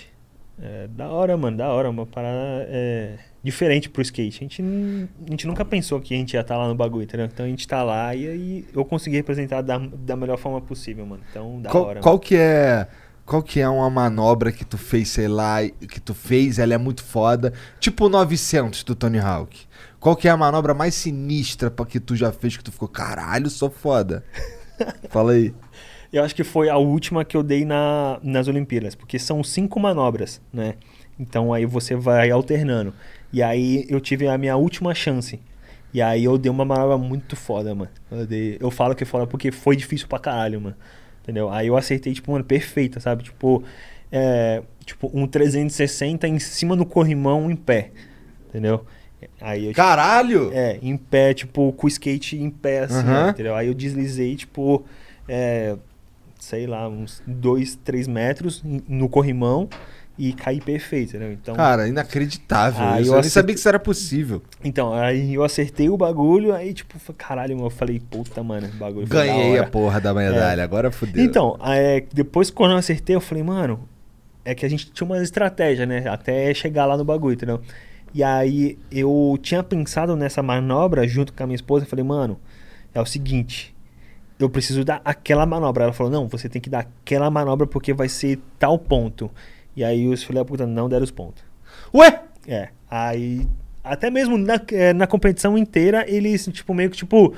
[0.59, 1.89] É, da hora, mano, da hora.
[1.89, 4.37] Uma parada é, diferente pro skate.
[4.37, 4.61] A gente,
[5.25, 7.27] a gente nunca pensou que a gente ia estar lá no bagulho, entendeu?
[7.27, 11.05] Então a gente tá lá e aí eu consegui representar da, da melhor forma possível,
[11.05, 11.21] mano.
[11.29, 11.99] Então, da Qual, hora.
[12.01, 12.87] qual que é.
[13.25, 16.73] Qual que é uma manobra que tu fez, sei lá, e- que tu fez, ela
[16.73, 17.51] é muito foda.
[17.77, 19.67] Tipo o 900 do Tony Hawk.
[19.99, 22.87] Qual que é a manobra mais sinistra pra que tu já fez que tu ficou,
[22.87, 24.23] caralho, sou foda?
[25.09, 25.53] Fala aí.
[26.11, 29.79] Eu acho que foi a última que eu dei na, nas Olimpíadas, porque são cinco
[29.79, 30.75] manobras, né?
[31.19, 32.93] Então aí você vai alternando.
[33.33, 35.39] E aí eu tive a minha última chance.
[35.93, 37.89] E aí eu dei uma manobra muito foda, mano.
[38.11, 40.75] Eu, dei- eu falo que é foda porque foi difícil pra caralho, mano.
[41.23, 41.49] Entendeu?
[41.49, 43.23] Aí eu acertei, tipo, mano, perfeita, sabe?
[43.23, 43.63] Tipo,
[44.11, 47.91] é, tipo um 360 em cima do corrimão em pé.
[48.49, 48.85] Entendeu?
[49.41, 50.51] Aí eu, Caralho!
[50.53, 53.27] é, em pé, tipo, com o skate em pé, assim, Aham.
[53.27, 53.55] ó, entendeu?
[53.55, 54.85] Aí eu deslizei, tipo,
[55.27, 55.75] é,
[56.39, 59.69] sei lá, uns 2, 3 metros no corrimão
[60.17, 61.31] e caí perfeito, entendeu?
[61.31, 62.83] Então, Cara, inacreditável.
[62.83, 63.11] Ah, isso.
[63.11, 64.41] eu Eu nem sabia que isso era possível.
[64.63, 68.77] então, aí eu acertei o bagulho, aí, tipo, caralho, mano, eu falei, puta, mano, o
[68.77, 71.23] bagulho Ganhei a porra da medalha, agora fudeu.
[71.23, 73.87] Então, é, depois quando eu acertei, eu falei, mano,
[74.43, 76.07] é que a gente tinha uma estratégia, né?
[76.07, 77.61] Até chegar lá no bagulho, entendeu?
[78.13, 82.39] E aí eu tinha pensado nessa manobra junto com a minha esposa, eu falei, mano,
[82.93, 83.75] é o seguinte,
[84.39, 85.85] eu preciso dar aquela manobra.
[85.85, 89.29] Ela falou, não, você tem que dar aquela manobra porque vai ser tal ponto.
[89.75, 91.43] E aí os filha da puta não deram os pontos.
[91.93, 92.21] Ué?
[92.47, 93.47] É, aí
[93.87, 97.33] até mesmo na, eh, na competição inteira, eles, tipo, meio que, tipo,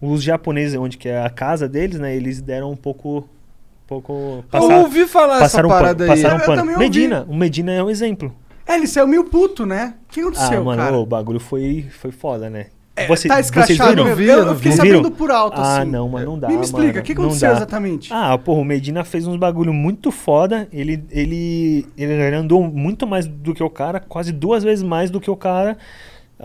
[0.00, 4.44] os japoneses, onde que é a casa deles, né, eles deram um pouco, um pouco,
[4.52, 6.10] eu ouvi falar essa um pano, parada aí.
[6.10, 6.78] passaram um pano.
[6.78, 8.34] Medina, o Medina é um exemplo.
[8.66, 9.94] É, ele saiu meio puto, né?
[10.08, 10.98] O que aconteceu, ah, mano, cara?
[10.98, 12.66] o bagulho foi, foi foda, né?
[12.98, 14.04] É, Você- tá vocês escrachado viram?
[14.06, 14.22] mesmo.
[14.22, 15.10] Eu eu, fiquei sabendo Viram?
[15.10, 15.90] por alto, Ah, assim.
[15.90, 18.10] não, mas não dá, Me, me explica, o que aconteceu exatamente?
[18.12, 20.66] Ah, porra, o Medina fez uns bagulho muito foda.
[20.72, 25.20] Ele, ele, ele andou muito mais do que o cara, quase duas vezes mais do
[25.20, 25.76] que o cara.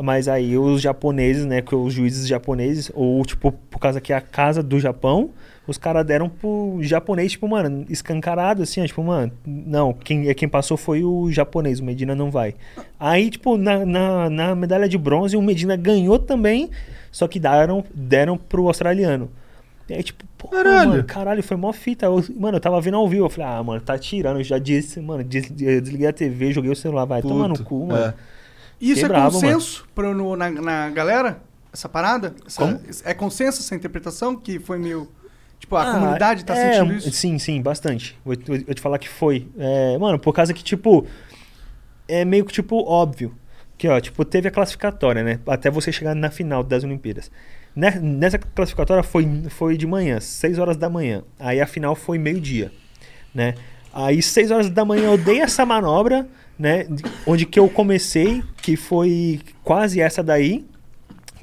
[0.04, 4.16] Mas aí os japoneses, né, que os juízes japoneses, ou tipo, por causa que é
[4.16, 5.30] a casa do Japão,
[5.68, 10.34] os caras deram pro japonês, tipo, mano, escancarado, assim, ó, tipo, mano, não, quem, é
[10.34, 12.56] quem passou foi o japonês, o Medina não vai.
[13.00, 16.70] Aí, tipo, na, na, na medalha de bronze, o Medina ganhou também,
[17.12, 19.30] só que deram, deram pro australiano.
[19.90, 20.90] E aí, tipo, pô, Caralho.
[20.90, 22.06] mano, caralho, foi mó fita.
[22.06, 24.58] Eu- mano, eu tava vendo ao vivo, eu falei, ah, mano, tá tirando, eu já
[24.58, 27.86] disse, mano, des- eu desliguei a TV, joguei o celular, vai tomar no Puto, cu,
[27.88, 28.06] mano.
[28.06, 28.14] é.
[28.80, 31.40] Isso Fiquei é bravo, consenso pro, no- na, na galera?
[31.72, 32.34] Essa parada?
[32.48, 32.80] Essa-?
[33.06, 35.08] É consenso essa interpretação que foi meio...
[35.72, 37.12] Tipo, a Ah, comunidade tá é, sentindo isso?
[37.14, 38.18] Sim, sim, bastante.
[38.26, 39.48] Vou, vou- vou te falar que foi.
[39.58, 41.08] É, mano, por causa que, tipo,
[42.10, 43.34] é meio que, tipo, óbvio.
[43.78, 45.40] Que, ó, tipo, teve a classificatória, né?
[45.48, 47.32] Até você chegar na final das Olimpíadas.
[47.74, 51.24] Ne- Nessa classificatória foi, foi de manhã, 6 horas da manhã.
[51.40, 52.70] Aí a final foi meio-dia,
[53.34, 53.54] né?
[53.94, 56.28] Aí 6 horas da manhã eu dei essa manobra,
[56.60, 56.84] né?
[56.84, 60.66] de- Onde que eu comecei, que foi quase essa daí,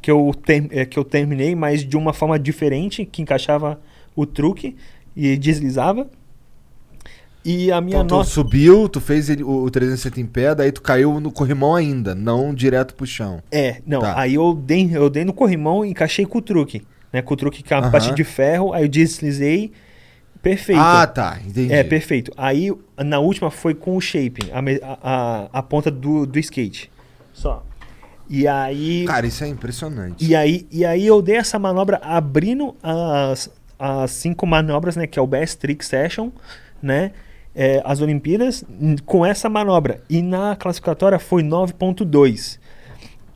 [0.02, 3.80] que eu, ter- é, que eu terminei, mas de uma forma diferente, que encaixava
[4.20, 4.76] o truque
[5.16, 6.08] e deslizava.
[7.44, 8.28] E a minha Então tu nota.
[8.28, 12.14] subiu, tu fez ele- o, o 360 em pé, daí tu caiu no corrimão ainda,
[12.14, 13.40] não direto pro chão.
[13.50, 14.18] É, não, Tá.
[14.20, 16.82] aí eu dei, eu dei no corrimão e encaixei com o truque.
[17.10, 17.90] Né, com o truque que é uma Aham.
[17.92, 19.72] parte de ferro, aí eu deslizei.
[20.42, 20.78] Perfeito.
[20.80, 21.72] Ah, tá, entendi.
[21.72, 22.30] É, perfeito.
[22.36, 22.70] Aí,
[23.02, 26.90] na última, foi com o shaping, a, a, a, a ponta do, do skate.
[27.32, 27.64] Só.
[28.28, 29.04] E aí.
[29.06, 30.22] Cara, isso é impressionante.
[30.24, 35.06] E aí, e aí eu dei essa manobra abrindo as, as cinco manobras, né?
[35.06, 36.30] Que é o Best Trick Session,
[36.82, 37.12] né?
[37.58, 38.64] é, as Olimpíadas
[39.04, 40.00] com essa manobra.
[40.08, 42.56] E na classificatória foi 9.2.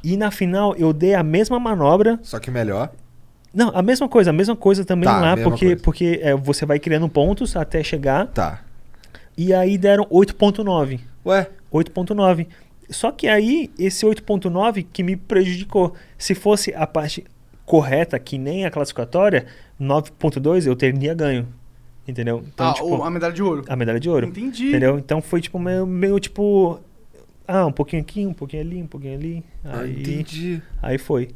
[0.05, 2.21] E na final eu dei a mesma manobra.
[2.23, 2.93] Só que melhor.
[3.53, 5.83] Não, a mesma coisa, a mesma coisa também Tá, lá, porque, coisa.
[5.83, 8.29] porque é, você vai criando pontos até chegar.
[8.29, 8.61] Tá.
[9.37, 11.01] E aí deram 8.9.
[11.27, 12.47] Ué, 8.9.
[12.91, 15.95] Só que aí, esse 8.9 que me prejudicou.
[16.17, 17.25] Se fosse a parte
[17.65, 19.47] correta, que nem a classificatória,
[19.81, 21.47] 9.2 eu teria ganho.
[22.07, 22.43] Entendeu?
[22.53, 23.65] Então, ah, tipo, a medalha de ouro.
[23.69, 24.27] a medalha de ouro.
[24.27, 24.69] Entendi.
[24.69, 24.99] Entendeu?
[24.99, 26.81] Então foi tipo meio, meio tipo.
[27.47, 29.45] Ah, um pouquinho aqui, um pouquinho ali, um pouquinho ali.
[29.65, 30.61] ah, Aí, entendi.
[30.83, 31.31] aí foi.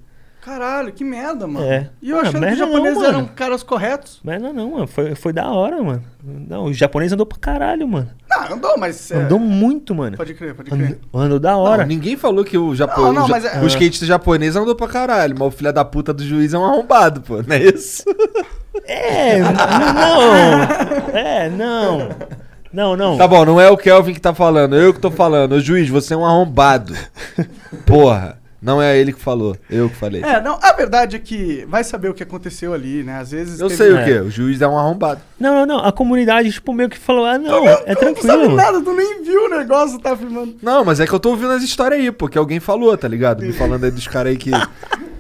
[0.47, 1.66] Caralho, que merda, mano.
[1.66, 1.90] É.
[2.01, 4.20] E eu Ah, achando que os merda não, japoneses eram caras corretos.
[4.22, 4.86] Mas não, não, mano.
[4.86, 6.05] Foi, foi da hora, mano.
[6.22, 8.09] Não, o japonês andou pra caralho, mano.
[8.30, 9.11] Não, andou, mas.
[9.11, 10.16] é, Andou muito, mano.
[10.16, 11.01] Pode crer, pode crer.
[11.12, 11.82] Andou, andou da hora.
[11.82, 13.01] Não, ninguém falou que o, Japo...
[13.01, 16.14] Não, não, mas é- o skatista japonês andou pra caralho, mas o filho da puta
[16.14, 18.05] do juiz é um arrombado, pô, não é isso?
[18.88, 21.12] É, não.
[21.12, 22.09] É, não.
[22.72, 23.16] Não, não.
[23.16, 25.53] Tá bom, não é o Kelvin que tá falando, eu que tô falando.
[25.55, 26.94] Ô juiz, você é um arrombado.
[27.86, 30.23] Porra, não é ele que falou, eu que falei.
[30.23, 33.19] É, não, a verdade é que vai saber o que aconteceu ali, né?
[33.21, 33.61] Às vezes.
[33.61, 34.05] Eu teve- sei o É.
[34.05, 35.21] que, o juiz é um arrombado.
[35.39, 35.85] Não, não, não.
[35.85, 38.27] A comunidade, tipo, meio que falou: ah, não, Tu é não tranquilo.
[38.27, 38.57] sabe mano.
[38.57, 40.57] nada, tu nem viu o negócio, tá filmando.
[40.63, 43.07] Não, mas é que eu tô ouvindo as histórias aí, pô, que alguém falou, tá
[43.09, 43.43] ligado?
[43.45, 44.51] Me falando aí dos caras aí que.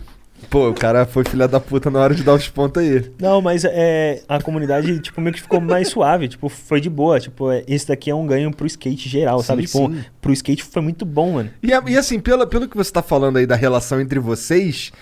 [0.50, 3.10] Pô, o cara foi filha da puta na hora de dar os pontos aí.
[3.20, 7.18] Não, mas é, a comunidade, tipo, meio que ficou mais suave, tipo, foi de boa.
[7.18, 9.66] Tipo, é, esse daqui é um ganho pro skate geral, Sim, sabe?
[9.66, 10.04] Tipo, sim.
[10.20, 11.50] pro skate foi muito bom, mano.
[11.62, 14.92] E, e assim, pelo, pelo que você tá falando aí da relação entre vocês.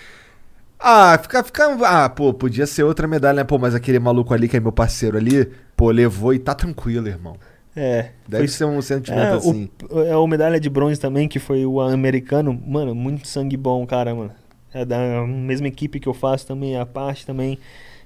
[0.79, 1.77] Ah, fica, fica.
[1.87, 3.45] Ah, pô, podia ser outra medalha, né?
[3.45, 7.09] Pô, mas aquele maluco ali que é meu parceiro ali, pô, levou e tá tranquilo,
[7.09, 7.37] irmão.
[7.77, 8.11] É.
[8.29, 9.69] Deve foi- ser um sentimento é, assim.
[9.91, 12.59] o, é o medalha de bronze também, que foi o americano.
[12.67, 14.31] Mano, muito sangue bom, cara, mano.
[14.75, 17.55] É da mesma equipe que eu faço também, a parte também.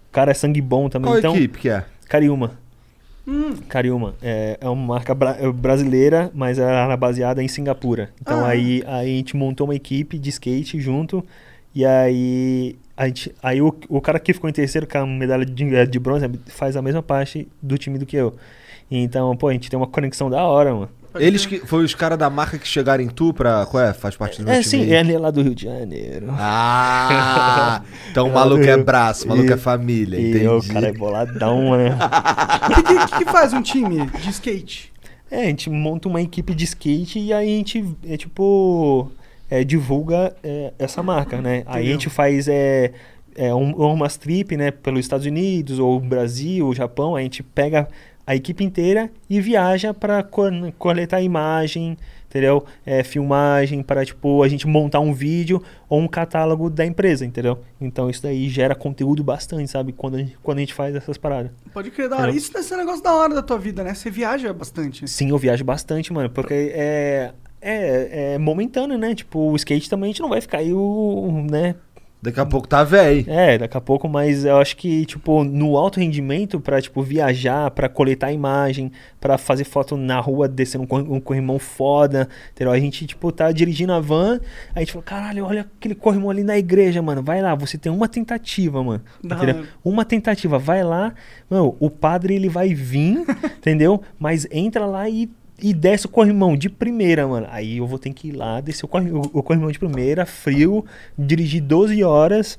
[0.08, 1.10] O cara é sangue bom também.
[1.10, 1.84] Qual então, equipe que é?
[2.08, 2.52] Cariúma.
[3.26, 4.14] Hum, Cariúma.
[4.22, 8.10] É, é uma marca bra- é brasileira, mas ela era baseada em Singapura.
[8.20, 8.48] Então Ah.
[8.48, 11.24] aí, aí a gente montou uma equipe de skate junto.
[11.74, 15.44] E aí, a gente, aí o, o cara que ficou em terceiro com a medalha
[15.44, 18.34] de, eh, de bronze faz a mesma parte do time do que eu.
[18.90, 20.88] Então, pô, a gente tem uma conexão da hora, mano.
[21.16, 21.58] Eles que.
[21.60, 23.66] Foi os caras da marca que chegaram em tu pra.
[23.66, 23.92] Qual é?
[23.92, 24.94] Faz parte do meu É, time sim, aí?
[24.94, 26.26] ele é lá do Rio de Janeiro.
[26.30, 27.82] Ah!
[28.10, 30.46] Então o maluco é braço, o maluco é família, E entendi.
[30.48, 31.90] o cara é boladão, né?
[31.94, 34.92] O que, que- que faz um time de skate?
[35.30, 39.12] É, a gente monta uma equipe de skate e aí a gente, é, tipo,
[39.50, 41.62] é, divulga é, essa marca, né?
[41.66, 42.92] Aí a gente faz é,
[43.36, 47.86] é, um, umas trip, né, pelos Estados Unidos, ou Brasil, ou Japão, a gente pega
[48.28, 50.22] a equipe inteira e viaja para
[50.76, 52.62] coletar imagem, entendeu?
[52.84, 57.58] É, filmagem, para, tipo, a gente montar um vídeo ou um catálogo da empresa, entendeu?
[57.80, 59.94] Então isso daí gera conteúdo bastante, sabe?
[59.94, 61.50] Quando a gente, quando a gente faz essas paradas.
[61.72, 62.30] Pode crer, da hora.
[62.30, 63.94] Isso deve ser um negócio da hora da tua vida, né?
[63.94, 65.08] Você viaja bastante.
[65.08, 69.14] Sim, eu viajo bastante, mano, porque é, é, é momentâneo, né?
[69.14, 71.76] Tipo, o skate também a gente não vai ficar aí, o, né?
[72.20, 73.24] Daqui a pouco tá velho.
[73.28, 77.70] É, daqui a pouco, mas eu acho que, tipo, no alto rendimento, pra, tipo, viajar,
[77.70, 78.90] pra coletar imagem,
[79.20, 82.72] pra fazer foto na rua, descendo um, um corrimão foda, entendeu?
[82.72, 84.40] A gente, tipo, tá dirigindo a van,
[84.74, 87.92] a gente falou, caralho, olha aquele corrimão ali na igreja, mano, vai lá, você tem
[87.92, 89.56] uma tentativa, mano, entendeu?
[89.56, 89.68] hora.
[89.84, 91.14] Uma tentativa, vai lá,
[91.48, 93.24] mano, o padre, ele vai vir,
[93.58, 94.02] entendeu?
[94.18, 95.30] Mas entra lá e
[95.60, 97.46] e desce o corrimão de primeira, mano.
[97.50, 100.24] Aí eu vou ter que ir lá, descer o, corri- o- o corrimão de primeira,
[100.26, 100.84] frio,
[101.18, 102.56] dirigir 12 horas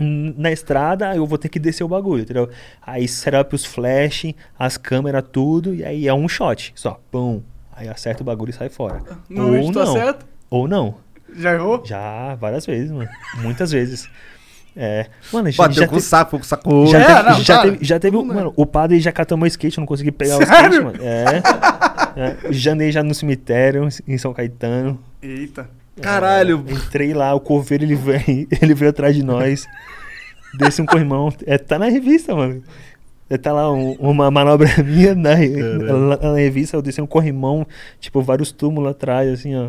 [0.00, 2.48] na estrada, aí eu vou ter que descer o bagulho, entendeu?
[2.86, 4.26] Aí setup os flash,
[4.56, 7.42] as câmeras, tudo, e aí é um shot, só, pum.
[7.74, 9.02] Aí acerta o bagulho e sai fora.
[9.28, 9.96] Normalmente Ou tu não.
[9.96, 10.26] acerta?
[10.50, 10.94] Ou não.
[11.36, 11.82] Já errou?
[11.84, 13.08] Já, várias vezes, mano.
[13.42, 14.08] Muitas vezes.
[14.76, 15.06] É.
[15.32, 16.86] Mano, já, Bateu já com o te- saco, foi com o saco.
[16.86, 18.34] já, É, teve, não, já teve, já teve, né?
[18.34, 20.54] mano, o padre já catou meu skate, eu não consegui pegar o Sério?
[20.72, 20.98] skate, mano.
[21.02, 21.42] É.
[22.18, 22.52] é.
[22.52, 24.98] Janei já no cemitério, em São Caetano.
[25.22, 25.68] Eita.
[26.00, 26.64] Caralho.
[26.68, 29.66] Entrei lá, o coveiro ele veio, ele veio atrás de nós.
[30.58, 31.32] Desce um corrimão.
[31.46, 32.62] É, tá na revista, mano.
[33.30, 37.66] É, Tá lá um- uma manobra minha na, lá na revista, eu desci um corrimão,
[38.00, 39.68] tipo, vários túmulos atrás, assim, ó.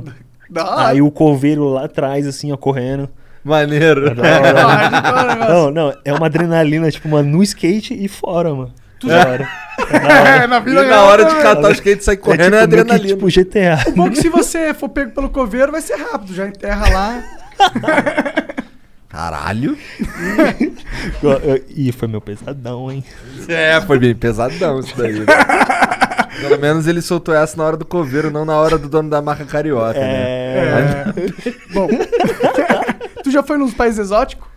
[0.77, 3.09] Aí o coveiro lá atrás, assim, ó, correndo.
[3.43, 4.01] Maneiro.
[4.15, 5.49] Negócio.
[5.49, 8.73] Não, não, é uma adrenalina, tipo, mano, no skate e fora, mano.
[9.03, 9.49] Da hora.
[9.91, 10.43] É.
[10.43, 11.43] É, na E vida na real hora de também.
[11.43, 13.07] catar o skate e sair correndo é, meio que, adrenalina.
[13.07, 13.91] tipo GTA.
[13.95, 16.33] Bom que se você for pego pelo coveiro, vai ser rápido.
[16.33, 17.23] Já enterra lá.
[19.09, 19.75] Caralho.
[21.75, 23.03] Ih, foi meu pesadão, hein?
[23.47, 25.19] É, foi bem pesadão isso daí.
[25.19, 25.25] né?
[26.41, 29.21] Pelo menos ele soltou essa na hora do coveiro, não na hora do dono da
[29.21, 30.13] marca carioca, né?
[30.15, 31.05] É.
[31.73, 31.87] Bom,
[33.23, 34.47] tu já foi nos países exóticos?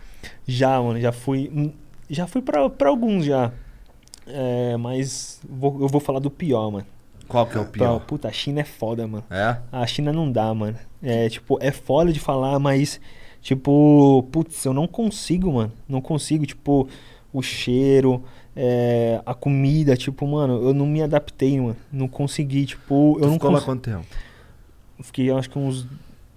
[0.47, 1.73] Já, mano, já fui.
[2.09, 3.51] Já fui pra, pra alguns já.
[4.27, 6.85] É, mas vou- eu vou falar do pior, mano.
[7.27, 7.99] Qual que é o Pra- pior?
[8.01, 9.23] puta, a China é foda, mano.
[9.29, 9.57] É?
[9.71, 10.77] A China não dá, mano.
[11.01, 12.99] É, tipo, é foda de falar, mas,
[13.41, 15.71] tipo, putz, eu não consigo, mano.
[15.87, 16.87] Não consigo, tipo,
[17.31, 18.23] o cheiro,
[18.55, 21.75] é, a comida, tipo, mano, eu não me adaptei, mano.
[21.91, 24.05] Não consegui, tipo, eu Tu não ficou lá quanto tempo?
[25.01, 25.87] Fiquei, acho que uns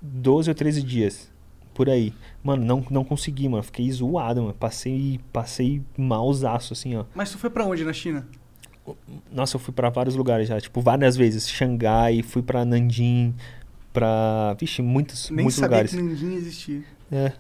[0.01, 1.31] 12 ou 13 dias.
[1.77, 2.15] Por aí.
[2.43, 3.63] Mano, não, não consegui, mano.
[3.63, 4.55] Fiquei zoado, mano.
[4.55, 7.05] Passei, passei malzaço, assim, ó.
[7.15, 8.27] Mas tu foi pra onde na China?
[9.31, 10.59] Nossa, eu fui pra vários lugares já.
[10.59, 11.47] Tipo, várias vezes.
[11.51, 13.35] Xangai, fui pra Nanjing,
[13.93, 14.57] pra...
[14.59, 15.91] Vixe, muitos, Nem muitos sabia lugares.
[15.91, 16.83] que Nanjing existia.
[17.13, 17.33] É.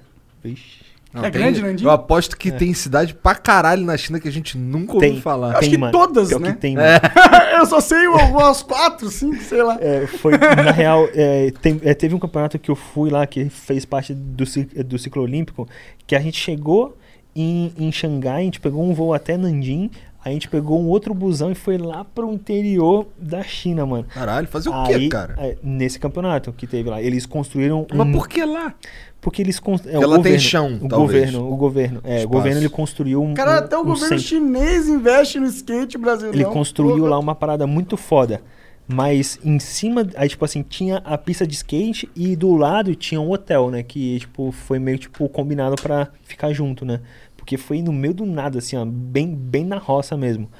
[0.45, 0.85] Vixe.
[1.24, 1.84] É grande, Nanjing?
[1.84, 2.52] Eu aposto que É.
[2.52, 5.20] tem cidade pra caralho na China que a gente nunca ouviu Tem.
[5.20, 5.51] falar.
[5.52, 5.93] Acho Tem, que mano.
[5.93, 6.52] todas, Pior né?
[6.52, 6.88] que tem, mano.
[7.59, 9.78] eu só sei umas quatro, cinco, sei lá.
[9.80, 13.48] É, foi, na real, é, tem- é, teve um campeonato que eu fui lá, que
[13.48, 14.44] fez parte do,
[14.84, 15.68] do ciclo olímpico,
[16.06, 16.97] que a gente chegou
[17.34, 19.90] em, em Xangai, a gente pegou um voo até Nanjing,
[20.28, 24.05] a gente pegou um outro busão e foi lá pro interior da China, mano.
[24.12, 25.35] Caralho, fazer o quê, cara?
[25.39, 27.97] é, nesse campeonato que teve lá, eles construíram um...
[27.97, 28.74] Mas por que lá?
[29.20, 31.31] Porque eles cons- é, o ela tem governo, chão, o talvez.
[31.31, 32.28] governo, o governo, é, o Espaço.
[32.28, 34.24] governo ele construiu um, Cara, um- até o um governo centro.
[34.24, 36.36] chinês investe no skate brasileiro.
[36.36, 38.40] Ele construiu lá uma parada muito foda.
[38.89, 43.20] Mas em cima, aí tipo assim, tinha a pista de skate e do lado tinha
[43.20, 43.82] um hotel, né?
[43.82, 47.01] Que tipo, foi meio tipo combinado pra ficar junto, né?
[47.47, 50.51] Porque foi no meio do nada, assim, ó, bem, bem na roça mesmo.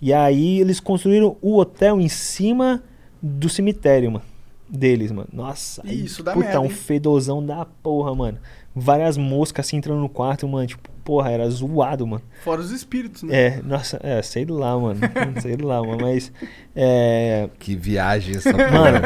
[0.00, 2.80] E aí eles construíram o hotel em cima
[3.20, 4.24] do cemitério, mano.
[4.68, 5.28] Deles, mano.
[5.32, 8.38] Nossa, aí, Isso dá puta, merda, um fedozão da porra, mano.
[8.72, 10.64] Várias moscas assim entrando no quarto, mano.
[10.64, 12.22] Tipo, porra, era zoado, mano.
[12.44, 13.36] Fora os espíritos, né?
[13.36, 15.00] É, nossa, é, sei lá, mano.
[15.42, 15.98] sei lá, mano.
[16.02, 16.32] Mas.
[16.74, 17.50] É.
[17.58, 19.00] Que viagem essa Mano,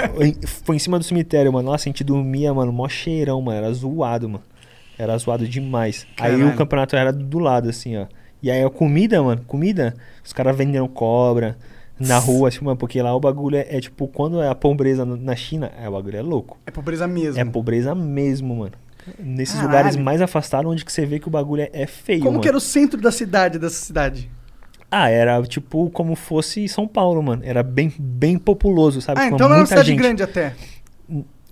[0.64, 1.70] foi em cima do cemitério, mano.
[1.70, 3.56] Nossa, a gente dormia, mano, mó cheirão, mano.
[3.56, 4.44] Era zoado, mano.
[4.98, 6.06] Era zoado demais.
[6.18, 6.48] Aí Caralho.
[6.48, 8.06] o campeonato era do lado, assim, ó.
[8.42, 9.94] E aí a comida, mano, comida,
[10.24, 11.56] os caras vendendo cobra
[11.98, 15.04] na rua, assim, mano, porque lá o bagulho é, é tipo, quando é a pobreza
[15.04, 16.58] na- na China, é, o bagulho é louco.
[16.66, 17.40] É pobreza mesmo.
[17.40, 18.72] É pobreza mesmo, mano.
[19.18, 19.68] Nesses Caralho.
[19.76, 22.42] lugares mais afastados, onde que você vê que o bagulho é, é feio, Como mano.
[22.42, 24.30] que era o centro da cidade, dessa cidade?
[24.90, 27.42] Ah, era tipo como fosse São Paulo, mano.
[27.44, 29.20] Era bem, bem populoso, sabe?
[29.20, 29.98] Ah, então era uma cidade gente.
[29.98, 30.54] grande até.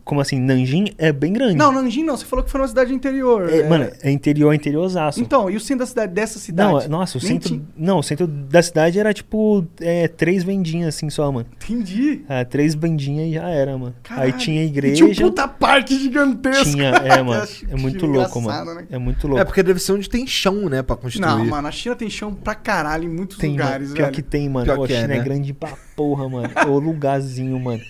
[0.04, 0.38] Como assim?
[0.38, 1.56] Nanjing é bem grande.
[1.56, 2.14] Não, Nanjing não.
[2.16, 3.48] Você falou que foi uma cidade interior.
[3.48, 3.68] É, é.
[3.68, 5.18] Mano, é interior, interiorzaço.
[5.18, 6.70] Então, e o centro da cidade, dessa cidade?
[6.72, 7.48] não, é- nossa, o Nem centro.
[7.48, 11.46] tinha- Não, o centro da cidade era tipo é, três vendinhas assim só, mano.
[11.54, 12.20] Entendi.
[12.28, 13.94] É, três vendinhas e já era, mano.
[14.02, 14.26] Caralho.
[14.26, 14.94] Aí tinha E igreja.
[15.10, 16.64] tinha um puta parque gigantesco.
[16.72, 17.48] tinha- é, mano.
[17.70, 18.74] É muito louco, mano.
[18.74, 18.86] né?
[18.90, 19.40] É muito louco.
[19.40, 21.24] É porque deve ser onde tem chão, né, pra construir.
[21.26, 23.94] Não, mano, a China tem chão pra caralho em muitos Tem, lugares, mano.
[23.96, 24.14] Pior velho.
[24.16, 24.66] que tem, mano.
[24.66, 25.24] Pior Pô, que é, China é, né?
[25.24, 26.50] grande pra porra, mano.
[26.68, 27.80] Ô lugarzinho, mano.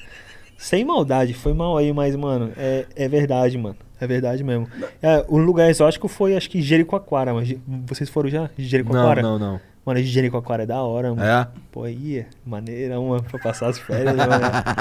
[0.64, 3.76] Sem maldade, foi mal aí, mas, mano, é, é verdade, mano.
[4.00, 4.66] É verdade mesmo.
[5.02, 7.54] É, o lugar exótico foi, acho que Jericoacoara, mas
[7.86, 8.40] vocês foram já?
[8.40, 9.20] Não, Jericoacoara?
[9.20, 9.60] não, não.
[9.84, 11.22] Mano, Jericoacoara é da hora, mano.
[11.22, 11.46] É?
[11.70, 14.32] Pô, aí, é maneira, uma pra passar as férias, mano.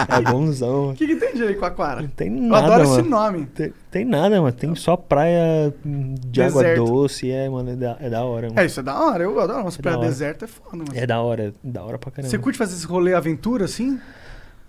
[0.07, 0.91] É bonzão.
[0.91, 2.01] O que, que tem de Jericoacoara?
[2.01, 2.99] Não tem Eu nada, adoro mano.
[3.01, 3.45] esse nome.
[3.47, 4.53] Tem, tem nada, mano.
[4.53, 6.85] Tem só praia de água Deserto.
[6.85, 7.71] doce, é, mano.
[7.71, 8.59] É da, é da hora, mano.
[8.61, 9.23] É, isso é da hora.
[9.25, 9.97] Eu adoro umas É hora.
[9.99, 10.91] desertas, é foda, mano.
[10.93, 12.29] É da hora, é da hora pra caramba.
[12.31, 13.99] Você curte fazer esse rolê aventura, assim?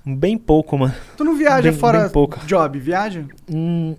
[0.06, 0.94] Bem pouco, mano.
[1.16, 2.38] Tu não viaja Bem- fora bem pouco.
[2.46, 3.24] job, viaja?
[3.50, 3.94] Hum,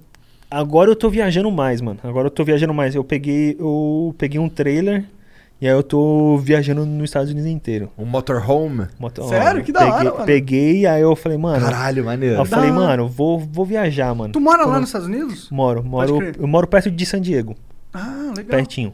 [0.51, 1.99] agora eu tô viajando mais, mano.
[2.03, 2.93] Agora eu tô viajando mais.
[2.93, 5.03] Eu peguei, eu peguei um trailer
[5.59, 7.89] e aí eu tô viajando nos Estados Unidos inteiro.
[7.97, 8.85] Um motorhome.
[8.99, 9.35] Motorhome.
[9.35, 9.63] Sério?
[9.63, 10.25] Que da peguei, hora, mano.
[10.25, 11.65] Peguei, aí eu falei, mano.
[11.65, 12.35] Caralho, maneiro.
[12.35, 12.79] eu Da falei, hora.
[12.79, 14.31] mano, vou, vou viajar, mano.
[14.31, 15.49] Tu mora Tipo, lá nos Estados Unidos?
[15.49, 16.19] Moro, moro.
[16.39, 17.55] Eu moro perto de San Diego,
[17.91, 18.45] Ah, legal.
[18.45, 18.93] pertinho.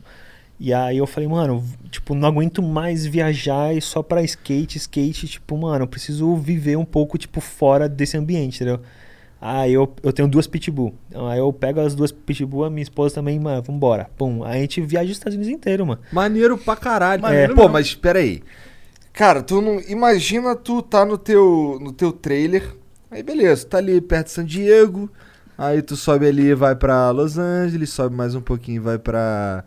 [0.63, 5.27] E aí eu falei, mano, tipo, não aguento mais viajar e só pra skate, skate,
[5.27, 8.79] tipo, mano, eu preciso viver um pouco, tipo, fora desse ambiente, entendeu?
[9.41, 10.93] Aí eu, eu tenho duas pitbull.
[11.09, 14.07] Então, Aí eu pego as duas pitbull, a minha esposa também, mano, vambora.
[14.15, 14.43] Pum.
[14.43, 15.99] Aí a gente viaja os Estados Unidos inteiro, mano.
[16.13, 17.23] Maneiro pra caralho.
[17.23, 18.43] Maneiro É, Pô, mas espera aí.
[19.11, 19.81] Cara, tu não.
[19.88, 22.77] Imagina tu tá no teu, no teu trailer.
[23.09, 25.09] Aí beleza, tá ali perto de San Diego.
[25.57, 28.99] Aí tu sobe ali e vai pra Los Angeles, sobe mais um pouquinho e vai
[28.99, 29.65] pra.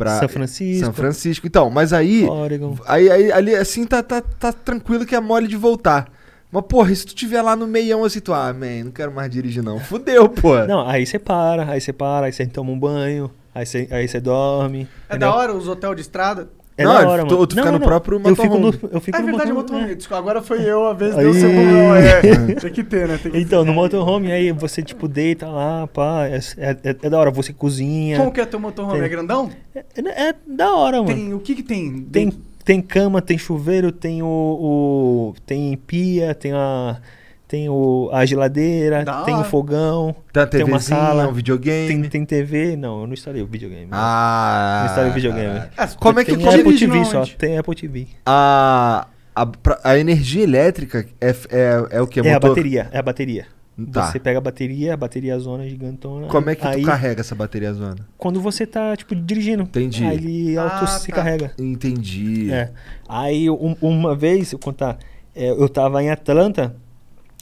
[0.00, 0.84] Pra São Francisco.
[0.84, 1.46] São Francisco.
[1.46, 2.24] Então, mas aí.
[2.24, 2.76] Oregon.
[2.86, 6.10] Aí, aí ali assim tá, tá, tá tranquilo que é mole de voltar.
[6.50, 9.12] Mas, porra, e se tu tiver lá no meião assim, tu, ah, man, não quero
[9.12, 9.78] mais dirigir não.
[9.78, 10.58] Fudeu, pô.
[10.66, 14.08] Não, aí você para, aí você para, aí você toma um banho, aí você, aí
[14.08, 14.88] você dorme.
[15.08, 15.30] É entendeu?
[15.30, 16.48] da hora os hotéis de estrada?
[16.80, 17.46] É Não, da hora, tu- mano.
[17.46, 19.92] tu fica no próprio eu fico no, eu fico é no verdade, motorhome, motorhome.
[19.92, 19.94] é.
[19.94, 21.24] Desculpa, agora foi eu, a vez Aí.
[21.24, 21.94] deu cebulão.
[21.94, 22.20] É.
[22.60, 23.18] Tem que ter, né?
[23.22, 27.18] Tem que Então, no motorhome, aí você, tipo, deita lá, pá, é, é, é da
[27.18, 28.16] hora, você cozinha.
[28.18, 28.94] Como que é teu motorhome?
[28.94, 29.02] Tem.
[29.04, 29.50] É grandão?
[29.74, 31.14] É, é- é da hora, mano.
[31.14, 32.00] Tem, o que que tem?
[32.04, 32.32] Tem,
[32.64, 36.96] tem cama, tem chuveiro, tem o, o- tem pia, tem a
[37.50, 41.32] tem o, a geladeira, Da tem o fogão, Tem a tem uma TVzinha, sala, um
[41.32, 41.88] videogame.
[41.88, 42.76] tem, tem TV.
[42.76, 43.88] Não, eu não instalei o videogame.
[43.90, 44.82] Ah.
[44.84, 45.60] Não instalei o videogame.
[45.76, 48.06] Ah, Como é que tem Apple dirige TV só, tem Apple TV.
[48.24, 52.20] A, a, pra- a energia elétrica é, é, é o que?
[52.20, 52.50] É, a Motor?
[52.50, 53.46] bateria, é a bateria.
[53.92, 54.04] Tá.
[54.12, 56.28] Você pega a bateria, a bateria zona gigantona.
[56.28, 57.96] Como é que aí, tu carrega essa bateria zona?
[58.16, 59.64] Quando você tá, tipo, dirigindo.
[59.64, 60.04] Entendi.
[60.04, 61.16] Aí ele auto Ah, se tá.
[61.16, 61.50] carrega.
[61.58, 62.52] Entendi.
[62.52, 62.70] É.
[63.08, 64.98] Aí um- uma vez, eu contar,
[65.34, 66.76] é, eu tava em Atlanta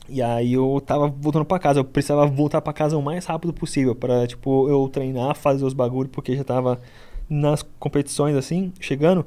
[0.08, 1.80] e aí eu tava voltando pra casa.
[1.80, 5.74] Eu precisava voltar pra casa o mais rápido possível pra, tipo, eu treinar, fazer os
[5.74, 6.80] bagulhos, porque já tava
[7.28, 9.24] nas competições assim, chegando.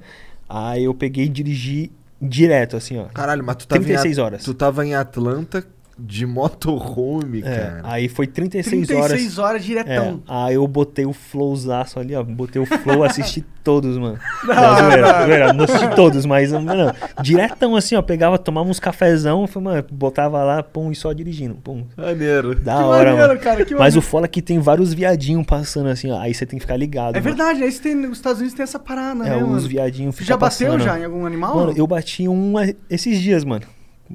[0.50, 1.92] Aí eu peguei e dirigi
[2.22, 3.06] direto, assim, ó.
[3.06, 4.44] Caralho, mas tu tava, 36 em, horas.
[4.44, 5.66] tu tava em Atlanta
[6.04, 7.82] de motorhome, É, cara.
[7.84, 9.40] aí foi 36, 36 horas.
[9.40, 10.24] horas É, diretão.
[10.28, 12.24] aí eu botei o flowzaço ali, ó.
[12.24, 14.18] Botei o flow, assisti todos, mano.
[14.44, 15.26] Não, Não, zoeira, não.
[15.26, 18.02] zoeira, não assisti todos, mas, mano, diretão assim, ó.
[18.02, 21.56] Pegava, tomava uns cafezão, foi, mano, botava lá, pum, e só dirigindo.
[21.64, 21.86] Pum.
[21.96, 22.56] Maneiro.
[22.56, 23.40] Da Que hora, maneiro, mano.
[23.40, 24.00] cara, que Mas maneiro.
[24.00, 26.20] o foda é que tem vários viadinhos passando assim, ó.
[26.20, 27.16] Aí você tem que ficar ligado.
[27.16, 27.24] É mano.
[27.36, 29.60] verdade, aí você tem, os Estados Unidos tem essa parada, É, né, os mano?
[29.68, 30.84] viadinhos Você já bateu passando.
[30.84, 31.56] já em algum animal?
[31.56, 32.54] Mano, eu bati um
[32.90, 33.66] esses dias, mano.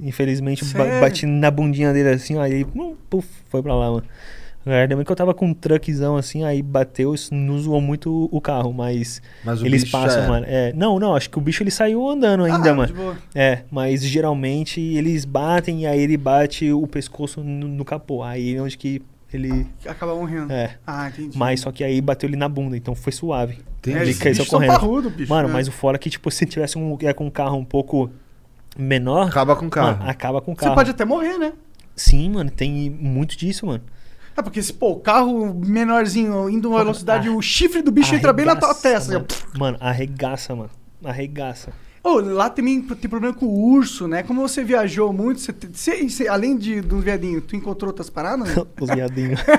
[0.02, 1.00] Infelizmente, Sério?
[1.00, 4.04] bati na bundinha dele assim, ó, aí pum, puf, foi pra lá, mano.
[4.68, 8.28] Ainda bem que eu tava com um truckzão assim, aí bateu, isso não zoou muito
[8.32, 10.44] o carro, mas, Mas o eles bicho passam, já- mano.
[10.48, 12.88] É, não, não, acho que o bicho ele saiu andando ainda, Ah, mano.
[12.88, 13.16] de boa.
[13.32, 18.24] É, mas geralmente eles batem e aí ele bate o pescoço no, no capô.
[18.24, 19.00] Aí é onde que
[19.32, 19.68] ele.
[19.86, 20.52] Acaba morrendo.
[20.52, 20.74] É.
[20.84, 21.38] Ah, entendi.
[21.38, 23.58] Mas só que aí bateu ele na bunda, então foi suave.
[23.78, 23.98] Entendi.
[23.98, 24.70] é, ele caiu correndo.
[24.70, 25.30] parrudo, bicho.
[25.32, 25.54] Mano, né?
[25.54, 28.10] mas o fora é que, tipo, se tivesse um, é, com um carro um pouco
[28.78, 29.28] menor.
[29.28, 29.98] Acaba com o carro.
[29.98, 30.74] Mano, acaba com o Você carro.
[30.74, 31.52] pode até morrer, né?
[31.94, 33.82] Sim, mano, tem muito disso, mano.
[34.36, 38.32] É porque se, pô, o carro menorzinho indo uma velocidade, o chifre do bicho entra
[38.34, 39.14] bem na tua testa.
[39.14, 39.26] Mano.
[39.30, 40.70] assim, Mano, arregaça, mano.
[41.02, 41.70] Arregaça.
[42.04, 44.22] Ô, lá também tem problema com o urso, né?
[44.22, 48.54] Como você viajou muito, você, você- você- além de dos viadinhos, tu encontrou outras paradas?
[48.54, 48.62] né?
[48.80, 49.40] Os viadinhos.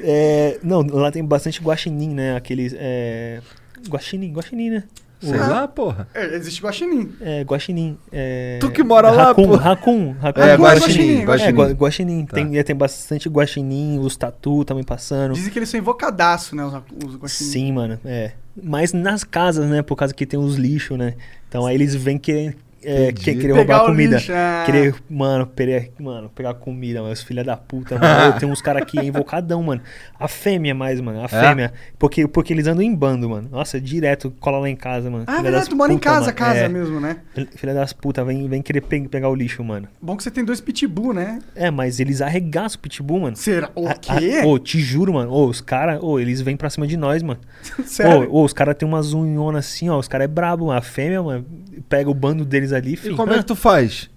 [0.00, 2.36] É, não, lá tem bastante guaxinim, né?
[2.36, 2.74] Aqueles.
[2.76, 3.40] É,
[3.88, 4.84] guaxinim, guaxinim, né?
[5.30, 6.08] Sei lá, porra.
[6.14, 7.12] É, existe guaxinim.
[7.20, 7.98] É, guaxinim.
[8.12, 8.58] É...
[8.60, 9.54] Tu que mora lá, pô.
[9.56, 10.40] Racun, racun.
[10.42, 11.54] É, guaxinim, guaxinim, É, guaxinim.
[11.54, 12.26] gua- guaxinim.
[12.26, 12.34] Tá.
[12.34, 15.34] Tem, é, tem bastante guaxinim, os tatu também passando.
[15.34, 16.64] Dizem que eles são invocadaço, né?
[16.64, 17.50] Os, os guaxinim.
[17.50, 18.32] Sim, mano, é.
[18.62, 19.82] Mas nas casas, né?
[19.82, 21.14] Por causa que tem os lixos, né?
[21.48, 24.16] Então aí eles vêm querer, é, que- querer Pegar roubar comida.
[24.16, 24.62] lixo, ah.
[24.66, 27.12] Querer, mano, querer, mano, pegar comida, mano.
[27.12, 28.38] Os filha da puta, mano.
[28.38, 29.80] Tem uns caras aqui é invocadão, mano.
[30.18, 31.22] A fêmea mais, mano.
[31.24, 31.72] A fêmea.
[31.98, 33.48] Porque, porque eles andam em bando, mano.
[33.50, 35.24] Nossa, direto cola lá em casa, mano.
[35.26, 36.36] Ah, é Filha verdade, das tu mora em casa, mano.
[36.36, 36.68] casa É.
[36.68, 37.16] mesmo, né?
[37.56, 39.88] Filha das putas, vem, vem querer pe- pegar o lixo, mano.
[40.00, 41.38] Bom que você tem dois pitbull, né?
[41.54, 43.36] É, mas eles arregaçam o pitbull, mano.
[43.36, 43.70] Será?
[43.74, 44.42] O quê?
[44.44, 45.30] Ô, te juro, mano.
[45.30, 47.40] Ô, os caras, ô, eles vêm pra cima de nós, mano.
[47.86, 48.30] Sério?
[48.30, 49.98] Ô, ô, os caras tem umas unhonas assim, ó.
[49.98, 50.78] Os caras é brabo, mano.
[50.78, 51.44] A fêmea, mano,
[51.88, 53.16] pega o bando deles ali, E filho.
[53.16, 54.10] como é que tu faz?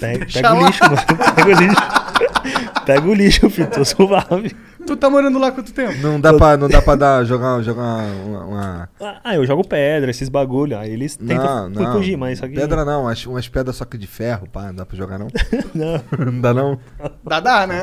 [0.00, 0.96] Pega, pega o lixo, mano.
[1.36, 2.84] Pega o lixo.
[2.84, 3.70] pega o lixo, filho.
[3.70, 4.54] Tô suave.
[4.86, 5.94] Tu tá morando lá quanto tempo?
[6.00, 7.82] Não dá pra, não dá pra dar, jogar, jogar
[8.26, 8.44] uma.
[8.44, 8.88] uma-
[9.22, 10.76] Ah, eu jogo pedra, esses bagulho.
[10.76, 11.92] Aí eles tentam Não, não.
[11.92, 12.54] fugir, mas só que.
[12.54, 15.28] Pedra não, umas, umas pedras só que de ferro, pá, não dá pra jogar não.
[15.74, 16.02] Não,
[16.32, 16.80] não dá não?
[17.22, 17.76] Dá, dá, né?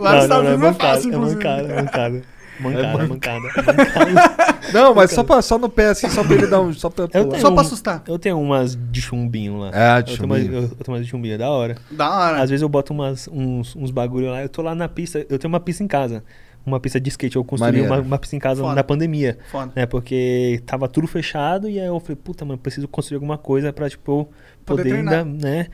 [0.00, 2.22] Lá não, nos Estados não, não, é Unidos é mancada, fácil, é mancada, é mancada.
[2.60, 3.40] Mancada, É mancada.
[3.40, 4.60] mancada.
[4.72, 6.72] Não, mas só, pra, só no pé, assim, só pra ele dar um.
[6.72, 8.02] Só pra Eu tenho Só pra um- assustar.
[8.06, 9.70] Eu tenho umas de chumbinho lá.
[9.72, 10.58] É, de eu tenho umas- chumbinho.
[10.58, 11.76] eu, eu tenho umas de chumbinho, é da hora.
[11.90, 12.42] Da hora.
[12.42, 14.42] Às vezes eu boto umas, uns, uns bagulho lá.
[14.42, 15.24] Eu tô lá na pista.
[15.28, 16.22] Eu tenho uma pista em casa.
[16.64, 17.36] Uma pista de skate.
[17.36, 18.74] Eu construí uma, uma pista em casa Foda.
[18.74, 19.38] na pandemia.
[19.50, 19.72] Foda.
[19.74, 19.86] Né?
[19.86, 21.68] Porque tava tudo fechado.
[21.68, 24.28] E aí eu falei, puta, mano, preciso construir alguma coisa pra, tipo,
[24.66, 25.66] Poder poder, ainda, né?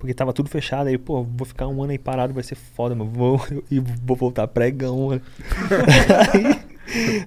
[0.00, 0.88] Porque tava tudo fechado.
[0.88, 3.10] Aí, pô, vou ficar um ano aí parado, vai ser foda, mano.
[3.12, 3.40] Vou,
[3.70, 5.20] e vou voltar pregão, mano.
[6.32, 6.60] aí,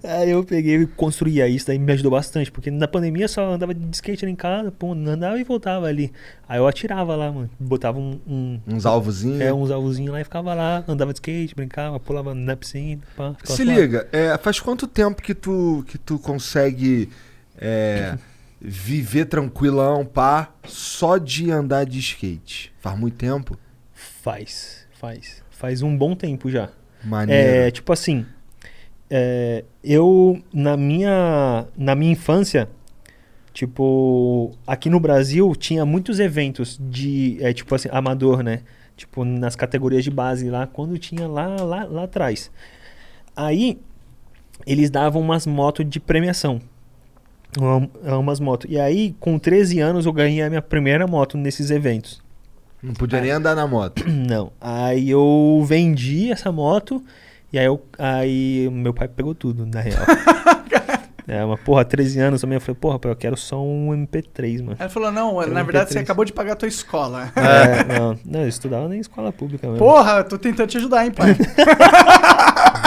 [0.03, 3.73] aí eu peguei e construí isso daí me ajudou bastante, porque na pandemia só andava
[3.75, 6.11] de skate ali em casa, pô, andava e voltava ali.
[6.49, 9.39] Aí eu atirava lá, mano, botava um, um- Uns alvozinhos.
[9.39, 13.35] é, uns alvozinhos lá e ficava lá, andava de skate, brincava, pulava na piscina, pá,
[13.43, 13.63] Se suave.
[13.75, 17.07] liga, é, faz quanto tempo que tu, que tu consegue
[17.57, 18.17] é,
[18.63, 22.73] viver tranquilão, pá, só de andar de skate?
[22.79, 23.57] Faz muito tempo?
[23.91, 25.43] Faz, faz.
[25.51, 26.69] Faz um bom tempo já.
[27.03, 27.45] Maneiro.
[27.45, 28.25] É, tipo assim,
[29.09, 32.69] é, eu na minha na minha infância,
[33.53, 38.61] tipo, aqui no Brasil tinha muitos eventos de, é, tipo assim, amador, né?
[38.95, 42.49] Tipo, nas categorias de base lá, quando tinha lá lá, lá atrás.
[43.35, 43.77] Aí
[44.65, 46.61] eles davam umas motos de premiação.
[47.57, 48.69] Uma- Umas motos.
[48.69, 52.21] E aí, com 13 anos, eu ganhei a minha primeira moto nesses eventos.
[52.81, 54.03] Não podia nem andar na moto.
[54.09, 54.51] Não.
[54.59, 57.01] Aí eu vendi essa moto
[57.51, 60.01] e aí, eu, aí meu pai pegou tudo, na real.
[61.27, 62.55] É, mas porra, 13 anos também.
[62.57, 64.75] Eu falei, porra, pai, eu quero só um MP3, mano.
[64.79, 66.03] Aí ele falou, não, Quero na um verdade você MP3.
[66.03, 67.31] acabou de pagar a tua escola.
[67.35, 69.79] É, não, não, eu estudava nem em escola pública mesmo.
[69.79, 71.35] Porra, eu tô tentando te ajudar, hein, pai.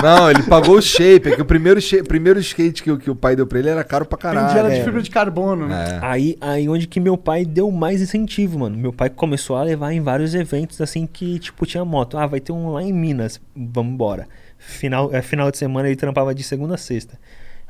[0.03, 1.31] Não, ele pagou o shape.
[1.31, 3.71] É que o primeiro, shape, primeiro skate que, o- que o pai deu pra ele
[3.71, 4.57] era caro pra caralho.
[4.59, 4.85] ela de é.
[4.85, 5.99] fibra de carbono, né?
[6.03, 6.07] É.
[6.07, 8.77] Aí, aí onde que meu pai deu mais incentivo, mano.
[8.77, 12.19] Meu pai começou a levar em vários eventos assim que, tipo, tinha moto.
[12.19, 14.29] Ah, vai ter um lá em Minas, vamos embora.
[14.59, 17.19] Final, é, final de semana ele trampava de segunda a sexta.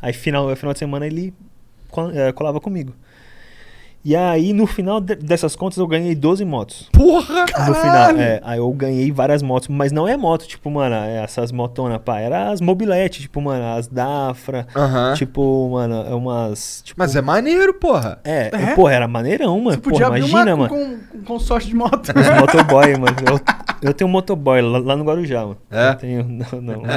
[0.01, 1.33] Aí final, final de semana ele
[2.15, 2.93] é, colava comigo.
[4.05, 6.89] E aí, no final de- dessas contas, eu ganhei 12 motos.
[6.93, 7.45] Porra!
[7.67, 8.41] No final, é.
[8.45, 12.21] Aí eu ganhei várias motos, mas não é moto, tipo, mano, é essas motonas, pá.
[12.21, 14.65] Era as mobiletes, tipo, mano, as Dafra.
[14.77, 15.15] Aham.
[15.15, 16.83] Tipo, mano, é umas.
[16.85, 18.21] Tipo, Mas é maneiro, porra.
[18.23, 18.75] é, É?
[18.77, 19.73] porra, era maneirão, mano.
[19.73, 20.69] Você podia Porra, abrir imagina, uma mano.
[20.69, 22.13] com, com, com consórcio de moto.
[22.15, 23.17] Os motoboy, mano.
[23.29, 23.41] Eu,
[23.83, 25.59] eu tenho um motoboy lá, lá no Guarujá, mano.
[25.71, 25.91] É?
[25.91, 26.25] Eu tenho.
[26.25, 26.83] Não, não, não.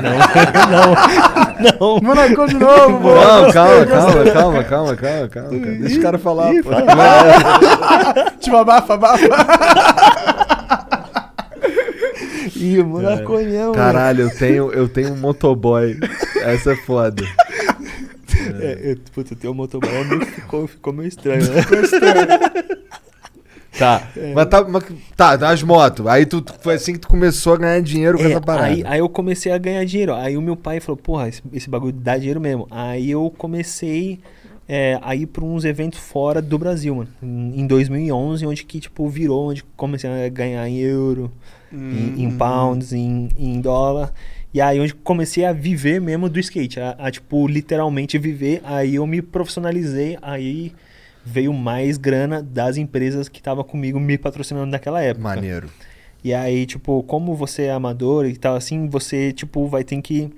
[1.80, 1.98] não.
[1.98, 2.00] não.
[2.04, 3.16] Monacou de novo, pô.
[3.16, 5.50] Não, calma, calma, calma, calma, calma, calma.
[5.50, 6.70] Deixa o cara falar, Ih, pô.
[8.40, 9.28] Tipo, abafa, abafa.
[12.56, 15.98] Ih, monaconião, Caralho, eu tenho, eu tenho um motoboy.
[16.42, 17.24] Essa é foda.
[17.24, 18.64] mano.
[18.64, 21.62] É, eu, puta, eu tenho um motoboy, meio- ficou, ficou meio estranho, né?
[23.80, 24.08] Tá.
[24.36, 24.84] Mas tá, mas,
[25.16, 26.06] tá, das motos.
[26.06, 28.68] Aí tu, foi assim que tu começou a ganhar dinheiro com É, essa parada.
[28.68, 30.14] aí, aí eu comecei a ganhar dinheiro.
[30.14, 32.68] Aí o meu pai falou, porra, esse, esse bagulho dá dinheiro mesmo.
[32.70, 34.20] Aí eu comecei
[34.68, 37.10] é, a ir pra uns eventos fora do Brasil, mano.
[37.24, 41.32] Em em 2011, onde que, tipo, virou, onde comecei a ganhar em euro,
[41.72, 44.14] em, em pounds, em, em dólar.
[44.54, 46.80] E aí onde comecei a viver mesmo do skate.
[46.80, 48.62] A, a, tipo, literalmente viver.
[48.64, 50.74] Aí eu me profissionalizei, aí...
[51.26, 55.24] Veio mais grana das empresas que estavam comigo me patrocinando naquela época.
[55.24, 55.70] Maneiro.
[56.24, 60.30] E aí, tipo, como você é amador e tal, assim, você, tipo, vai ter que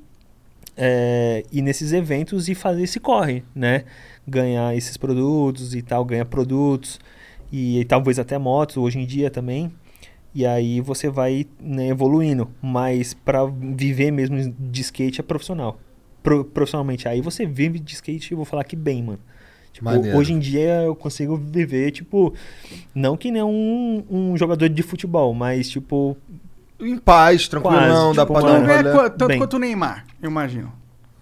[0.78, 3.84] é, ir nesses eventos e fazer esse corre, né?
[4.28, 7.00] Ganhar esses produtos e tal, ganhar produtos
[7.52, 9.72] e, talvez até motos hoje em dia também.
[10.34, 12.50] E aí você vai né, evoluindo.
[12.62, 15.80] Mas para viver mesmo de skate é profissional.
[16.24, 17.08] Pro- profissionalmente.
[17.08, 19.20] Aí você vive de skate, eu vou falar que bem, mano.
[19.82, 20.18] Maneiro.
[20.18, 22.34] hoje em dia eu consigo viver, tipo,
[22.94, 26.16] não que nem um, um jogador de futebol, mas tipo,
[26.80, 29.10] Em paz, tranquilão, dá tipo, pra dar não um rolê.
[29.10, 29.38] tanto Bem.
[29.38, 30.72] quanto o Neymar, eu imagino.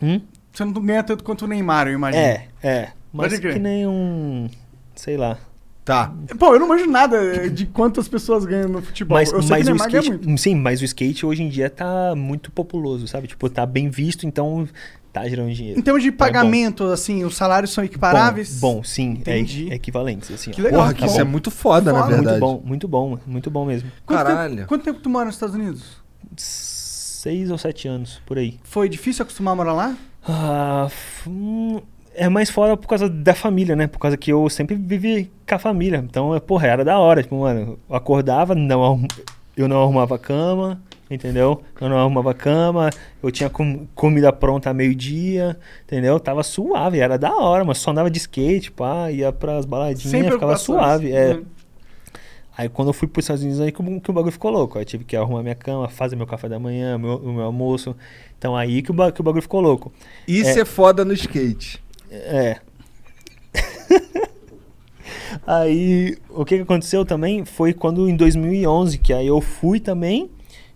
[0.01, 0.21] hum?
[0.51, 2.23] Você não ganha tanto quanto o Neymar, eu imagino.
[2.23, 2.89] É, é.
[3.13, 3.53] Mas Pode crer.
[3.53, 4.49] que nem um.
[4.95, 5.37] Sei lá.
[5.85, 6.13] Tá.
[6.37, 9.17] Pô, eu não manjo nada de quantas pessoas ganham no futebol.
[9.17, 10.09] Mas, eu sei mas que o skate.
[10.25, 10.37] muito.
[10.39, 13.27] Sim, mas o skate hoje em dia tá muito populoso, sabe?
[13.27, 14.67] Tipo, tá bem visto, então
[15.11, 15.79] tá gerando dinheiro.
[15.79, 18.59] Em termos de pagamento, assim, os salários são equiparáveis?
[18.59, 19.71] Bom, bom, sim, é, Entendi.
[19.71, 20.31] é equivalentes.
[20.31, 20.81] Assim, Que legal.
[20.81, 21.21] Porra, que Tá isso bom.
[21.21, 22.15] é muito foda, na Foda.
[22.15, 22.39] verdade.
[22.39, 23.91] Muito bom, muito bom, muito bom mesmo.
[24.05, 24.55] Quanto Caralho.
[24.57, 25.97] Tempo, quanto tempo tu mora nos Estados Unidos?
[26.37, 28.59] Seis ou sete anos, por aí.
[28.63, 29.97] Foi difícil acostumar a morar lá?
[30.27, 30.87] Ah,
[31.27, 31.81] hum,
[32.13, 33.87] é mais fora por causa da família, né?
[33.87, 35.97] Por causa que eu sempre vivi com a família.
[35.97, 37.21] Então, é, porra, era da hora.
[37.23, 39.03] Tipo, mano, eu acordava, não
[39.61, 41.61] eu não arrumava cama, entendeu?
[41.79, 42.89] Eu não arrumava cama,
[43.21, 46.19] eu tinha com- comida pronta a meio-dia, entendeu?
[46.19, 50.55] Tava suave, era da hora, mas só andava de skate, pá, ia pras baladinhas, ficava
[50.57, 51.11] suave.
[51.11, 51.33] É.
[51.35, 51.45] Uhum.
[52.57, 54.77] Aí quando eu fui pros Estados Unidos aí que, o- bagulho ficou louco.
[54.77, 57.95] Aí tive que arrumar minha cama, fazer meu café da manhã, meu, o meu almoço.
[58.37, 59.93] Então aí que o, que o bagulho ficou louco.
[60.27, 60.65] Isso é.
[60.65, 61.81] foda no skate.
[62.11, 62.57] É.
[65.45, 70.29] aí, o que aconteceu também foi quando em 2011, que aí eu fui também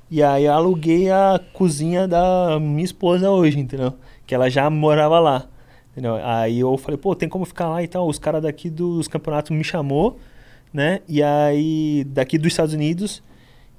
[0.09, 3.95] e aí aluguei a cozinha da minha esposa hoje, entendeu?
[4.27, 5.47] Que ela já morava lá,
[5.91, 6.15] entendeu?
[6.23, 8.07] Aí eu falei, pô, tem como ficar lá e tal.
[8.07, 10.19] Os caras daqui dos campeonatos me chamou,
[10.71, 10.99] né?
[11.07, 13.23] E aí, daqui dos Estados Unidos,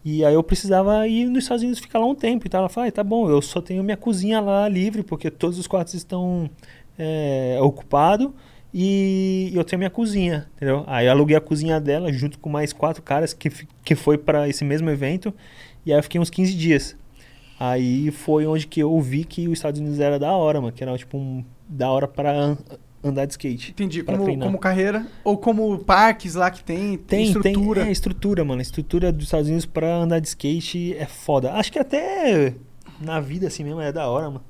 [0.04, 2.62] e aí eu precisava ir nos Estados Unidos ficar lá um tempo e tal.
[2.62, 5.68] Ela falou, ah, tá bom, eu só tenho minha cozinha lá livre, porque todos os
[5.68, 6.50] quartos estão
[6.98, 8.32] é, ocupados
[8.76, 10.82] e eu tenho minha cozinha, entendeu?
[10.88, 13.48] Aí eu aluguei a cozinha dela junto com mais quatro caras que,
[13.84, 15.32] que foi para esse mesmo evento
[15.86, 16.96] e aí eu fiquei uns 15 dias.
[17.58, 20.82] Aí foi onde que eu vi que os Estados Unidos era da hora, mano, que
[20.82, 22.58] era tipo um da hora para an-
[23.02, 23.70] andar de skate.
[23.70, 24.02] Entendi.
[24.02, 24.44] Como, treinar.
[24.48, 25.06] como carreira?
[25.22, 26.98] Ou como parques lá que tem?
[26.98, 27.80] Tem, estrutura?
[27.82, 27.88] tem.
[27.88, 28.58] É, estrutura, mano.
[28.58, 31.52] A estrutura dos Estados Unidos pra andar de skate é foda.
[31.52, 32.54] Acho que até
[33.00, 34.42] na vida assim mesmo é da hora, mano.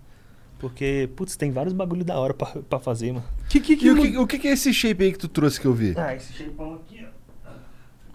[0.59, 3.25] Porque, putz, tem vários bagulho da hora pra, pra fazer, mano.
[3.49, 5.29] Que, que, que, E o que, o que que é esse shape aí que tu
[5.29, 5.95] trouxe que eu vi?
[5.97, 7.15] Ah, esse shapeão aqui, ó.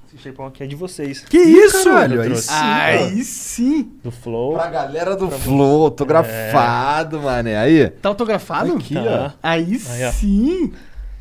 [0.07, 1.19] Esse shapeão aqui é de vocês.
[1.19, 1.87] que isso?
[1.87, 3.91] eu aí sim, Aí sim.
[4.03, 4.53] Do Flow.
[4.55, 7.57] Pra galera do Flow, autografado, mané.
[7.57, 7.89] Aí.
[7.89, 8.73] Tá autografado?
[8.75, 9.35] Aqui, Tá.
[9.43, 10.11] Aí, Aí, ó.
[10.11, 10.73] sim.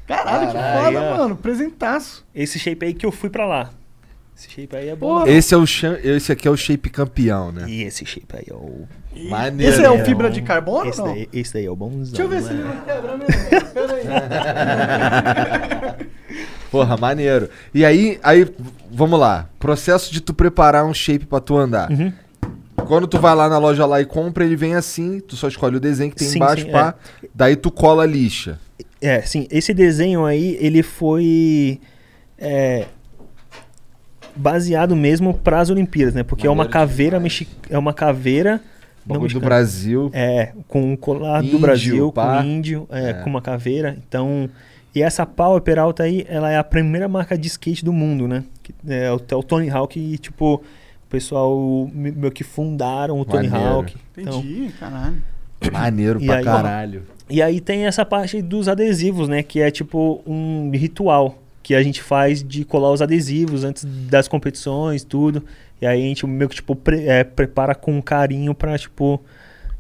[0.07, 1.17] Caralho, que Caralho, foda, ó.
[1.19, 1.37] mano.
[1.37, 2.25] Presentaço.
[2.35, 3.71] Esse shape aí que eu fui pra lá.
[4.39, 5.19] Esse shape aí é bom.
[5.19, 5.31] Porra.
[5.31, 7.69] Esse, é o chan- esse aqui é o shape campeão, né?
[7.69, 8.87] E esse shape aí é o.
[9.29, 9.73] Maneiro.
[9.73, 10.05] Esse é o né?
[10.05, 11.15] fibra de carbono Esse ou não?
[11.15, 12.13] daí, esse daí é o bonzão.
[12.15, 12.73] Deixa eu ver se ele né?
[12.73, 13.35] não quebra mesmo.
[13.75, 13.95] Pera
[15.97, 16.07] aí.
[16.71, 17.51] Porra, maneiro.
[17.75, 18.47] E aí, aí,
[18.93, 19.51] vamos lá.
[19.59, 21.91] Processo de tu preparar um shape pra tu andar.
[21.91, 22.13] Uhum.
[22.87, 25.77] Quando tu vai lá na loja lá e compra, ele vem assim, tu só escolhe
[25.77, 26.95] o desenho que tem Sim, embaixo, sim, pá.
[27.35, 28.61] Daí tu cola a lixa.
[29.01, 31.81] É, sim, esse desenho aí, ele foi
[32.39, 32.87] é,
[34.39, 36.23] baseado mesmo para as Olimpíadas, né?
[36.23, 38.61] Porque é uma Maneiro caveira mexi é uma caveira
[39.07, 39.41] não do.
[39.41, 40.11] Brasil.
[40.13, 42.39] É, com um colar Índio, do Brasil, pá.
[42.43, 43.13] com índio, é, É.
[43.15, 43.97] com uma caveira.
[44.07, 44.49] Então,
[44.95, 48.45] e essa Power Peralta aí, ela é a primeira marca de skate do mundo, né?
[48.63, 50.63] Que, é, o, é o Tony Hawk e, tipo, o
[51.09, 53.75] pessoal me- meio que fundaram o Tony Maneiro.
[53.75, 53.97] Hawk.
[54.17, 55.17] Então, Entendi, caralho.
[55.73, 57.03] Maneiro pra aí, caralho.
[57.31, 59.43] E aí tem essa parte dos adesivos, né?
[59.43, 61.39] Que é tipo um ritual
[61.69, 65.45] que a gente faz de colar os adesivos antes das competições, tudo.
[65.83, 69.21] E aí a gente meio que tipo pre- é, prepara com carinho pra, tipo,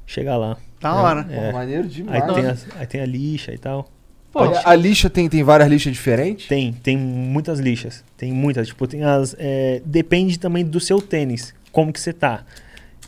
[0.06, 0.58] chegar lá.
[0.78, 1.26] Da hora.
[1.30, 1.46] É.
[1.46, 2.34] Pô, maneiro Aí demais.
[2.34, 3.88] tem, as- aí tem a lixa e tal.
[4.30, 6.46] Pô, Olha, a lixa tem, tem várias lixas diferentes?
[6.46, 8.04] Tem, tem muitas lixas.
[8.18, 8.68] Tem muitas.
[8.68, 9.34] Tipo, tem as.
[9.38, 11.54] é, depende também do seu tênis.
[11.72, 12.44] Como que você tá.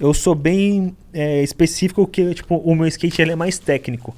[0.01, 4.17] Eu sou bem é, específico que, tipo, o meu skate ele é mais técnico.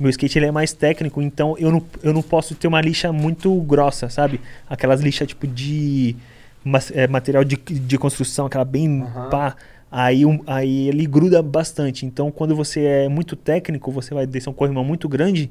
[0.00, 3.12] Meu skate ele é mais técnico, então eu não, eu não posso ter uma lixa
[3.12, 4.40] muito grossa, sabe?
[4.68, 6.16] Aquelas lixas tipo de
[6.64, 9.30] mas- é, material de, de construção, aquela bem Aham.
[9.30, 9.56] pá.
[9.90, 12.06] Aí, um- aí ele gruda bastante.
[12.06, 15.50] Então, quando você é muito técnico, você vai descer um corrimão muito grande,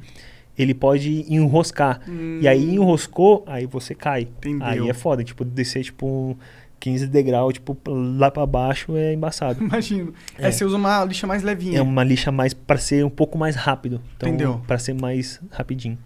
[0.58, 2.02] ele pode enroscar.
[2.42, 4.24] E aí enroscou, aí você cai.
[4.24, 4.66] Entendeu.
[4.68, 6.36] Aí é foda, tipo, descer tipo
[6.82, 9.62] 15 degrau, tipo, lá pra baixo é embaçado.
[9.64, 10.14] Imagino.
[10.38, 10.48] É.
[10.48, 11.78] Aí você usa uma lixa mais levinha.
[11.80, 14.02] É uma lixa mais pra ser um pouco mais rápido.
[14.18, 14.62] Então, Entendeu.
[14.68, 15.98] Pra ser mais rapidinho.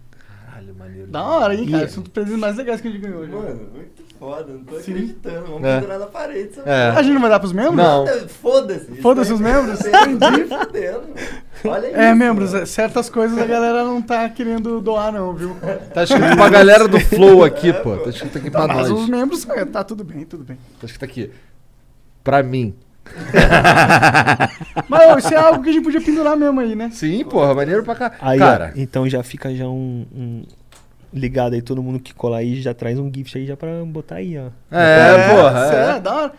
[0.44, 1.08] Caralho, maneiro.
[1.08, 1.84] Da hora, hein, cara?
[1.86, 3.32] E- São os presentes mais legais que a gente ganhou hoje.
[3.32, 4.92] Mano, muito foda, não tô Sim.
[4.92, 5.46] acreditando.
[5.46, 5.74] Vamos É.
[5.76, 6.50] pendurar na parede.
[6.64, 6.90] É.
[6.96, 7.76] A gente não vai dar pros membros?
[7.76, 8.04] Não.
[8.04, 8.28] merda.
[8.28, 8.94] Foda-se.
[9.02, 9.78] Foda-se os membros?
[9.78, 11.02] tá Entendi, fudendo.
[11.64, 11.96] Olha isso.
[11.96, 12.62] É, membros, mano.
[12.62, 15.56] é, certas coisas a galera não tá querendo doar, não, viu?
[15.94, 17.96] Tá escrito pra galera do Flow aqui, pô.
[17.98, 18.90] Tá escrito aqui pra Mas nós.
[18.90, 20.58] os membros, é, tá tudo bem, tudo bem.
[20.80, 21.30] Tá escrito aqui.
[22.22, 22.74] Pra mim.
[24.88, 26.90] Mas ó, isso é algo que a gente podia pendurar mesmo aí, né?
[26.92, 28.12] Sim, porra, maneiro pra cá.
[28.20, 30.42] Aí, Cara, ó, então já fica já um, um-
[31.12, 34.16] ligado aí, todo mundo que colar aí já traz um gift aí já pra botar
[34.16, 34.48] aí, ó.
[34.70, 35.66] é, porra.
[35.74, 35.96] É.
[35.96, 36.32] é, da hora.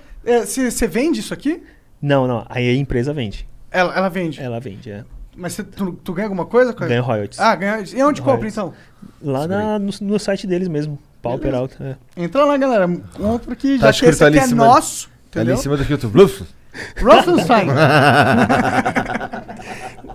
[0.45, 1.63] Você vende isso aqui?
[2.01, 3.47] Não, não, aí a empresa vende.
[3.71, 4.39] Ela, ela vende.
[4.41, 5.03] Ela vende, é.
[5.35, 6.73] Mas cê- tu, tu ganha alguma coisa?
[6.73, 7.39] com a- Ganha royalties.
[7.39, 7.83] Ah, ganha.
[7.93, 8.53] E onde compra Royalties.
[8.53, 8.73] então?
[9.21, 10.97] Lá na- no, no site deles mesmo.
[11.21, 11.97] Pau Peralta.
[12.17, 12.23] É.
[12.23, 12.87] Entra lá, galera.
[13.15, 15.07] Compra que Tá já que escrito esse ali aqui em é cima- nosso.
[15.07, 15.55] Ali Entendeu?
[15.55, 16.09] em cima daqui, tu.
[16.09, 16.43] Bluf.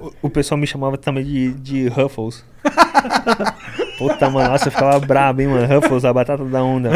[0.02, 2.44] O, o pessoal me chamava também de, de Ruffles.
[3.98, 5.66] Puta, mano, nossa, eu ficava brabo, hein, mano.
[5.74, 6.90] Ruffles, a batata da onda.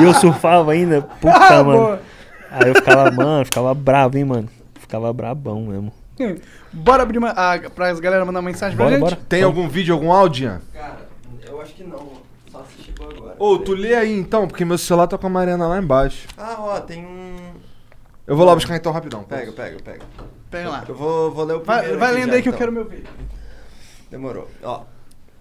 [0.00, 1.02] E eu surfava ainda.
[1.02, 1.78] Puta, Ah, mano.
[1.78, 2.00] boa.
[2.50, 4.48] Aí eu ficava, mano, ficava bravo, hein, mano.
[4.80, 5.92] Ficava brabão mesmo.
[6.72, 9.04] Bora abrir uma, a, pra as galera mandar mensagem pra Bora, gente?
[9.10, 9.18] bora.
[9.28, 10.60] Tem algum vídeo, algum áudio, Ian?
[10.72, 10.96] Cara,
[11.46, 12.08] eu acho que não.
[12.50, 13.36] Só se chegou agora.
[13.38, 16.26] Ô, tu lê aí então, porque meu celular tá com a Mariana lá embaixo.
[16.38, 17.36] Ah, ó, tem um.
[18.26, 19.22] Eu vou lá buscar então rapidão.
[19.24, 20.00] Pega, pega, pega.
[20.56, 20.84] Pega lá.
[20.88, 21.98] Eu vou, vou ler o Vai, primeiro.
[21.98, 22.58] vai aqui lendo já, aí que eu então.
[22.58, 23.08] quero meu vídeo.
[24.10, 24.48] Demorou.
[24.62, 24.82] Ó,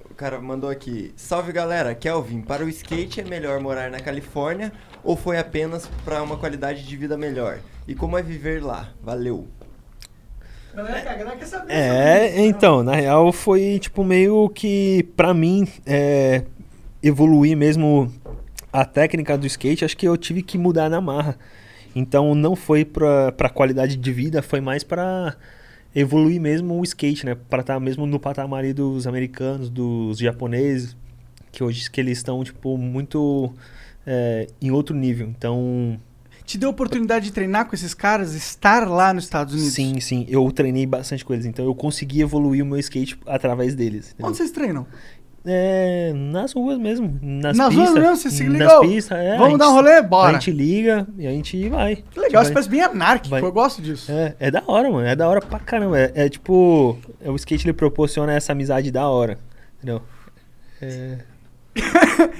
[0.09, 1.13] o cara mandou aqui.
[1.15, 4.71] Salve galera, Kelvin, para o skate é melhor morar na Califórnia
[5.03, 7.59] ou foi apenas para uma qualidade de vida melhor?
[7.87, 8.89] E como é viver lá?
[9.01, 9.47] Valeu.
[10.73, 11.71] Galera, a galera quer saber.
[11.71, 16.43] É, então, na real foi tipo meio que pra mim é,
[17.01, 18.11] evoluir mesmo
[18.73, 21.37] a técnica do skate, acho que eu tive que mudar na marra.
[21.95, 25.35] Então não foi pra, pra qualidade de vida, foi mais pra
[25.95, 27.35] evoluir mesmo o skate, né?
[27.49, 30.95] Pra estar mesmo no patamar dos americanos, dos japoneses,
[31.53, 33.53] que hoje que eles estão tipo muito
[34.05, 35.27] é, em outro nível.
[35.29, 35.97] Então
[36.43, 39.73] Te deu a oportunidade de treinar com esses caras, estar lá nos Estados Unidos?
[39.73, 40.25] Sim, sim.
[40.27, 41.45] Eu treinei bastante com eles.
[41.45, 44.09] Então eu consegui evoluir o meu skate através deles.
[44.09, 44.27] entendeu?
[44.27, 44.85] Onde vocês treinam?
[45.47, 47.19] É, nas ruas mesmo.
[47.21, 47.87] Nas, Nas pistas.
[47.89, 48.15] ruas mesmo?
[48.17, 48.81] Você se Nas ligou?
[48.81, 49.37] pistas, é.
[49.37, 50.01] Vamos a dar um gente- rolê?
[50.01, 50.29] Bora.
[50.29, 51.97] A gente liga e a gente vai.
[51.97, 52.53] Que legal, isso Vai.
[52.53, 54.11] parece bem anárquico, eu gosto disso.
[54.11, 55.05] É, é da hora, mano.
[55.07, 55.99] É da hora pra caramba.
[55.99, 56.97] É, é tipo.
[57.21, 59.37] é, o skate ele proporciona essa amizade da hora.
[59.77, 60.01] Entendeu?
[60.81, 61.17] É.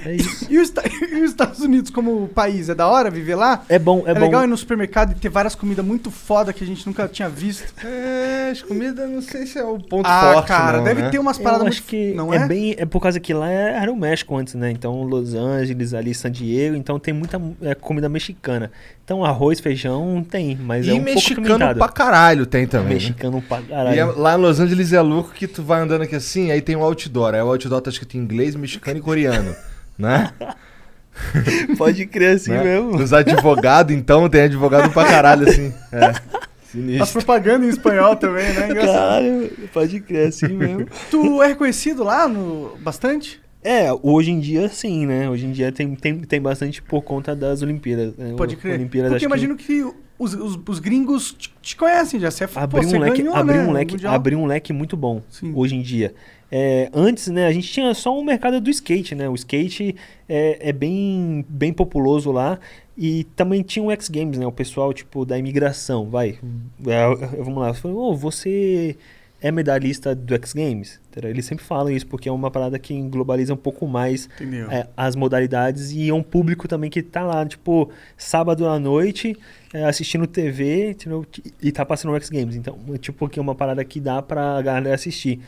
[0.04, 0.46] É isso.
[0.50, 0.72] E os,
[1.12, 3.64] e os Estados Unidos como país, é da hora viver lá?
[3.68, 4.20] É bom, é, É, bom.
[4.20, 7.28] legal ir no supermercado e ter várias comidas muito foda que a gente nunca tinha
[7.28, 7.74] visto.
[7.84, 11.10] É, as comidas não sei se é o ponto ah, forte, cara, não, deve né?
[11.10, 11.88] ter umas Eu paradas acho muito...
[11.90, 12.46] que não é, é?
[12.46, 12.74] bem.
[12.78, 14.70] É por causa que lá é- era o México antes, né?
[14.70, 18.70] Então Los Angeles, ali San Diego, então tem muita é, comida mexicana.
[19.06, 21.78] Então arroz, feijão tem, mas E é um pouco mexicano apimentado.
[21.78, 22.88] pra caralho tem também.
[22.88, 22.94] né?
[22.94, 24.18] Mexicano pra E é- caralho.
[24.18, 26.82] lá em Los Angeles é louco que tu vai andando aqui assim, aí tem um
[26.82, 27.32] outdoor.
[27.32, 29.54] Aí o outdoor tá escrito em inglês, mexicano e coreano,
[29.96, 30.32] né?
[31.78, 32.64] Pode crer assim né?
[32.64, 32.96] mesmo.
[32.96, 35.72] Os advogados, então, tem advogado pra caralho, assim.
[35.92, 36.06] É.
[36.06, 36.20] As
[36.72, 37.12] Sinistro.
[37.22, 38.68] propagandas em espanhol também, né?
[38.68, 38.92] Engraçado.
[38.96, 40.86] Caralho, pode crer assim mesmo.
[41.10, 43.40] Tu é reconhecido lá no bastante?
[43.66, 45.28] É, hoje em dia sim, né?
[45.28, 48.16] Hoje em dia tem, tem, tem bastante por conta das Olimpíadas.
[48.16, 48.34] né?
[48.36, 48.74] Pode crer.
[48.74, 49.82] Olimpíadas, Porque acho que imagino que,
[50.16, 52.30] os, os, os gringos te, te conhecem já.
[52.30, 54.72] Você é abriu pô, você um leque, ganhou, abriu né, um leque, abriu um leque
[54.72, 55.52] muito bom Sim.
[55.54, 56.14] hoje em dia.
[56.50, 59.28] É, antes, né, a gente tinha só um mercado do skate, né?
[59.28, 59.96] O skate
[60.28, 62.60] é, é bem, bem populoso lá.
[62.96, 64.46] E também tinha o X Games, né?
[64.46, 66.38] O pessoal, tipo, da imigração, vai.
[66.86, 67.74] É, vamos lá.
[67.74, 68.96] Falei, "Ô, você
[69.40, 71.00] é medalhista do X Games?
[71.10, 71.30] Entendeu?
[71.30, 74.28] Eles sempre falam isso, porque é uma parada que globaliza um pouco mais
[74.70, 79.36] é, as modalidades e é um público também que tá lá, tipo, sábado à noite,
[79.72, 81.24] é, assistindo TV, entendeu?
[81.62, 82.56] E tá passando o X Games.
[82.56, 85.40] Então, é, tipo, que é uma parada que dá pra galera assistir.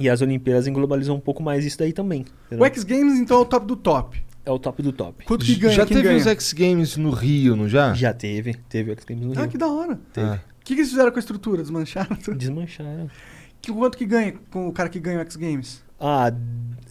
[0.00, 2.24] E as Olimpíadas globalizam um pouco mais isso daí também.
[2.46, 2.64] entendeu?
[2.64, 4.22] O X Games, então, é o top do top.
[4.46, 5.24] É o top do top.
[5.26, 5.74] Quanto que ganha?
[5.74, 6.20] já Quem teve ganha?
[6.20, 7.92] os X Games no Rio, não já?
[7.92, 9.50] Já teve, teve o X Games no Ah, Rio.
[9.50, 9.98] que da hora.
[10.12, 10.26] Teve.
[10.26, 10.40] Ah.
[10.68, 11.62] O que, que eles fizeram com a estrutura?
[11.62, 12.36] Desmancharam tudo?
[12.36, 13.08] Desmancharam.
[13.62, 15.82] Que, quanto que ganha com o cara que ganha o X Games?
[15.98, 16.30] Ah,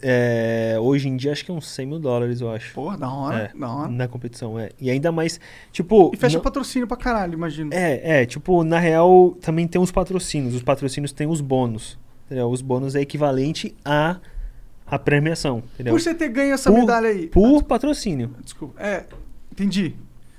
[0.02, 2.74] é, hoje em dia acho que é uns 100 mil dólares, eu acho.
[2.74, 3.88] Porra, da hora, É, da hora.
[3.88, 4.70] Na competição, é.
[4.80, 5.38] E ainda mais,
[5.70, 6.10] tipo...
[6.12, 7.70] E fecha não- patrocínio pra caralho, imagino.
[7.72, 10.56] É, é, tipo, na real também tem os patrocínios.
[10.56, 11.96] Os patrocínios têm os bônus.
[12.26, 12.50] Entendeu?
[12.50, 14.16] Os bônus é equivalente à,
[14.84, 15.62] à premiação.
[15.74, 15.94] Entendeu?
[15.94, 17.28] Por você ter ganho essa Por- medalha aí.
[17.28, 18.34] Por patrocínio.
[18.42, 18.74] Desculpa.
[18.82, 19.04] É,
[19.52, 19.94] entendi.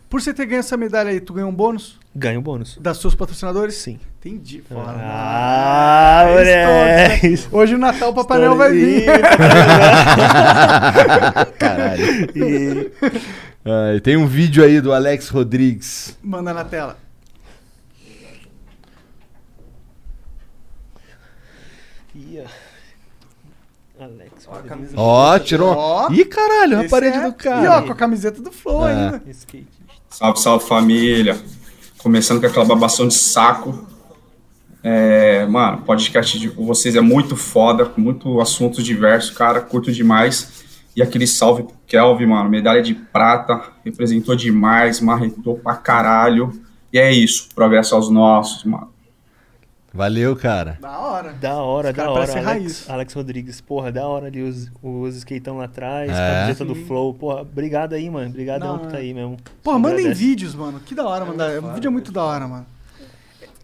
[0.09, 2.77] Por você ter ganho essa medalha aí, tu ganhou um bônus Ganha o bônus.
[2.81, 3.75] das seus patrocinadores?
[3.75, 3.97] Sim.
[4.19, 4.61] Entendi.
[4.71, 7.27] Ah, É moleque.
[7.27, 7.61] estouro, né?
[7.63, 9.05] Hoje o Natal o Papai Noel vai vir.
[11.57, 12.03] Caralho.
[12.35, 12.91] E-
[13.65, 16.17] Ah, tem um vídeo aí do Alex Rodrigues.
[16.23, 16.97] Manda na tela.
[22.15, 24.03] Ih, ó.
[24.03, 24.47] Alex.
[24.47, 25.75] Ó, a camisa Ó, tirou.
[25.75, 26.09] Ó.
[26.11, 27.81] Ih, caralho, a parede é- do E ó, cara.
[27.83, 28.93] com a camiseta do Flow É.
[28.93, 29.21] ainda.
[29.27, 29.67] Skate.
[30.09, 31.37] Salve, salve família.
[32.01, 33.85] Começando com aquela babação de saco.
[34.81, 40.63] É, mano, podcast de vocês é muito foda, com muito assuntos diversos, cara, curto demais.
[40.95, 46.53] E aquele salve pro Kelvin, mano, medalha de prata, representou demais, marretou pra caralho.
[46.93, 48.87] E é isso, progresso aos nossos, mano.
[49.93, 50.77] Valeu, cara.
[50.79, 51.33] Da hora.
[51.33, 52.31] Da hora, da hora.
[52.31, 52.89] Alex, raiz.
[52.89, 56.41] Alex Rodrigues, porra, da hora ali os, os skateão lá atrás, É.
[56.41, 56.75] camiseta do.
[56.75, 57.13] Flow.
[57.13, 58.29] Porra, obrigado aí, mano.
[58.29, 58.91] Obrigadão Não, por é.
[58.91, 59.37] tá aí mesmo.
[59.63, 60.19] Porra, Só mandem agradece.
[60.23, 60.79] vídeos, mano.
[60.79, 61.57] Que da hora mandar.
[61.63, 62.65] O vídeo é muito da hora, mano.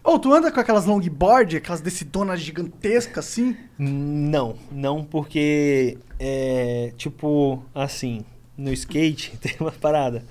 [0.02, 3.56] Ô, tu anda com aquelas longboard, aquelas decidonas gigantescas assim?
[3.78, 8.24] Não, não porque é tipo assim,
[8.56, 10.24] no skate tem uma parada.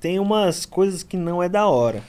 [0.00, 2.02] Tem umas coisas que não é da hora,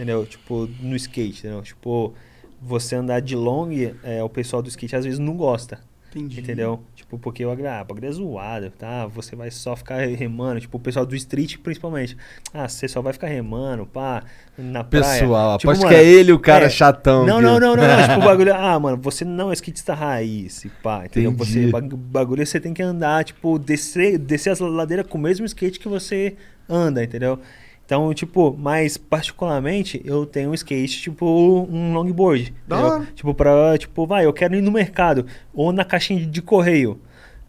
[0.00, 0.24] entendeu?
[0.24, 1.60] Tipo, no skate, entendeu?
[1.62, 2.14] Tipo,
[2.60, 3.68] você andar de long,
[4.02, 5.78] é, o pessoal do skate às vezes não gosta,
[6.10, 6.40] Entendi.
[6.40, 6.80] entendeu?
[6.94, 9.06] Tipo, porque o ah, bagulho é zoado, tá?
[9.06, 12.16] Você vai só ficar remando, tipo, o pessoal do street principalmente.
[12.54, 14.22] Ah, você só vai ficar remando, pá,
[14.56, 15.20] na praia.
[15.20, 17.26] Pessoal, Tipo, aposto mano, que é ele o cara é, chatão.
[17.26, 18.08] não, que- não, não, não, não.
[18.08, 18.54] tipo, o bagulho.
[18.54, 21.30] Ah, mano, você não é skatista raiz, pá, entendeu?
[21.32, 21.52] Entendi.
[21.52, 25.44] Você, bag- bagulho você tem que andar, tipo, descer, descer as ladeiras com o mesmo
[25.46, 26.36] skate que você
[26.68, 27.38] anda, entendeu?
[27.90, 31.26] Então, tipo, mas particularmente eu tenho um skate, tipo,
[31.68, 32.54] um longboard.
[32.64, 33.04] Da.
[33.16, 37.00] Tipo, pra, tipo, vai, eu quero ir no mercado ou na caixinha de, de correio.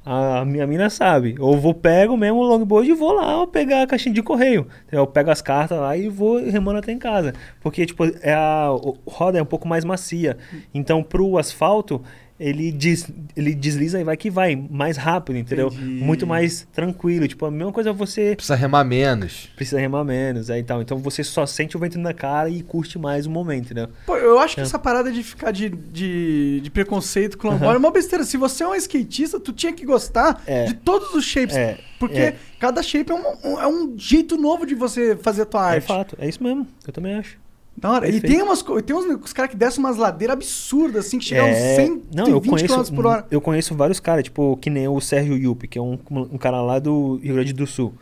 [0.04, 1.36] A minha mina sabe.
[1.40, 4.66] Ou vou pego mesmo o longboard e vou lá pegar a caixinha de correio.
[4.92, 7.36] Eu pego as cartas lá e vou remando até em casa.
[7.62, 8.70] Porque, tipo, é a
[9.06, 10.40] roda é um pouco mais macia.
[10.74, 12.02] Então, pro asfalto,
[12.44, 14.56] ele, des, ele desliza e vai que vai.
[14.56, 15.68] Mais rápido, entendeu?
[15.68, 16.04] Entendi.
[16.04, 17.28] Muito mais tranquilo.
[17.28, 19.50] Tipo, a mesma coisa você Precisa remar menos.
[19.56, 20.50] precisa remar menos.
[20.50, 20.82] Aí, tal.
[20.82, 23.90] Então, você só sente o vento na cara e curte mais o momento, entendeu?
[24.06, 24.64] Pô, eu acho que É.
[24.64, 28.24] essa parada de ficar de, de, de preconceito com longboard é uma besteira.
[28.24, 30.66] Se você é um skatista, tu tinha que gostar É.
[30.66, 31.56] de todos os shapes.
[31.56, 32.36] É, Porque é.
[32.60, 33.24] cada shape é um,
[33.54, 35.88] um- é um jeito novo de você fazer a tua É arte.
[35.88, 36.18] fato.
[36.20, 36.66] É isso mesmo.
[36.88, 37.38] Eu também acho.
[37.82, 38.08] Da hora.
[38.08, 38.32] E Perfeito.
[38.34, 42.16] tem umas tem uns, caras que descem umas ladeiras absurdas, assim, que chegam É, 120
[42.16, 43.26] não, eu conheço, km por hora.
[43.32, 46.62] eu conheço vários caras, tipo, que nem o Sérgio Yupi, que é um, um cara
[46.62, 47.94] lá do Rio Grande do Sul.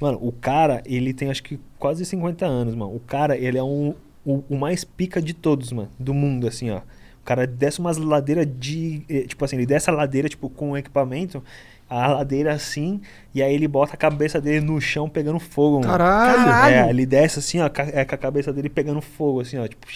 [0.00, 2.94] Mano, o cara, ele tem acho que quase 50 anos, mano.
[2.94, 3.92] O cara, ele é um,
[4.24, 6.78] o, o mais pica de todos, mano, do mundo, assim, ó.
[6.78, 9.02] O cara desce umas ladeiras de.
[9.08, 11.42] eh, Tipo assim, ele desce a ladeira, tipo, com equipamento,
[11.88, 13.00] a ladeira assim,
[13.34, 15.90] e aí ele bota a cabeça dele no chão pegando fogo, mano.
[15.90, 16.44] Caralho.
[16.44, 16.74] Caralho.
[16.74, 19.86] É, ele desce assim, ó, é, com a cabeça dele pegando fogo, assim, ó, tipo.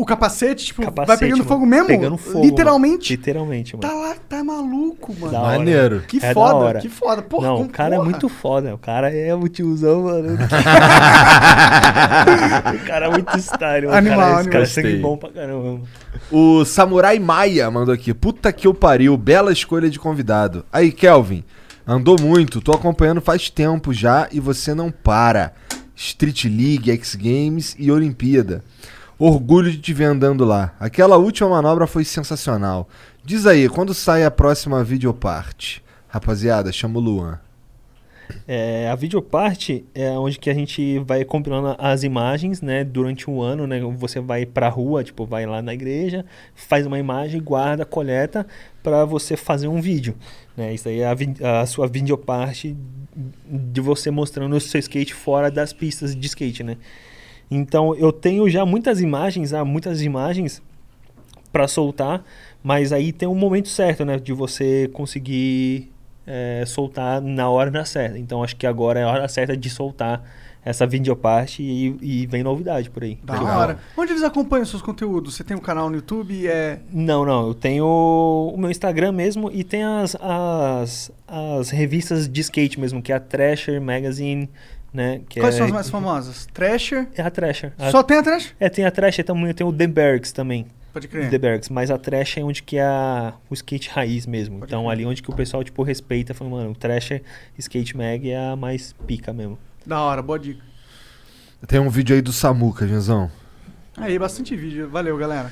[0.00, 1.48] O capacete, tipo, vai capacete, pegando mano.
[1.48, 1.86] fogo mesmo?
[1.88, 2.44] Pegando fogo.
[2.44, 3.12] Literalmente?
[3.12, 3.18] Mano.
[3.20, 3.88] Literalmente, mano.
[3.88, 5.32] Tá lá, tá maluco, mano.
[5.32, 5.58] Da hora.
[5.58, 6.00] Maneiro.
[6.06, 6.78] Que É da foda, hora.
[6.80, 7.22] que foda.
[7.22, 8.08] Porra, não, como- o cara é porra.
[8.10, 8.74] muito foda.
[8.74, 10.38] O cara é o tiozão, mano.
[12.74, 13.96] o cara é muito style, mano.
[13.98, 14.52] Animal, o cara, esse animal.
[14.52, 15.02] cara é sangue Gostei.
[15.02, 15.62] bom pra caramba.
[15.62, 15.82] mano.
[16.30, 18.12] O Samurai Maia mandou aqui.
[18.14, 19.16] Puta que eu pariu.
[19.16, 20.64] Bela escolha de convidado.
[20.72, 21.44] Aí, Kelvin.
[21.86, 25.52] Andou muito, tô acompanhando faz tempo já e você não para.
[25.96, 28.62] Street League, X Games e Olimpíada.
[29.18, 30.74] Orgulho de te ver andando lá.
[30.78, 32.88] Aquela última manobra foi sensacional.
[33.24, 35.82] Diz aí, quando sai a próxima videoparte?
[36.06, 37.40] Rapaziada, chama o Luan.
[38.46, 43.40] É, a videoparte é onde que a gente vai compilando as imagens, né, durante um
[43.40, 46.24] ano, né, você vai pra rua, tipo, vai lá na igreja,
[46.54, 48.46] faz uma imagem, guarda, coleta
[48.82, 50.14] para você fazer um vídeo,
[50.56, 52.76] né, isso aí é a, a sua videoparte
[53.46, 56.76] de você mostrando o seu skate fora das pistas de skate, né.
[57.50, 60.62] Então, eu tenho já muitas imagens, há muitas imagens
[61.50, 62.22] para soltar,
[62.62, 65.90] mas aí tem um momento certo, né, de você conseguir
[66.28, 68.18] é, soltar na hora certa.
[68.18, 70.22] Então acho que agora é a hora certa de soltar
[70.62, 73.18] essa videoparte e, e vem novidade por aí.
[73.22, 73.78] Da hora.
[73.96, 75.34] Onde eles acompanham seus conteúdos?
[75.34, 76.46] Você tem um canal no YouTube?
[76.46, 76.80] É...
[76.92, 82.40] Não, não, eu tenho o meu Instagram mesmo e tem as, as, as revistas de
[82.42, 84.50] skate mesmo, que é a Thrasher Magazine,
[84.92, 85.20] né?
[85.28, 86.46] Que Quais é, são as mais famosas?
[86.52, 87.06] Thrasher?
[87.16, 87.72] É a Thrasher.
[87.78, 88.54] A- Só tem a Thrasher?
[88.58, 90.66] É, tem a Thrasher também, tem o The Bergs também.
[90.92, 91.28] Pode crer.
[91.30, 94.60] The Bergs, mas a Thrasher é onde que é a- o skate raiz mesmo.
[94.64, 97.22] então ali onde que o pessoal, tipo, respeita, fala, mano, o Thrasher
[97.58, 99.58] Skate Mag é a mais pica mesmo.
[99.86, 100.62] Da hora, boa dica.
[101.66, 103.30] Tem um vídeo aí do Samuca, Genzão.
[103.96, 104.88] Aí, bastante vídeo.
[104.88, 105.50] Valeu, galera.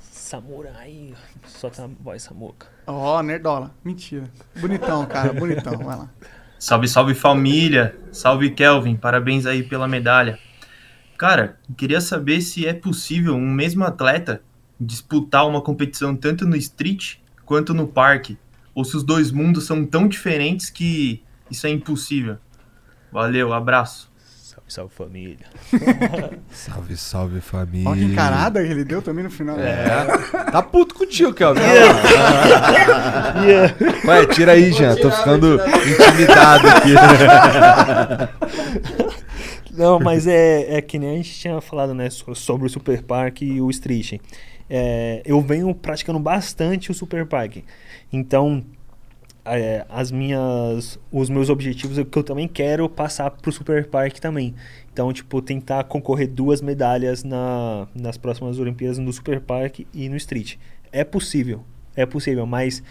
[0.00, 1.14] Samurai,
[1.46, 2.66] solta a voz, Samuca.
[2.86, 3.70] Ó, nerdola.
[3.84, 4.24] Mentira.
[4.60, 5.32] Bonitão, cara.
[5.32, 5.76] Bonitão.
[5.78, 6.08] Vai lá.
[6.58, 7.96] Salve, salve família.
[8.10, 10.38] Salve Kelvin, parabéns aí pela medalha.
[11.16, 14.42] Cara, queria saber se é possível um mesmo atleta
[14.80, 18.36] disputar uma competição tanto no street quanto no parque,
[18.74, 22.38] ou se os dois mundos são tão diferentes que isso é impossível.
[23.10, 24.07] Valeu, abraço.
[24.68, 25.46] Salve, salve família.
[26.50, 27.88] Salve, salve família.
[27.88, 29.58] Olha que encarada que ele deu também no final.
[29.58, 30.06] É.
[30.50, 31.60] Tá puto contigo, Kelvin.
[34.06, 34.94] Ué, tira aí, Jean.
[34.96, 36.94] Tô ficando intimidado aqui.
[39.72, 43.02] Não, mas é, é que nem a gente tinha falado, né, so- sobre o Super
[43.02, 44.14] Park e o Street.
[44.68, 47.58] É, eu venho praticando bastante o Super Park.
[48.12, 48.62] Então,
[49.56, 54.18] é, as minhas, os meus objetivos é que eu também quero passar pro Super Park
[54.18, 54.54] também.
[54.92, 60.16] Então, tipo, tentar concorrer duas medalhas na, nas próximas Olimpíadas no Super Park e no
[60.16, 60.56] Street.
[60.90, 61.64] É possível,
[61.94, 62.82] é possível, mas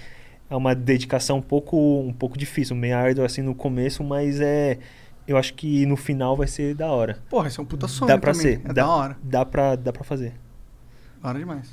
[0.49, 4.77] é uma dedicação um pouco, um pouco difícil, meio árdua assim no começo, mas é,
[5.27, 7.17] eu acho que no final vai ser da hora.
[7.29, 8.55] Porra, esse é um puta sonho Dá pra também.
[8.55, 9.17] ser, É dá, da hora.
[9.21, 10.33] Dá pra, dá pra fazer.
[11.21, 11.69] Da hora demais.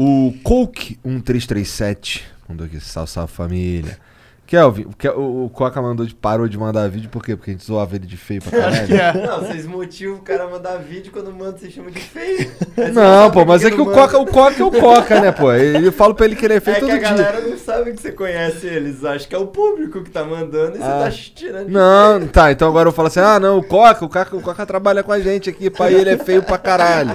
[0.00, 3.98] O Coke1337 mandou aqui, salve, salve família.
[4.46, 7.36] Kelvin, o, Coca mandou de, parou de mandar vídeo, por quê?
[7.36, 9.26] Porque a gente zoava ele de feio pra caralho.
[9.26, 12.50] Não, vocês motivam o cara a mandar vídeo quando manda, vocês chamam de feio.
[12.74, 15.52] Você Não, pô, mas é que o Coca, o Coca é o Coca, né, pô?
[15.52, 17.08] Eu falo pra ele que ele é feio É que todo a dia.
[17.10, 20.76] galera não sabe que você conhece eles, acha que é o público que tá mandando
[20.76, 21.00] e você Ah.
[21.04, 21.66] tá tirando.
[21.66, 24.40] de Não, tá, então agora eu falo assim, ah, não, o Coca, o Coca, o
[24.40, 27.10] Coca trabalha com a gente aqui, pai, ele é feio pra caralho,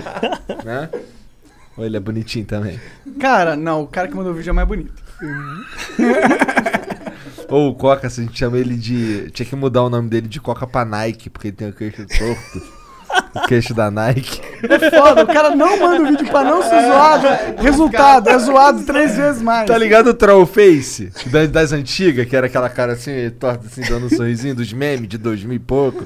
[0.63, 0.89] né?
[1.77, 2.79] Ou ele é bonitinho também.
[3.19, 4.93] Cara, não, o cara que mandou o vídeo é mais bonito.
[7.49, 9.29] Ou o Coca, se a gente chama ele de...
[9.31, 12.05] Tinha que mudar o nome dele de Coca pra Nike, porque ele tem o queixo
[12.07, 12.83] torto.
[13.35, 14.41] o queixo da Nike.
[14.63, 17.27] É foda, o cara não manda o vídeo pra não ser zoado.
[17.61, 19.67] Resultado, é zoado três vezes mais.
[19.67, 21.11] Tá ligado o Trollface?
[21.27, 25.07] Das, das antigas, que era aquela cara assim, torta assim, dando um sorrisinho dos memes
[25.07, 26.05] de 2000 e pouco.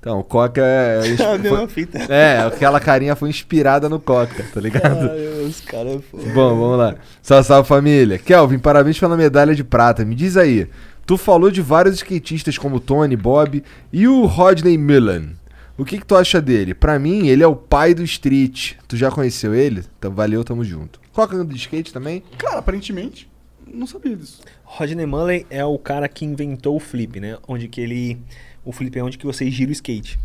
[0.00, 1.00] Então, o Coca é...
[1.18, 1.98] É a mesma fita.
[2.12, 5.10] É, aquela carinha foi inspirada no Coca, tá ligado?
[5.10, 6.18] Ai, os caras, pô.
[6.18, 6.94] Bom, vamos lá.
[7.20, 8.16] Salve, salve família.
[8.16, 10.04] Kelvin, parabéns pela medalha de prata.
[10.04, 10.68] Me diz aí,
[11.04, 13.62] tu falou de vários skatistas como Tony, Bob
[13.92, 15.36] e o Rodney Mullen.
[15.76, 16.74] O que, que tu acha dele?
[16.74, 18.74] Pra mim, ele é o pai do street.
[18.86, 19.84] Tu já conheceu ele?
[19.98, 21.00] Então, valeu, tamo junto.
[21.12, 22.22] Coca anda de skate também?
[22.36, 23.28] Cara, aparentemente,
[23.66, 24.40] não sabia disso.
[24.64, 27.36] Rodney Mullen é o cara que inventou o flip, né?
[27.48, 28.18] Onde que ele...
[28.64, 30.18] O flip é onde que você gira o skate.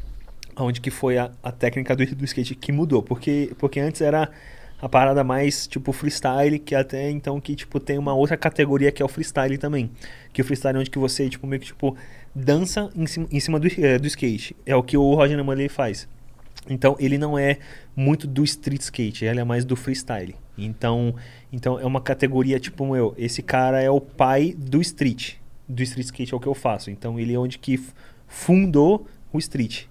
[0.56, 3.02] Onde que foi a, a técnica do, do skate que mudou.
[3.02, 4.30] Porque, porque antes era
[4.82, 9.02] a parada mais, tipo, freestyle, que até então que, tipo, tem uma outra categoria que
[9.02, 9.90] é o freestyle também.
[10.32, 11.96] Que o freestyle é onde que você, tipo, meio que, tipo,
[12.36, 14.56] dança em cima, em cima do, eh, do skate.
[14.66, 16.08] É o que o Rodney Mullen faz.
[16.70, 17.58] Então ele não é
[17.96, 20.36] muito do street skate, ele é mais do freestyle.
[20.58, 21.16] Então,
[21.52, 25.36] então é uma categoria tipo meu, esse cara é o pai do street.
[25.68, 26.90] Do street skate é o que eu faço.
[26.90, 27.82] Então ele é onde que
[28.34, 29.86] fundou o street.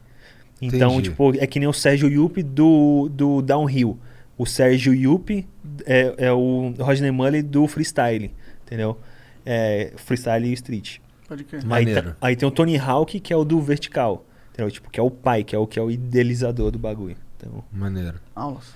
[0.60, 1.10] Então, Entendi.
[1.10, 3.98] tipo, é que nem o Sérgio Yupp do, do downhill.
[4.36, 5.46] O Sérgio Yupp
[5.86, 8.32] é, é o Rodney Mullen do freestyle,
[8.64, 8.98] entendeu?
[9.46, 10.98] É, freestyle e street.
[11.28, 11.62] Pode crer.
[11.62, 12.10] Aí, Maneiro.
[12.10, 14.24] tá- aí tem o Tony Hawk, que é o do vertical.
[14.52, 14.70] Entendeu?
[14.70, 17.16] Tipo, que é o pai, que é o que é o idealizador do bagulho.
[17.36, 18.20] Então, Maneiro.
[18.34, 18.72] Aulas.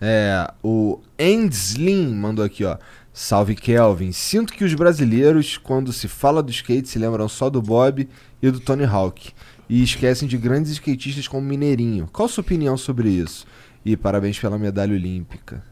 [0.00, 2.76] É, o Endslim mandou aqui, ó.
[3.12, 4.12] Salve Kelvin.
[4.12, 8.06] Sinto que os brasileiros, quando se fala do skate, se lembram só do Bob
[8.48, 9.32] e do Tony Hawk.
[9.68, 12.08] E esquecem de grandes skatistas como Mineirinho.
[12.12, 13.46] Qual a sua opinião sobre isso?
[13.84, 15.62] E parabéns pela medalha olímpica.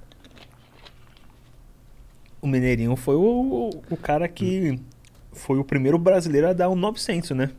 [2.41, 4.79] O Mineirinho foi o, o, cara que
[5.33, 7.51] foi o primeiro brasileiro a dar um 900, né?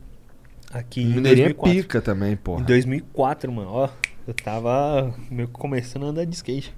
[0.72, 1.82] Aqui em Mineirinho é 2004.
[1.82, 2.64] pica também, Em porra.
[2.64, 3.88] 2004, mano, ó,
[4.26, 6.74] eu tava meio que começando a andar de skate.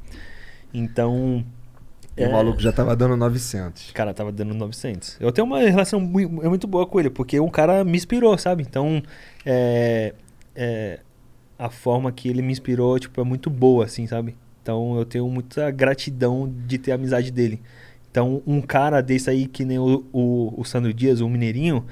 [0.73, 1.45] Então,
[2.19, 3.91] E o maluco já tava dando 900.
[3.93, 5.17] cara tava dando 900.
[5.21, 8.37] Eu tenho uma relação mui- é muito boa com ele, porque o cara me inspirou,
[8.37, 8.63] sabe?
[8.63, 9.03] Então,
[9.47, 10.15] é,
[10.55, 11.01] é,
[11.59, 14.37] a forma que ele me inspirou, tipo, é muito boa, assim, sabe?
[14.63, 17.61] Então, eu tenho muita gratidão de ter a amizade dele.
[18.11, 21.85] Então, um cara desse aí, que nem o, o, o Sandro Dias, o Mineirinho,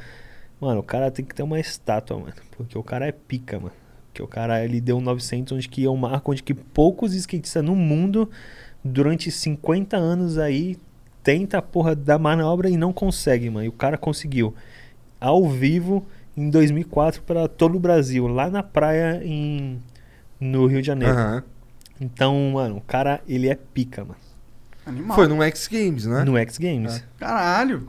[0.60, 2.32] mano, o cara tem que ter uma estátua, mano.
[2.56, 3.72] Porque o cara é pica, mano.
[4.08, 7.14] Porque o cara, ele deu um 900, onde que é um marco onde que poucos
[7.14, 8.30] skatistas no mundo,
[8.86, 10.76] durante 50 anos aí,
[11.22, 13.66] tenta a porra da manobra e não consegue, mano.
[13.66, 14.54] E o cara conseguiu.
[15.20, 16.06] Ao vivo,
[16.36, 19.82] em 2004, para todo o Brasil, lá na praia em,
[20.40, 21.14] no Rio de Janeiro.
[21.14, 21.42] Aham.
[22.00, 24.20] Então, mano, o cara, ele é pica, mano.
[24.84, 25.16] Animal.
[25.16, 26.24] Foi no X Games, né?
[26.24, 27.02] No X Games.
[27.18, 27.88] Caralho.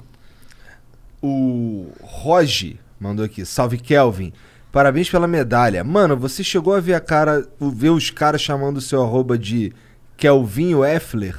[1.21, 3.45] O Roge mandou aqui.
[3.45, 4.33] Salve Kelvin.
[4.71, 5.83] Parabéns pela medalha.
[5.83, 9.73] Mano, você chegou a ver a cara, ver os caras chamando o seu arroba de
[10.17, 11.37] Kelvinho Effler?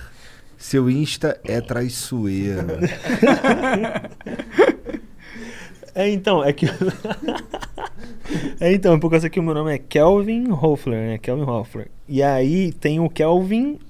[0.57, 2.79] Seu Insta é traiçoeiro.
[5.95, 6.67] É, então, é que.
[8.61, 11.19] é, então, por causa que o meu nome é Kelvin Hoffler, né?
[11.19, 11.89] Kelvin Hoffler.
[12.09, 13.81] E aí tem o Kelvin.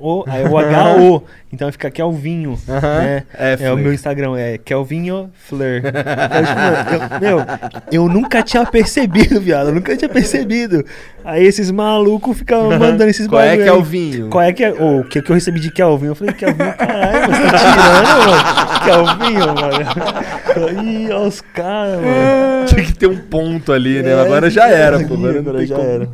[0.00, 1.22] O, aí o H-O.
[1.52, 2.56] Então fica Kelvinho.
[2.68, 3.24] né?
[3.34, 5.82] É, É, o meu Instagram, é Kelvinho Flair.
[5.90, 7.46] Então, tipo, eu, meu,
[7.90, 9.68] eu nunca tinha percebido, viado.
[9.70, 10.84] Eu nunca tinha percebido.
[11.24, 13.70] Aí esses malucos ficam mandando esses Qual é bagulho aí.
[13.70, 14.28] Kelvinho?
[14.28, 14.70] Qual é que é?
[14.72, 16.06] O que, que eu recebi de Kelvin?
[16.06, 19.16] Eu falei, Kelvin, caralho, você tá tirando, mano?
[19.18, 20.82] Kelvinho, mano.
[20.84, 22.66] Ih, olha os caras, mano.
[22.66, 24.10] Tinha que ter um ponto ali, né?
[24.12, 25.14] É, Agora já era, pô.
[25.14, 25.88] Agora tem já como.
[25.88, 26.08] era.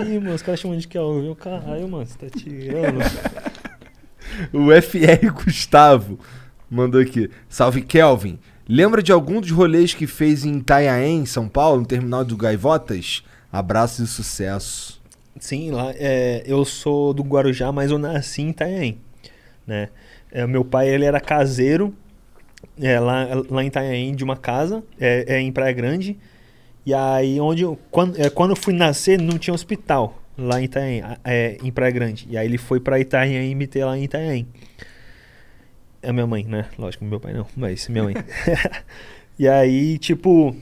[0.00, 1.26] Ih, mano, os caras chamam de Kelvin.
[1.26, 2.98] Eu, Caralho, mano, você tá tirando.
[4.50, 6.18] O FR Gustavo
[6.70, 7.30] mandou aqui.
[7.50, 8.38] Salve Kelvin.
[8.66, 13.22] Lembra de algum dos rolês que fez em Itanhaém, São Paulo, no terminal do Gaivotas?
[13.52, 15.02] Abraços e sucesso.
[15.38, 18.98] Sim, lá, é, eu sou do Guarujá, mas eu nasci em Itanhaém,
[19.66, 19.88] né?
[20.30, 21.94] É, meu pai, ele era caseiro
[22.80, 26.18] é, lá, lá em Itanhaém, de uma casa, é, é, em Praia Grande.
[26.84, 31.02] E aí, onde quando, é, quando eu fui nascer, não tinha hospital lá em Itanhaém,
[31.24, 32.26] é, em Praia Grande.
[32.28, 34.46] E aí ele foi pra Itanhaém me ter lá em Itanhaém.
[36.02, 36.66] É minha mãe, né?
[36.76, 38.14] Lógico, meu pai não, mas minha mãe.
[39.38, 40.56] e aí, tipo,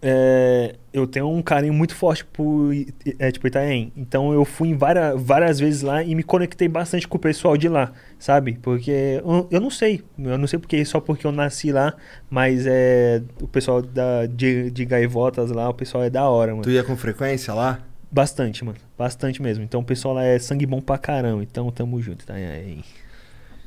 [0.00, 2.72] é, eu tenho um carinho muito forte por
[3.18, 3.92] é, tipo, Itaém.
[3.96, 7.68] Então eu fui várias, várias vezes lá e me conectei bastante com o pessoal de
[7.68, 8.58] lá, sabe?
[8.62, 11.94] Porque eu, eu não sei, eu não sei porque só porque eu nasci lá,
[12.30, 16.62] mas é o pessoal da, de, de Gaivotas lá, o pessoal é da hora, mano.
[16.62, 17.80] Tu ia com frequência lá?
[18.10, 18.78] Bastante, mano.
[18.96, 19.64] Bastante mesmo.
[19.64, 21.42] Então o pessoal lá é sangue bom pra caramba.
[21.42, 22.82] Então tamo junto, Itaém.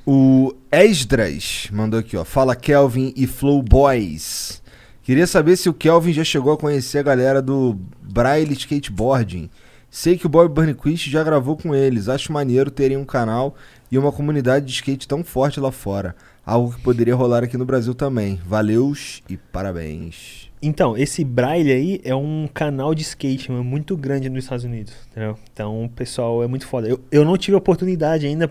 [0.06, 2.26] O Esdras mandou aqui, ó.
[2.26, 4.60] Fala Kelvin e Flow Boys.
[5.03, 9.49] Queria saber se o Kelvin já chegou a conhecer a galera do Braille Skateboarding.
[9.90, 12.07] Sei que o Bob Burnquist já gravou com eles.
[12.07, 13.56] Acho maneiro terem um canal
[13.91, 16.15] e uma comunidade de skate tão forte lá fora.
[16.45, 18.40] Algo que poderia rolar aqui no Brasil também.
[18.45, 20.49] Valeus e parabéns.
[20.61, 24.94] Então, esse Braille aí é um canal de skate mano, muito grande nos Estados Unidos,
[25.10, 25.36] entendeu?
[25.52, 26.88] Então, o pessoal é muito foda.
[26.88, 28.49] Eu, eu não tive oportunidade ainda,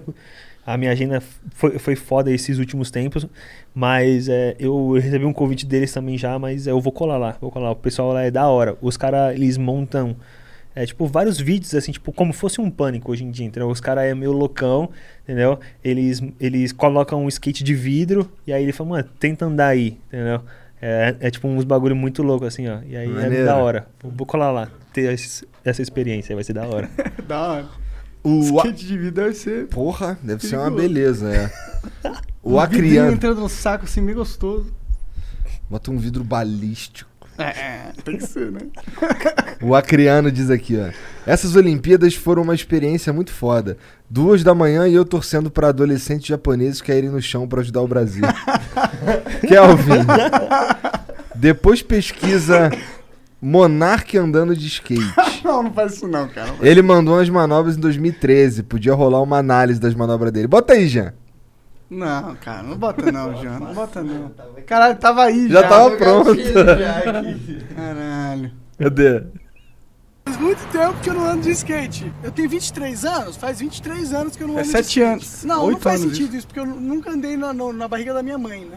[0.67, 1.23] a minha agenda
[1.53, 3.27] foi, foi foda esses últimos tempos,
[3.75, 7.51] mas é, eu recebi um convite deles também já, mas eu vou colar lá, vou
[7.51, 7.71] colar.
[7.71, 8.77] O pessoal lá é da hora.
[8.81, 10.15] Os caras, eles montam,
[10.75, 13.69] é, tipo, vários vídeos, assim, tipo, como fosse um pânico hoje em dia, entendeu?
[13.69, 14.91] Os caras é meio loucão,
[15.25, 15.59] entendeu?
[15.83, 19.99] Eles, eles colocam um skate de vidro e aí ele fala, mano, tenta andar aí,
[20.09, 20.41] entendeu?
[20.83, 22.79] É, é tipo uns bagulho muito louco, assim, ó.
[22.87, 23.35] E aí Maneiro.
[23.37, 23.87] é da hora.
[24.03, 26.89] Vou, vou colar lá, ter esse- essa experiência, vai ser da hora.
[27.29, 27.67] Da hora.
[28.23, 29.67] O Skate de vida deve ser.
[29.69, 30.89] Porra, deve ser uma Perigoso.
[30.89, 31.51] beleza, é.
[32.43, 33.13] O um Acriano.
[33.13, 34.73] entrando no saco assim, meio gostoso.
[35.69, 37.11] Bota um vidro balístico.
[37.39, 38.61] É, tem que ser, né?
[39.63, 40.91] O Acriano diz aqui, ó.
[41.27, 43.77] Essas Olimpíadas foram uma experiência muito foda.
[44.09, 47.89] Duas da manhã e eu torcendo pra adolescentes japoneses caírem no chão pra ajudar o
[47.89, 48.25] Brasil.
[49.47, 50.07] Kelvin.
[51.35, 52.71] Depois pesquisa
[53.43, 55.03] Monark andando de skate.
[55.43, 56.55] Não, não faz isso não, cara.
[56.61, 58.63] Ele mandou umas manobras em 2013.
[58.63, 60.47] Podia rolar uma análise das manobras dele.
[60.47, 61.15] Bota aí, Jean.
[61.89, 63.59] Não, cara, não bota não, Jean.
[63.59, 64.31] Não bota não.
[64.67, 65.69] Caralho, tava aí Já já.
[65.69, 66.37] tava pronto.
[67.75, 68.53] Caralho.
[68.79, 69.23] Cadê?
[70.39, 72.13] muito tempo que eu não ando de skate.
[72.23, 74.87] Eu tenho 23 anos, faz 23 anos que eu não ando de skate.
[74.87, 75.45] 7 anos.
[75.45, 76.47] Não, não faz sentido isso.
[76.47, 78.77] porque eu nunca andei na, no- na barriga da minha mãe, né?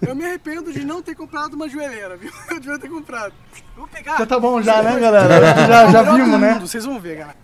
[0.00, 2.30] Eu me arrependo de não ter comprado uma joelheira, viu?
[2.50, 3.34] Eu devia ter comprado.
[3.76, 4.16] Vou pegar.
[4.18, 5.66] Já tá bom já, né, galera?
[5.66, 6.58] Já, já vimos, né?
[6.60, 7.36] Vocês vão ver, galera.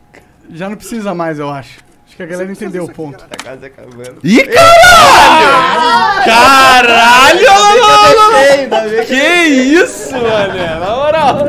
[0.51, 1.81] Já não precisa mais, eu acho.
[2.07, 3.25] Acho que a galera entendeu o ponto.
[3.25, 4.21] Tá quase acabando.
[4.23, 6.25] Ih, caralho!
[6.25, 7.55] Caralho!
[9.07, 10.81] Que isso, mano?
[10.81, 11.49] Na moral.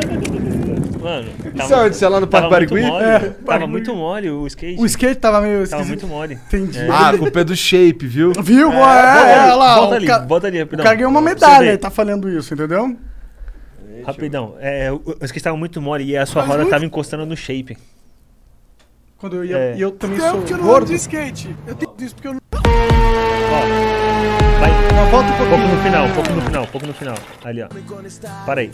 [1.56, 2.03] Mano, Isso é onde?
[2.06, 2.91] É lá no Parque tava muito Barigui?
[2.91, 3.06] mole.
[3.06, 3.72] É, tava Barigui.
[3.72, 4.82] muito mole o skate.
[4.82, 5.88] O skate tava meio Tava esquisito.
[5.88, 6.34] muito mole.
[6.48, 6.80] Entendi.
[6.91, 8.34] Ah, a culpa é do shape, viu?
[8.41, 8.72] Viu?
[8.72, 10.84] É, é, ali, lá, bota o ali, ca- bota ali, O rapidão.
[10.84, 12.95] cara ganhou uma medalha e tá falando isso, entendeu?
[14.06, 14.56] Rapidão.
[14.60, 17.26] É, o o skate tava muito mole e a sua Mas roda muito- tava encostando
[17.26, 17.77] no shape.
[19.18, 19.57] Quando eu ia.
[19.57, 19.76] É.
[19.77, 20.88] E eu também Tempo sou eu não gordo.
[20.88, 21.56] de skate.
[21.65, 22.41] Eu tenho isso porque eu não.
[22.53, 23.94] Ó.
[24.60, 24.72] Vai.
[25.11, 25.76] Volta um Um pouco pouquinho.
[25.76, 27.15] no final, um pouco no final, um pouco no final.
[27.44, 27.68] Ali, ó.
[28.45, 28.72] Para aí.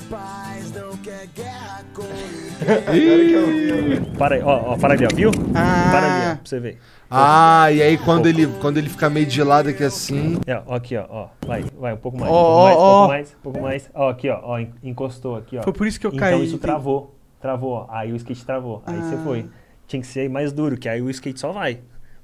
[4.18, 5.32] Para aí, ó, ó, para ali, ó, viu?
[5.56, 5.90] Ah.
[5.92, 6.78] Para ali, ó, pra você ver.
[7.10, 10.38] Ah, e aí quando ele, quando ele fica meio de lado aqui assim.
[10.48, 11.28] É, ó, aqui, ó, ó.
[11.46, 12.98] Vai, vai, um pouco mais, Ó, um pouco mais, um ó, ó.
[13.00, 13.90] pouco mais, um pouco mais.
[13.94, 15.64] Ó, aqui, ó, ó, en- encostou aqui, ó.
[15.64, 16.46] Foi por isso que eu então caí.
[16.46, 17.86] isso travou, travou, ó.
[17.90, 19.22] Aí o skate travou, aí você Ah.
[19.24, 19.46] foi.
[19.88, 21.80] Tinha que ser mais duro, que aí o skate só vai.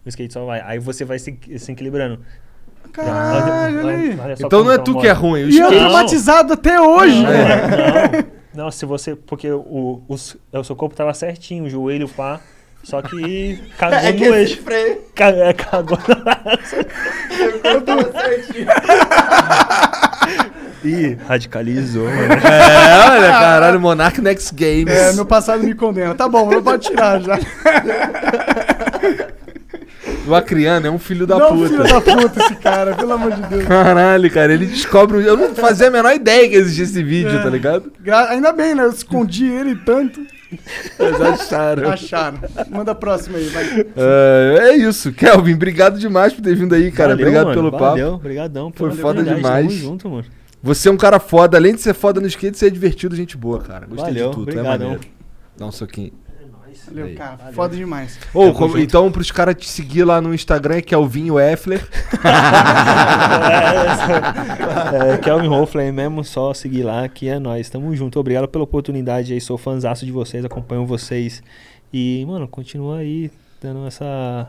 [0.05, 0.61] O skate só vai.
[0.61, 2.21] Aí você vai se, se equilibrando.
[2.91, 4.19] Caralho, olha aí.
[4.19, 7.21] Olha Então não é tá tu que é ruim, o E eu traumatizado até hoje.
[7.23, 9.15] Não, não, não, se você.
[9.15, 10.15] Porque o, o,
[10.53, 12.39] o seu corpo tava certinho, o joelho, pá.
[12.83, 14.61] Só que cagou É que no eixo.
[14.61, 15.97] freio Ca- é, Cagou
[17.85, 18.67] tava certinho.
[20.85, 22.33] Ih, radicalizou, mano.
[22.33, 24.87] É, olha, caralho, Monarch Next Games.
[24.93, 26.13] É, meu passado me condena.
[26.15, 27.37] Tá bom, não pode tirar já.
[30.27, 31.69] O Acriano é um filho da não, puta.
[31.69, 33.63] filho da puta esse cara, pelo amor de Deus.
[33.65, 35.25] Caralho, cara, ele descobre.
[35.25, 37.43] Eu não fazia a menor ideia que existia esse vídeo, É.
[37.43, 37.91] tá ligado?
[38.01, 38.83] Gra- Ainda bem, né?
[38.83, 40.19] Eu escondi ele tanto.
[40.99, 41.89] Eles acharam.
[41.89, 42.39] Acharam.
[42.69, 43.85] Manda a próxima aí, vai.
[43.97, 45.11] É, é isso.
[45.11, 47.09] Kelvin, obrigado demais por ter vindo aí, cara.
[47.09, 48.15] Valeu, obrigado mano, pelo Valeu, papo.
[48.17, 48.71] obrigadão.
[48.73, 49.67] Foi pela foda oportunidade, demais.
[49.67, 50.25] Tamo junto, mano.
[50.63, 51.57] Você é um cara foda.
[51.57, 53.85] Além de ser foda no skate, você é divertido, gente boa, cara.
[53.87, 54.49] Gostei Valeu, de tudo.
[54.49, 54.87] É obrigadão.
[54.89, 55.01] maneiro.
[55.57, 56.11] Dá um soquinho.
[56.87, 57.15] Valeu, Aí.
[57.15, 57.37] cara.
[57.53, 58.19] Foda demais.
[58.33, 61.85] Ô, como- então, pros caras te seguir lá no Instagram, que é o Vinho Effler.
[64.93, 67.69] É, Kelvin Hoffler mesmo, só seguir lá que é nóis.
[67.69, 68.19] Tamo junto.
[68.19, 69.41] Obrigado pela oportunidade aí.
[69.41, 71.43] Sou fãzaço de vocês, acompanho vocês.
[71.93, 73.29] E, mano, continua aí
[73.61, 74.47] dando essa,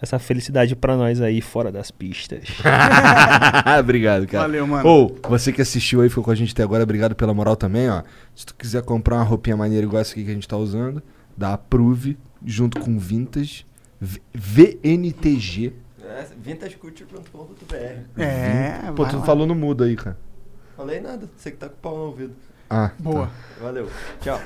[0.00, 2.44] essa felicidade pra nós aí fora das pistas.
[3.78, 4.44] obrigado, cara.
[4.46, 4.88] Valeu, mano.
[4.88, 7.88] Ou, você que assistiu aí, ficou com a gente até agora, obrigado pela moral também,
[7.90, 8.02] ó.
[8.34, 11.02] Se tu quiser comprar uma roupinha maneira igual essa aqui que a gente tá usando,
[11.36, 13.66] da Approve, junto com Vintage,
[14.00, 15.72] VNTG.
[16.02, 18.20] É, vintageculture.com.br.
[18.20, 20.18] É, Pô, tu não falou no mudo aí, cara.
[20.76, 22.34] Falei nada, você que tá com o pau no ouvido.
[22.68, 23.26] Ah, Boa.
[23.26, 23.32] tá.
[23.60, 23.88] Valeu.
[24.20, 24.40] Tchau.